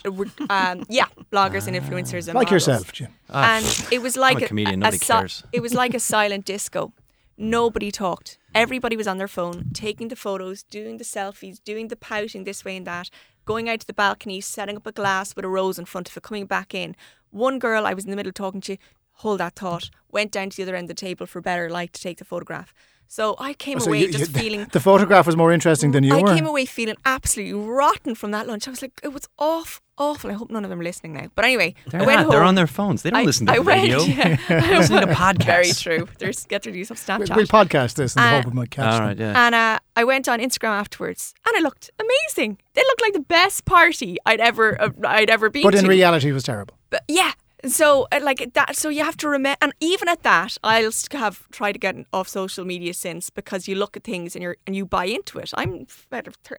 um, 0.51 0.85
yeah, 0.89 1.07
bloggers 1.33 1.67
and 1.67 1.77
influencers 1.77 2.27
and 2.29 2.35
Like 2.35 2.47
models. 2.47 2.53
yourself, 2.53 2.93
Jim. 2.93 3.09
Ah, 3.31 3.57
and 3.57 3.87
it 3.93 4.01
was 4.03 4.17
like 4.17 4.43
a 4.43 4.47
comedian, 4.49 4.83
a, 4.83 4.91
nobody 4.91 4.99
si- 4.99 5.45
it 5.53 5.61
was 5.61 5.75
like 5.75 5.95
a 5.95 6.01
silent 6.15 6.45
disco. 6.45 6.93
Nobody 7.37 7.93
talked. 7.93 8.39
Everybody 8.55 8.97
was 8.97 9.07
on 9.07 9.19
their 9.19 9.29
phone, 9.29 9.67
taking 9.73 10.09
the 10.09 10.17
photos, 10.17 10.65
doing 10.65 10.97
the 10.97 11.05
selfies, 11.05 11.63
doing 11.63 11.87
the 11.89 11.95
pouting 11.97 12.43
this 12.45 12.65
way 12.65 12.77
and 12.77 12.87
that, 12.87 13.11
going 13.45 13.69
out 13.69 13.79
to 13.81 13.87
the 13.87 13.93
balcony, 13.93 14.41
setting 14.41 14.77
up 14.77 14.87
a 14.87 14.93
glass 14.93 15.37
with 15.37 15.45
a 15.45 15.49
rose 15.49 15.79
in 15.79 15.85
front 15.85 16.09
of 16.09 16.17
it, 16.17 16.23
coming 16.25 16.47
back 16.47 16.75
in. 16.75 16.97
One 17.31 17.59
girl 17.61 17.87
I 17.87 17.95
was 17.95 18.05
in 18.05 18.11
the 18.11 18.17
middle 18.17 18.33
talking 18.33 18.61
to, 18.63 18.77
hold 19.13 19.39
that 19.39 19.55
thought, 19.55 19.91
went 20.11 20.33
down 20.33 20.51
to 20.51 20.57
the 20.57 20.65
other 20.65 20.75
end 20.75 20.87
of 20.91 20.97
the 20.97 21.01
table 21.01 21.27
for 21.27 21.41
better 21.41 21.71
light 21.71 21.93
to 21.93 22.01
take 22.01 22.19
the 22.19 22.25
photograph. 22.25 22.75
So 23.11 23.37
I 23.39 23.55
came 23.55 23.77
Oh, 23.79 23.81
So 23.81 23.89
away 23.91 24.01
you- 24.01 24.13
just 24.13 24.35
you- 24.35 24.41
feeling 24.41 24.67
the 24.73 24.81
photograph 24.81 25.27
was 25.27 25.35
more 25.37 25.51
interesting 25.51 25.93
than 25.93 26.05
you 26.05 26.15
I 26.17 26.21
were. 26.23 26.35
came 26.35 26.47
away 26.47 26.67
feeling 26.67 26.97
absolutely 27.07 27.55
rotten 27.55 28.15
from 28.15 28.31
that 28.33 28.47
lunch. 28.47 28.69
I 28.69 28.71
was 28.71 28.83
like, 28.83 28.93
it 29.03 29.09
was 29.15 29.27
off, 29.39 29.81
awful. 29.97 30.31
I 30.31 30.35
hope 30.35 30.51
none 30.51 30.63
of 30.65 30.69
them 30.71 30.79
are 30.81 30.85
listening 30.85 31.15
now. 31.15 31.29
But 31.35 31.47
anyway, 31.47 31.75
They're 31.91 32.03
I 32.03 32.05
went 32.07 32.19
not. 32.19 32.25
home. 32.27 32.33
They're 32.33 32.43
on 32.43 32.55
their 32.55 32.67
phones. 32.67 33.03
They 33.03 33.11
don't 33.11 33.21
I- 33.21 33.25
listen 33.25 33.47
to 33.47 33.53
I 33.53 33.57
the 33.57 33.63
went, 33.63 33.81
radio. 33.83 34.03
yeah. 34.03 34.37
They're 34.49 34.79
listening 34.79 35.01
to 35.09 35.15
podcasts. 35.15 35.45
Very 35.47 35.73
true. 35.73 36.09
There's 36.19 36.45
get 36.45 36.63
their 36.65 36.75
use 36.75 36.91
of 36.91 36.99
We- 36.99 37.05
Snapchat. 37.27 37.35
We'll 37.37 37.47
podcast 37.47 37.95
this 37.95 38.15
in 38.15 38.23
the 38.23 38.29
Uh, 38.29 38.37
hope 38.37 38.47
of 38.47 38.55
might 38.55 38.71
catch 38.71 38.85
All 38.93 38.99
them. 38.99 39.09
right, 39.09 39.19
yeah. 39.19 39.47
and 39.47 39.55
uh, 39.55 39.79
I 39.97 40.05
went 40.05 40.29
on 40.29 40.39
Instagram 40.41 40.73
afterwards, 40.79 41.33
and 41.47 41.57
it 41.57 41.63
looked 41.63 41.91
amazing. 41.99 42.59
They 42.75 42.83
looked 42.83 43.01
like 43.01 43.15
the 43.15 43.21
best 43.21 43.65
party 43.65 44.19
I'd 44.27 44.41
ever 44.41 44.79
uh, 44.81 44.91
I'd 45.07 45.31
ever 45.31 45.49
been 45.49 45.63
But 45.63 45.75
in 45.75 45.85
to. 45.85 45.89
reality, 45.91 46.29
it 46.29 46.33
was 46.35 46.45
terrible. 46.45 46.75
But 46.91 47.05
yeah. 47.09 47.33
So 47.65 48.07
uh, 48.13 48.21
like 48.23 48.53
that. 48.55 48.77
So 48.77 48.89
you 48.89 49.05
have 49.05 49.17
to 49.19 49.29
remember, 49.29 49.59
and 49.61 49.75
even 49.81 50.09
at 50.09 50.23
that, 50.23 50.57
I'll 50.63 50.93
have 51.13 51.49
tried 51.51 51.73
to 51.73 51.79
get 51.79 51.97
off 52.13 52.29
social 52.29 52.65
media 52.65 52.95
since 52.95 53.31
because 53.31 53.67
you 53.67 53.75
look 53.75 53.97
at 53.97 54.05
things 54.05 54.37
and 54.37 54.43
you're 54.43 54.57
and 54.67 54.77
you 54.77 54.87
buy 54.87 55.07
into 55.07 55.39
it. 55.39 55.51
I'm 55.55 55.87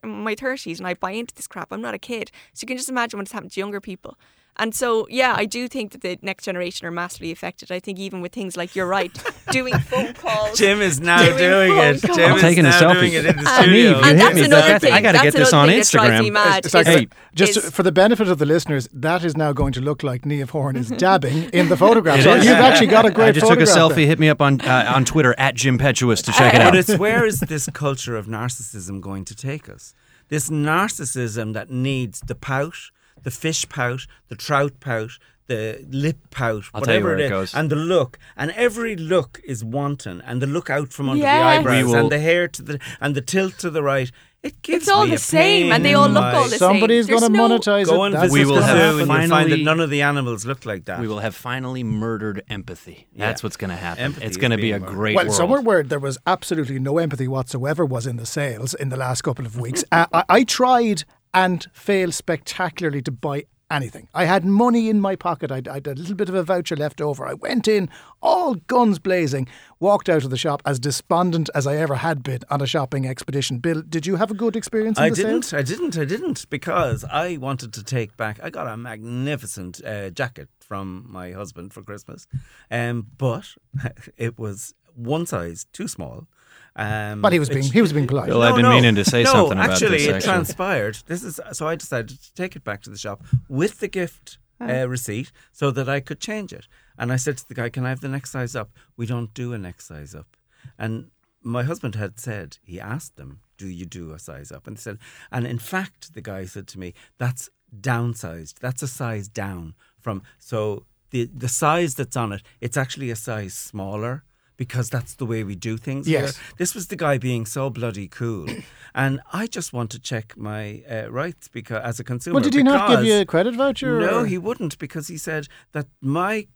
in 0.03 0.09
my 0.09 0.35
thirties 0.35 0.79
and 0.79 0.87
I 0.87 0.95
buy 0.95 1.11
into 1.11 1.33
this 1.33 1.47
crap. 1.47 1.71
I'm 1.71 1.81
not 1.81 1.93
a 1.93 1.99
kid, 1.99 2.31
so 2.53 2.63
you 2.63 2.67
can 2.67 2.77
just 2.77 2.89
imagine 2.89 3.17
when 3.17 3.23
it's 3.23 3.31
happening 3.31 3.51
to 3.51 3.59
younger 3.59 3.79
people. 3.79 4.17
And 4.59 4.75
so, 4.75 5.07
yeah, 5.09 5.33
I 5.35 5.45
do 5.45 5.67
think 5.67 5.93
that 5.93 6.01
the 6.01 6.19
next 6.21 6.43
generation 6.43 6.85
are 6.85 6.91
massively 6.91 7.31
affected. 7.31 7.71
I 7.71 7.79
think 7.79 7.97
even 7.97 8.21
with 8.21 8.33
things 8.33 8.57
like 8.57 8.75
you're 8.75 8.85
right, 8.87 9.11
doing 9.51 9.73
phone 9.79 10.13
calls. 10.13 10.57
Jim 10.57 10.81
is 10.81 10.99
now 10.99 11.23
Doing 11.23 11.37
doing 11.37 11.71
it. 11.77 12.01
calls. 12.01 12.15
Jim 12.17 12.29
I'm 12.31 12.35
is 12.35 12.41
taking 12.41 12.65
a 12.65 12.69
now 12.69 12.79
selfie. 12.81 12.93
doing 12.99 13.13
it 13.13 13.25
in 13.25 13.35
the 13.37 13.45
studio. 13.61 13.93
Niamh, 13.93 14.03
you 14.03 14.09
and 14.09 14.19
that's 14.19 14.35
me. 14.35 14.43
another 14.45 14.73
I 14.75 14.79
thing. 14.79 15.03
gotta 15.03 15.19
get 15.19 15.33
this 15.33 15.53
on 15.53 15.67
thing 15.69 15.79
that 15.79 16.21
me 16.21 16.29
Instagram. 16.29 16.33
mad. 16.33 16.65
It's 16.65 16.73
like, 16.73 16.87
is- 16.87 16.95
Hey, 16.95 17.07
just 17.33 17.57
is- 17.57 17.69
for 17.71 17.83
the 17.83 17.91
benefit 17.91 18.27
of 18.27 18.37
the 18.37 18.45
listeners, 18.45 18.89
that 18.93 19.23
is 19.23 19.37
now 19.37 19.53
going 19.53 19.71
to 19.73 19.81
look 19.81 20.03
like 20.03 20.23
Niamh 20.23 20.49
Horan 20.49 20.75
is 20.75 20.89
dabbing 20.89 21.43
in 21.51 21.69
the 21.69 21.77
photograph. 21.77 22.21
So 22.21 22.33
is. 22.33 22.43
you've 22.45 22.53
actually 22.55 22.87
got 22.87 23.05
a 23.05 23.11
great 23.11 23.29
I 23.29 23.31
just 23.31 23.47
took 23.47 23.59
a 23.59 23.63
selfie. 23.63 23.95
there. 23.95 24.07
Hit 24.07 24.19
me 24.19 24.29
up 24.29 24.41
on 24.41 24.61
uh, 24.61 24.91
on 24.95 25.05
Twitter 25.05 25.33
at 25.37 25.55
Jim 25.55 25.77
Petuous 25.77 26.21
to 26.23 26.31
check 26.33 26.53
it 26.53 26.61
out. 26.61 26.73
But 26.73 26.79
it's 26.79 26.97
where 26.97 27.25
is 27.25 27.39
this 27.39 27.67
culture 27.73 28.17
of 28.17 28.25
narcissism 28.27 28.99
going 29.01 29.25
to 29.25 29.35
take 29.35 29.69
us? 29.69 29.93
This 30.27 30.49
narcissism 30.49 31.53
that 31.53 31.69
needs 31.69 32.19
the 32.21 32.35
pout, 32.35 32.75
the 33.23 33.31
fish 33.31 33.67
pout, 33.69 34.07
the 34.27 34.35
trout 34.35 34.79
pout, 34.79 35.11
the 35.47 35.83
lip 35.89 36.17
pout, 36.29 36.65
I'll 36.73 36.81
tell 36.81 36.95
you 36.95 37.01
whatever 37.03 37.07
where 37.09 37.17
it 37.17 37.21
is, 37.25 37.29
goes. 37.29 37.55
and 37.55 37.69
the 37.71 37.75
look, 37.75 38.19
and 38.37 38.51
every 38.51 38.95
look 38.95 39.41
is 39.43 39.63
wanton, 39.63 40.21
and 40.21 40.41
the 40.41 40.47
look 40.47 40.69
out 40.69 40.93
from 40.93 41.09
under 41.09 41.23
Yes. 41.23 41.39
the 41.39 41.45
eyebrows, 41.69 41.85
will- 41.85 41.95
and 41.95 42.11
the 42.11 42.19
hair 42.19 42.47
to 42.47 42.61
the 42.61 42.79
and 43.01 43.15
the 43.15 43.21
tilt 43.21 43.57
to 43.59 43.69
the 43.71 43.81
right. 43.83 44.11
It 44.41 44.61
gives 44.61 44.83
It's 44.83 44.89
all 44.89 45.03
me 45.03 45.09
the 45.09 45.15
a 45.17 45.19
same, 45.19 45.63
pain 45.63 45.71
and 45.73 45.83
they 45.83 45.95
all 45.95 46.07
look 46.07 46.23
all 46.23 46.43
the 46.45 46.49
same. 46.51 46.59
Somebody's 46.59 47.07
There's 47.07 47.19
going 47.19 47.33
to 47.33 47.37
no- 47.37 47.49
monetize 47.49 47.87
Go 47.87 48.05
it. 48.05 48.13
and 48.13 48.31
We 48.31 48.45
will 48.45 48.55
the 48.55 48.63
have 48.63 48.77
and 48.99 49.09
you'll 49.11 49.27
find 49.27 49.51
that 49.51 49.59
none 49.59 49.81
of 49.81 49.89
the 49.89 50.01
animals 50.01 50.45
look 50.45 50.65
like 50.65 50.85
that. 50.85 51.01
We 51.01 51.09
will 51.09 51.19
have 51.19 51.35
finally 51.35 51.83
murdered 51.83 52.41
empathy. 52.49 53.07
That's 53.17 53.41
Yeah. 53.41 53.45
what's 53.45 53.57
going 53.57 53.71
to 53.71 53.75
happen. 53.75 54.01
Empathy 54.05 54.25
it's 54.25 54.37
going 54.37 54.51
to 54.51 54.57
be 54.57 54.71
a 54.71 54.79
murdered. 54.79 54.95
great 54.95 55.15
Well, 55.17 55.25
world. 55.25 55.35
somewhere 55.35 55.59
where 55.59 55.83
there 55.83 55.99
was 55.99 56.17
absolutely 56.25 56.79
no 56.79 56.99
empathy 56.99 57.27
whatsoever 57.27 57.85
was 57.85 58.07
in 58.07 58.15
the 58.15 58.25
sales 58.25 58.73
in 58.75 58.87
the 58.87 58.95
last 58.95 59.23
couple 59.23 59.45
of 59.45 59.59
weeks. 59.59 59.83
uh, 59.91 60.05
I, 60.13 60.23
I 60.29 60.43
tried 60.45 61.03
and 61.33 61.67
failed 61.73 62.13
spectacularly 62.13 63.01
to 63.03 63.11
buy 63.11 63.45
anything. 63.71 64.07
I 64.13 64.25
had 64.25 64.45
money 64.45 64.89
in 64.89 64.99
my 64.99 65.15
pocket. 65.15 65.51
I'd, 65.51 65.67
I'd 65.67 65.87
a 65.87 65.93
little 65.93 66.15
bit 66.15 66.29
of 66.29 66.35
a 66.35 66.43
voucher 66.43 66.75
left 66.75 67.01
over. 67.01 67.27
I 67.27 67.33
went 67.33 67.67
in, 67.67 67.89
all 68.21 68.55
guns 68.55 68.99
blazing, 68.99 69.47
walked 69.79 70.09
out 70.09 70.23
of 70.23 70.29
the 70.29 70.37
shop 70.37 70.61
as 70.65 70.79
despondent 70.79 71.49
as 71.53 71.67
I 71.67 71.77
ever 71.77 71.95
had 71.95 72.23
been 72.23 72.39
on 72.49 72.61
a 72.61 72.67
shopping 72.67 73.07
expedition. 73.07 73.59
Bill, 73.59 73.81
did 73.81 74.05
you 74.05 74.15
have 74.15 74.31
a 74.31 74.33
good 74.33 74.55
experience 74.55 74.97
in 74.97 75.03
I 75.03 75.09
didn't. 75.09 75.43
sales? 75.43 75.53
I 75.53 75.61
didn't. 75.61 75.97
I 75.97 76.05
didn't 76.05 76.49
because 76.49 77.05
I 77.05 77.37
wanted 77.37 77.73
to 77.73 77.83
take 77.83 78.17
back. 78.17 78.39
I 78.41 78.49
got 78.49 78.67
a 78.67 78.77
magnificent 78.77 79.83
uh, 79.85 80.09
jacket 80.09 80.49
from 80.59 81.05
my 81.07 81.31
husband 81.31 81.73
for 81.73 81.83
Christmas, 81.83 82.27
um, 82.71 83.07
but 83.17 83.45
it 84.17 84.39
was 84.39 84.73
one 84.95 85.25
size 85.25 85.65
too 85.71 85.87
small. 85.87 86.27
Um, 86.75 87.21
But 87.21 87.33
he 87.33 87.39
was 87.39 87.49
being 87.49 87.63
which- 87.63 87.73
he 87.73 87.81
was 87.81 87.93
being 87.93 88.07
polite. 88.07 88.27
Bill, 88.27 88.41
I've 88.41 88.55
been 88.55 88.69
meaning 88.69 88.95
to 88.95 89.03
say 89.05 89.23
no, 89.23 89.31
something 89.31 89.57
about 89.57 89.71
actually, 89.71 89.97
this, 89.97 90.07
it 90.07 90.15
actually. 90.15 90.29
transpired. 90.33 90.97
This 91.07 91.23
is 91.23 91.39
so 91.51 91.67
I 91.67 91.75
decided 91.75 92.21
to 92.21 92.33
take 92.35 92.55
it 92.55 92.63
back 92.63 92.81
to 92.83 92.89
the 92.89 92.97
shop 92.97 93.23
with 93.47 93.79
the 93.79 93.87
gift 93.87 94.37
uh, 94.61 94.87
receipt 94.87 95.31
so 95.51 95.71
that 95.71 95.87
I 95.89 95.99
could 95.99 96.19
change 96.19 96.53
it. 96.53 96.67
And 96.97 97.11
I 97.11 97.15
said 97.17 97.37
to 97.37 97.47
the 97.47 97.53
guy, 97.53 97.69
"Can 97.69 97.85
I 97.85 97.89
have 97.89 98.01
the 98.01 98.09
next 98.09 98.31
size 98.31 98.55
up?" 98.55 98.69
We 98.97 99.05
don't 99.05 99.33
do 99.33 99.53
a 99.53 99.57
next 99.57 99.85
size 99.87 100.13
up. 100.13 100.35
And 100.77 101.11
my 101.41 101.63
husband 101.63 101.95
had 101.95 102.19
said 102.19 102.57
he 102.63 102.79
asked 102.79 103.15
them, 103.15 103.39
"Do 103.57 103.67
you 103.67 103.85
do 103.85 104.11
a 104.13 104.19
size 104.19 104.51
up?" 104.51 104.67
And 104.67 104.77
they 104.77 104.81
said, 104.81 104.99
and 105.31 105.47
in 105.47 105.59
fact, 105.59 106.13
the 106.13 106.21
guy 106.21 106.45
said 106.45 106.67
to 106.67 106.79
me, 106.79 106.93
"That's 107.17 107.49
downsized. 107.77 108.55
That's 108.59 108.83
a 108.83 108.87
size 108.87 109.27
down 109.27 109.75
from 109.99 110.21
so." 110.37 110.85
The, 111.11 111.25
the 111.25 111.47
size 111.49 111.95
that's 111.95 112.15
on 112.15 112.31
it, 112.33 112.43
it's 112.61 112.77
actually 112.77 113.09
a 113.09 113.15
size 113.15 113.55
smaller 113.55 114.23
because 114.59 114.89
that's 114.89 115.15
the 115.15 115.25
way 115.25 115.41
we 115.45 115.55
do 115.55 115.77
things. 115.77 116.05
Yes. 116.05 116.35
here. 116.35 116.45
This 116.57 116.75
was 116.75 116.87
the 116.87 116.97
guy 116.97 117.17
being 117.17 117.45
so 117.45 117.69
bloody 117.69 118.09
cool. 118.09 118.45
And 118.93 119.21
I 119.31 119.47
just 119.47 119.71
want 119.71 119.89
to 119.91 119.99
check 119.99 120.35
my 120.35 120.83
uh, 120.91 121.09
rights 121.09 121.47
because 121.47 121.81
as 121.81 121.97
a 121.99 122.03
consumer. 122.03 122.33
Well, 122.35 122.43
did 122.43 122.53
he 122.53 122.61
not 122.61 122.89
give 122.89 123.05
you 123.05 123.21
a 123.21 123.25
credit 123.25 123.55
voucher? 123.55 124.01
No, 124.01 124.19
or- 124.19 124.25
he 124.25 124.37
wouldn't 124.37 124.77
because 124.77 125.07
he 125.07 125.17
said 125.17 125.47
that 125.71 125.87
my 126.01 126.47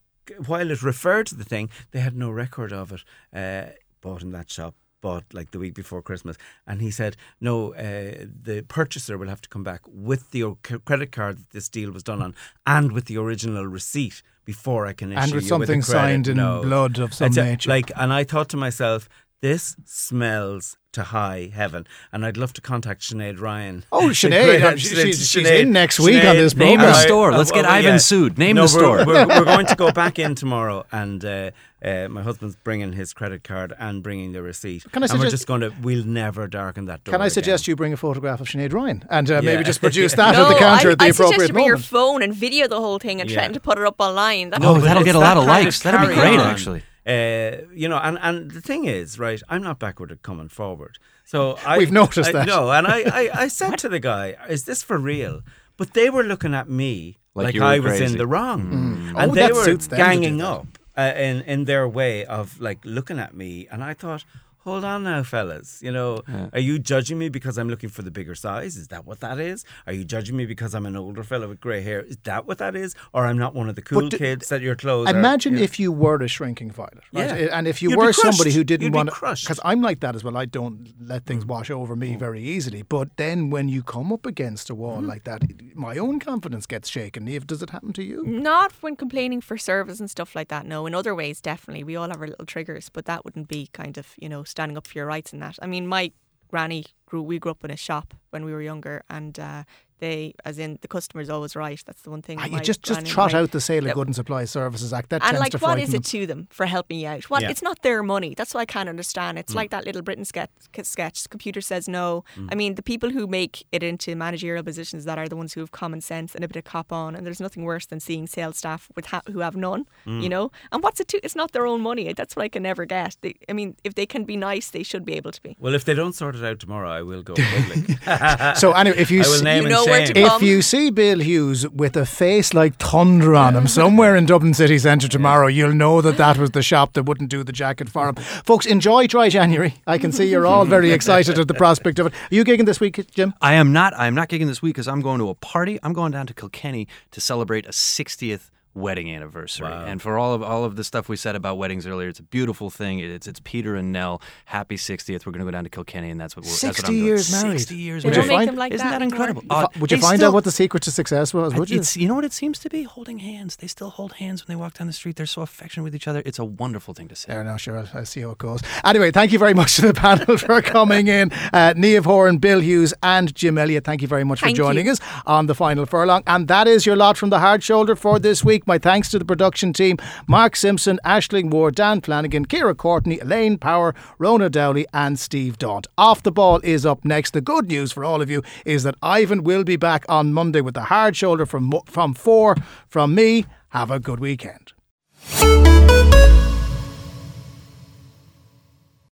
while 0.47 0.69
it 0.69 0.83
referred 0.83 1.27
to 1.27 1.35
the 1.35 1.45
thing, 1.45 1.69
they 1.91 1.99
had 1.99 2.15
no 2.15 2.29
record 2.29 2.73
of 2.73 2.91
it. 2.91 3.03
Uh, 3.33 3.71
bought 4.01 4.21
in 4.21 4.31
that 4.31 4.51
shop. 4.51 4.75
Bought 5.03 5.25
like 5.33 5.51
the 5.51 5.59
week 5.59 5.73
before 5.75 6.01
Christmas, 6.01 6.37
and 6.65 6.81
he 6.81 6.89
said, 6.89 7.17
"No, 7.41 7.73
uh, 7.73 8.25
the 8.49 8.63
purchaser 8.69 9.17
will 9.17 9.27
have 9.27 9.41
to 9.41 9.49
come 9.49 9.61
back 9.71 9.81
with 9.87 10.31
the 10.31 10.43
o- 10.43 10.57
credit 10.85 11.11
card 11.11 11.39
that 11.39 11.49
this 11.51 11.67
deal 11.67 11.91
was 11.91 12.03
done 12.03 12.21
on, 12.21 12.33
and 12.65 12.93
with 12.93 13.05
the 13.05 13.17
original 13.17 13.67
receipt 13.67 14.23
before 14.45 14.85
I 14.85 14.93
can 14.93 15.11
issue 15.11 15.19
And 15.21 15.33
with 15.33 15.47
something 15.47 15.79
with 15.79 15.85
signed 15.85 16.27
in 16.29 16.37
No. 16.37 16.61
blood 16.61 16.99
of 16.99 17.13
some 17.13 17.33
nature. 17.33 17.69
Like, 17.69 17.91
and 17.97 18.13
I 18.13 18.23
thought 18.23 18.47
to 18.49 18.57
myself, 18.57 19.09
this 19.43 19.75
smells 19.83 20.77
to 20.93 21.03
high 21.03 21.49
heaven, 21.53 21.85
and 22.13 22.23
I'd 22.25 22.37
love 22.37 22.53
to 22.53 22.61
contact 22.61 23.01
Sinead 23.01 23.41
Ryan. 23.41 23.83
Oh, 23.91 24.07
The 24.07 24.13
Sinead, 24.21 24.45
great- 24.45 24.61
uh, 24.63 24.77
she's- 24.77 25.17
she's 25.27 25.45
Sinead- 25.45 25.59
in 25.61 25.71
next 25.73 25.99
week 25.99 26.23
on 26.23 26.35
this 26.37 26.55
Name 26.55 26.79
the 26.79 26.93
store. 26.93 27.31
Let's 27.33 27.51
get 27.51 27.65
well, 27.65 27.73
Ivan 27.73 27.93
yeah. 27.93 27.97
sued. 27.97 28.37
Name 28.37 28.55
no, 28.55 28.67
the 28.67 28.77
we're- 28.77 28.85
store. 29.03 29.05
We're, 29.05 29.27
we're 29.27 29.43
going 29.55 29.65
to 29.65 29.75
go 29.75 29.91
back 29.91 30.17
in 30.19 30.35
tomorrow, 30.35 30.85
and 30.93 31.25
uh, 31.25 31.51
uh, 31.83 32.07
my 32.09 32.21
husband's 32.21 32.55
bringing 32.63 32.93
his 32.93 33.11
credit 33.11 33.43
card 33.43 33.73
and 33.79 34.01
bringing 34.03 34.31
the 34.31 34.41
receipt. 34.43 34.83
Can 34.93 35.03
I 35.03 35.07
and 35.07 35.13
we're 35.13 35.25
suggest- 35.25 35.31
just 35.31 35.47
going 35.47 35.61
to. 35.61 35.73
We'll 35.81 36.05
never 36.05 36.47
darken 36.47 36.85
that 36.85 37.03
door. 37.03 37.11
Can 37.13 37.21
I 37.21 37.25
again. 37.25 37.33
suggest 37.33 37.67
you 37.67 37.75
bring 37.75 37.91
a 37.91 37.97
photograph 37.97 38.39
of 38.39 38.47
Sinead 38.47 38.71
Ryan 38.71 39.03
and 39.09 39.29
uh, 39.29 39.41
maybe 39.41 39.63
just 39.65 39.81
produce 39.81 40.13
that 40.21 40.33
no, 40.35 40.45
at 40.45 40.53
the 40.53 40.59
counter 40.59 40.89
I, 40.89 40.91
at 40.93 40.99
the 40.99 41.03
I 41.05 41.07
suggest 41.11 41.19
appropriate 41.33 41.47
you 41.49 41.53
bring 41.53 41.65
your 41.65 41.77
phone 41.79 42.21
and 42.23 42.33
video 42.33 42.67
the 42.69 42.79
whole 42.79 42.99
thing 42.99 43.19
and 43.19 43.29
Yeah. 43.29 43.33
threaten 43.37 43.53
to 43.55 43.59
put 43.59 43.77
it 43.77 43.83
up 43.83 43.95
online. 43.99 44.51
That's 44.51 44.63
Oh, 44.63 44.75
but 44.75 44.81
that'll 44.83 45.03
get 45.03 45.15
a 45.15 45.19
lot 45.19 45.35
of 45.35 45.43
likes. 45.45 45.81
That'd 45.81 46.07
be 46.07 46.13
great, 46.15 46.39
on. 46.39 46.47
actually. 46.47 46.83
Uh, 47.05 47.57
you 47.73 47.87
know, 47.89 47.97
and, 47.97 48.17
and 48.21 48.51
the 48.51 48.61
thing 48.61 48.85
is, 48.85 49.19
right, 49.19 49.41
I'm 49.49 49.61
not 49.61 49.77
backward 49.79 50.11
at 50.11 50.21
coming 50.21 50.49
forward. 50.49 50.97
So 51.25 51.57
I, 51.65 51.77
We've 51.77 51.91
noticed 51.91 52.29
I, 52.29 52.33
that. 52.33 52.47
No, 52.47 52.71
and 52.71 52.87
I, 52.87 52.99
I, 53.01 53.29
I 53.43 53.47
said 53.59 53.77
to 53.79 53.89
the 53.89 53.99
guy, 53.99 54.35
is 54.49 54.63
this 54.65 54.83
for 54.83 54.97
real? 54.97 55.41
But 55.75 55.93
they 55.93 56.09
were 56.09 56.23
looking 56.23 56.53
at 56.53 56.69
me 56.69 57.17
Like 57.35 57.55
like, 57.55 57.61
I 57.61 57.79
was 57.79 57.97
crazy. 57.97 58.05
in 58.05 58.17
the 58.17 58.27
wrong. 58.27 59.11
Oh, 59.15 59.19
And 59.19 59.33
they 59.33 59.51
were 59.51 59.63
suits 59.65 59.87
them 59.87 59.97
to 59.99 60.03
do 60.05 60.09
ganging 60.09 60.41
up 60.41 60.67
uh, 60.97 61.13
in, 61.15 61.41
in 61.41 61.65
their 61.65 61.87
way 61.89 62.25
of 62.25 62.59
like 62.61 62.79
looking 62.85 63.19
at 63.19 63.33
me. 63.35 63.67
And 63.71 63.83
I 63.83 63.93
thought, 63.93 64.23
hold 64.63 64.83
on 64.83 65.03
now, 65.03 65.23
fellas. 65.23 65.79
You 65.81 65.91
know, 65.91 66.21
are 66.53 66.59
you 66.59 66.79
judging 66.79 67.17
me 67.17 67.29
because 67.29 67.57
I'm 67.57 67.69
looking 67.69 67.89
for 67.89 68.01
the 68.01 68.11
bigger 68.11 68.35
size? 68.35 68.75
Is 68.75 68.87
that 68.89 69.05
what 69.05 69.19
that 69.19 69.39
is? 69.39 69.65
Are 69.87 69.93
you 69.93 70.03
judging 70.03 70.35
me 70.35 70.45
because 70.45 70.73
I'm 70.73 70.85
an 70.85 70.95
older 70.95 71.23
fellow 71.23 71.47
with 71.49 71.59
grey 71.61 71.81
hair? 71.81 72.01
Is 72.01 72.17
that 72.23 72.47
what 72.47 72.57
that 72.59 72.75
is? 72.75 72.95
Or 73.13 73.25
I'm 73.25 73.37
not 73.37 73.53
one 73.53 73.69
of 73.69 73.75
the 73.75 73.81
cool 73.81 74.09
d- 74.09 74.17
kids 74.17 74.49
that 74.49 74.61
your 74.61 74.75
clothes 74.75 75.07
are? 75.07 75.17
Imagine 75.17 75.53
you 75.53 75.59
know? 75.59 75.63
if 75.63 75.79
you 75.79 75.91
were 75.91 76.21
a 76.21 76.27
shrinking 76.27 76.71
violet, 76.71 77.03
right? 77.13 77.27
Yeah. 77.27 77.57
And 77.57 77.67
if 77.67 77.81
you 77.81 77.89
You'd 77.91 77.97
were 77.99 78.13
somebody 78.13 78.51
who 78.51 78.63
didn't 78.63 78.85
You'd 78.85 78.93
want 78.93 79.09
to, 79.09 79.15
crushed. 79.15 79.45
Mm. 79.45 79.47
because 79.47 79.59
I'm 79.65 79.81
like 79.81 79.99
that 79.99 80.15
as 80.15 80.23
well. 80.23 80.37
I 80.37 80.45
don't 80.45 80.93
let 80.99 81.25
things 81.25 81.45
wash 81.45 81.69
over 81.69 81.95
me 81.95 82.15
very 82.15 82.41
easily. 82.41 82.81
But 82.83 83.17
then 83.17 83.49
when 83.49 83.69
you 83.69 83.83
come 83.83 84.11
up 84.13 84.25
against 84.25 84.69
a 84.69 84.75
wall 84.75 85.01
like 85.01 85.23
that, 85.25 85.41
my 85.75 85.97
own 85.97 86.19
confidence 86.19 86.65
gets 86.65 86.89
shaken. 86.89 87.27
Eve, 87.27 87.47
does 87.47 87.61
it 87.61 87.69
happen 87.71 87.93
to 87.93 88.03
you? 88.03 88.23
Not 88.25 88.71
when 88.81 88.95
complaining 88.95 89.41
for 89.41 89.57
service 89.57 89.99
and 89.99 90.09
stuff 90.09 90.35
like 90.35 90.47
that. 90.49 90.65
No, 90.65 90.85
in 90.85 90.95
other 90.95 91.13
ways, 91.13 91.41
definitely. 91.41 91.83
We 91.83 91.95
all 91.95 92.07
have 92.07 92.21
our 92.21 92.27
little 92.27 92.45
triggers, 92.45 92.89
but 92.89 93.05
that 93.05 93.25
wouldn't 93.25 93.47
be 93.47 93.67
kind 93.73 93.97
of 93.97 94.07
you 94.17 94.29
know 94.29 94.43
standing 94.53 94.77
up 94.77 94.85
for 94.87 94.97
your 94.99 95.07
rights 95.15 95.33
in 95.33 95.39
that. 95.39 95.55
I 95.61 95.67
mean, 95.73 95.85
my 95.87 96.11
granny 96.47 96.85
grew. 97.07 97.23
We 97.23 97.39
grew 97.39 97.51
up 97.51 97.63
in 97.65 97.71
a 97.71 97.77
shop 97.87 98.13
when 98.31 98.45
we 98.45 98.53
were 98.53 98.61
younger, 98.61 99.03
and 99.09 99.33
uh, 99.39 99.63
they, 99.99 100.33
as 100.45 100.59
in 100.59 100.77
the 100.81 100.87
customer 100.87 101.21
is 101.21 101.29
always 101.29 101.55
right. 101.55 101.81
That's 101.85 102.01
the 102.01 102.09
one 102.09 102.21
thing. 102.21 102.37
Ah, 102.39 102.43
with 102.43 102.53
you 102.53 102.59
just 102.61 102.83
just 102.83 103.05
trot 103.05 103.33
my- 103.33 103.39
out 103.39 103.51
the 103.51 103.61
Sale 103.61 103.79
of 103.79 103.83
that- 103.85 103.95
Good 103.95 104.07
and 104.07 104.15
Supply 104.15 104.45
Services 104.45 104.91
Act. 104.93 105.09
That 105.09 105.21
and 105.21 105.31
tends 105.31 105.39
like, 105.39 105.51
to 105.51 105.57
what 105.57 105.69
frighten 105.77 105.83
is 105.83 105.89
them. 105.91 105.99
it 105.99 106.05
to 106.05 106.25
them 106.27 106.47
for 106.51 106.65
helping 106.65 106.99
you 106.99 107.07
out? 107.07 107.23
What? 107.29 107.41
Yeah. 107.43 107.49
It's 107.49 107.61
not 107.61 107.81
their 107.83 108.03
money. 108.03 108.33
That's 108.35 108.53
what 108.53 108.61
I 108.61 108.65
can't 108.65 108.89
understand. 108.89 109.37
Mm. 109.37 109.41
It's 109.41 109.55
like 109.55 109.69
that 109.71 109.85
little 109.85 110.01
Britain 110.01 110.25
sketch. 110.25 110.49
sketch. 110.83 111.29
Computer 111.29 111.61
says 111.61 111.87
no. 111.87 112.23
I 112.49 112.55
mean, 112.55 112.75
the 112.75 112.83
people 112.83 113.09
who 113.11 113.27
make 113.27 113.65
it 113.71 113.83
into 113.83 114.15
managerial 114.15 114.63
positions 114.63 115.05
that 115.05 115.17
are 115.17 115.27
the 115.29 115.35
ones 115.35 115.53
who 115.53 115.59
have 115.61 115.71
common 115.71 116.01
sense 116.01 116.35
and 116.35 116.43
a 116.43 116.47
bit 116.47 116.57
of 116.57 116.63
cop 116.63 116.91
on. 116.91 117.15
And 117.15 117.25
there's 117.25 117.39
nothing 117.39 117.63
worse 117.63 117.85
than 117.85 117.99
seeing 117.99 118.27
sales 118.27 118.57
staff 118.57 118.89
with 118.95 119.05
ha- 119.07 119.21
who 119.31 119.39
have 119.39 119.55
none. 119.55 119.85
You 120.05 120.29
know. 120.29 120.51
And 120.71 120.83
what's 120.83 120.99
it 120.99 121.07
to? 121.09 121.23
It's 121.25 121.35
not 121.35 121.51
their 121.53 121.65
own 121.65 121.81
money. 121.81 122.11
That's 122.13 122.35
what 122.35 122.43
I 122.43 122.49
can 122.49 122.63
never 122.63 122.85
get. 122.85 123.15
They, 123.21 123.35
I 123.47 123.53
mean, 123.53 123.75
if 123.83 123.95
they 123.95 124.05
can 124.05 124.23
be 124.25 124.35
nice, 124.37 124.69
they 124.69 124.83
should 124.83 125.05
be 125.05 125.13
able 125.13 125.31
to 125.31 125.41
be. 125.41 125.55
Well, 125.59 125.73
if 125.75 125.85
they 125.85 125.93
don't 125.93 126.13
sort 126.13 126.35
it 126.35 126.43
out 126.43 126.59
tomorrow, 126.59 126.89
I 126.89 127.01
will 127.01 127.23
go 127.23 127.33
public. 127.37 128.57
So 128.57 128.71
anyway, 128.73 128.97
if 128.97 129.11
you 129.11 129.21
I 129.23 129.27
will 129.27 129.35
s- 129.35 129.41
name 129.41 129.63
You 129.63 129.69
know 129.69 129.83
and 129.83 129.91
where 129.93 130.05
to 130.07 130.19
If 130.19 130.41
you 130.41 130.61
see 130.61 130.89
Bill 130.89 131.19
Hughes 131.19 131.67
with 131.69 131.95
a 131.95 132.05
face 132.05 132.53
like 132.53 132.75
thunder 132.77 133.35
on 133.35 133.55
him 133.55 133.67
somewhere 133.67 134.15
in 134.15 134.25
Dublin 134.25 134.53
City 134.53 134.77
Centre 134.77 135.07
tomorrow, 135.07 135.47
you'll 135.47 135.73
know 135.73 136.01
that 136.01 136.17
that 136.17 136.37
was 136.37 136.51
the 136.51 136.61
shop 136.61 136.93
that 136.93 137.03
wouldn't 137.03 137.29
do 137.29 137.43
the 137.43 137.51
jacket 137.51 137.89
for 137.89 138.09
him. 138.09 138.15
Folks, 138.15 138.65
enjoy 138.65 139.07
Dry 139.07 139.29
January. 139.29 139.75
I 139.87 139.97
can 139.97 140.11
see 140.11 140.25
you're 140.25 140.45
all 140.45 140.65
very 140.65 140.91
excited 140.91 141.37
at 141.39 141.47
the 141.47 141.53
prospect 141.63 141.99
of 141.99 142.07
it. 142.07 142.13
Are 142.13 142.35
you 142.35 142.43
gigging 142.43 142.65
this 142.65 142.79
week, 142.79 142.99
Jim? 143.11 143.33
I 143.41 143.53
am 143.53 143.71
not. 143.71 143.93
I 143.97 144.07
am 144.07 144.15
not 144.15 144.29
gigging 144.29 144.47
this 144.47 144.61
week 144.61 144.75
because 144.75 144.87
I'm 144.87 145.01
going 145.01 145.19
to 145.19 145.29
a 145.29 145.35
party. 145.35 145.79
I'm 145.83 145.93
going 145.93 146.11
down 146.11 146.27
to 146.27 146.33
Kilkenny 146.33 146.87
to 147.11 147.21
celebrate 147.21 147.65
a 147.65 147.69
60th 147.69 148.49
wedding 148.75 149.13
anniversary. 149.13 149.67
Wow. 149.69 149.85
And 149.85 150.01
for 150.01 150.17
all 150.17 150.33
of 150.33 150.41
all 150.43 150.63
of 150.63 150.75
the 150.75 150.83
stuff 150.83 151.07
we 151.09 151.15
said 151.15 151.35
about 151.35 151.57
weddings 151.57 151.85
earlier, 151.85 152.07
it's 152.09 152.19
a 152.19 152.23
beautiful 152.23 152.69
thing. 152.69 152.99
It's 152.99 153.27
it's 153.27 153.39
Peter 153.43 153.75
and 153.75 153.91
Nell. 153.91 154.21
Happy 154.45 154.75
60th. 154.77 155.25
We're 155.25 155.31
going 155.31 155.39
to 155.39 155.45
go 155.45 155.51
down 155.51 155.63
to 155.63 155.69
Kilkenny, 155.69 156.09
and 156.09 156.19
that's 156.19 156.35
what 156.35 156.45
we're. 156.45 156.51
that's 156.51 156.63
what 156.63 156.75
60 156.75 156.91
doing. 156.93 157.05
years 157.05 157.31
married. 157.31 157.59
60 157.59 157.75
years 157.75 158.03
Would 158.05 158.15
you 158.15 158.21
married. 158.23 158.37
make 158.37 158.47
find- 158.47 158.57
like 158.57 158.71
Isn't 158.73 158.87
that, 158.87 159.01
anymore. 159.01 159.29
incredible? 159.29 159.43
Uh, 159.49 159.67
would 159.79 159.91
you 159.91 159.97
find 159.99 160.17
still- 160.19 160.29
out 160.29 160.33
what 160.33 160.43
the 160.43 160.51
secret 160.51 160.83
to 160.83 160.91
success 160.91 161.33
was? 161.33 161.53
Would 161.55 161.69
you? 161.69 161.79
it's 161.79 161.95
you 161.97 162.07
know 162.07 162.15
what 162.15 162.25
it 162.25 162.33
seems 162.33 162.59
to 162.59 162.69
be 162.69 162.83
holding 162.83 163.19
hands. 163.19 163.57
They 163.57 163.67
still 163.67 163.89
hold 163.91 164.13
hands 164.13 164.45
when 164.47 164.55
they 164.55 164.59
walk 164.59 164.73
down 164.75 164.87
the 164.87 164.93
street. 164.93 165.15
They're 165.15 165.25
so 165.25 165.41
affectionate 165.43 165.83
with 165.83 165.95
each 165.95 166.07
other. 166.07 166.21
It's 166.25 166.39
a 166.39 166.45
wonderful 166.45 166.93
thing 166.93 167.07
to 167.09 167.15
see. 167.15 167.27
There, 167.31 167.43
now, 167.43 167.57
sure, 167.57 167.77
I'll, 167.77 167.87
I'll 167.93 168.05
see 168.05 168.21
how 168.21 168.31
it 168.31 168.37
goes. 168.37 168.61
Anyway, 168.83 169.11
thank 169.11 169.31
you 169.31 169.39
very 169.39 169.53
much 169.53 169.75
to 169.77 169.83
the 169.87 169.93
panel 169.93 170.37
for 170.37 170.61
coming 170.75 171.07
in. 171.07 171.31
Uh, 171.53 171.73
Niamh 171.75 172.05
Horan, 172.05 172.37
Bill 172.39 172.59
Hughes, 172.59 172.93
and 173.03 173.33
Jim 173.35 173.57
Elliott, 173.57 173.83
thank 173.83 174.01
you 174.01 174.07
very 174.07 174.23
much 174.23 174.41
Thank 174.41 174.55
for 174.57 174.63
joining 174.63 174.85
you. 174.87 174.93
us 174.93 174.99
on 175.25 175.45
the 175.47 175.55
final 175.55 175.85
furlong. 175.85 176.23
And 176.27 176.47
that 176.47 176.67
is 176.67 176.85
your 176.85 176.95
lot 176.95 177.17
from 177.17 177.29
the 177.29 177.39
hard 177.39 177.63
shoulder 177.63 177.95
for 177.95 178.19
this 178.19 178.43
week. 178.43 178.62
My 178.65 178.77
thanks 178.77 179.09
to 179.11 179.19
the 179.19 179.25
production 179.25 179.73
team 179.73 179.97
Mark 180.27 180.55
Simpson, 180.55 180.99
Ashling 181.05 181.49
Moore, 181.49 181.71
Dan 181.71 182.01
Flanagan, 182.01 182.45
Kira 182.45 182.75
Courtney, 182.75 183.19
Elaine 183.19 183.57
Power, 183.57 183.93
Rona 184.17 184.49
Dowley, 184.49 184.85
and 184.93 185.19
Steve 185.19 185.57
Daunt. 185.57 185.87
Off 185.97 186.23
the 186.23 186.31
ball 186.31 186.59
is 186.63 186.85
up 186.85 187.03
next. 187.03 187.31
The 187.31 187.41
good 187.41 187.67
news 187.67 187.91
for 187.91 188.03
all 188.03 188.21
of 188.21 188.29
you 188.29 188.43
is 188.65 188.83
that 188.83 188.95
Ivan 189.01 189.43
will 189.43 189.63
be 189.63 189.75
back 189.75 190.05
on 190.07 190.33
Monday 190.33 190.61
with 190.61 190.73
the 190.73 190.83
hard 190.83 191.15
shoulder 191.15 191.45
from, 191.45 191.73
from 191.85 192.13
four 192.13 192.55
from 192.87 193.15
me. 193.15 193.45
Have 193.69 193.91
a 193.91 193.99
good 193.99 194.19
weekend. 194.19 194.73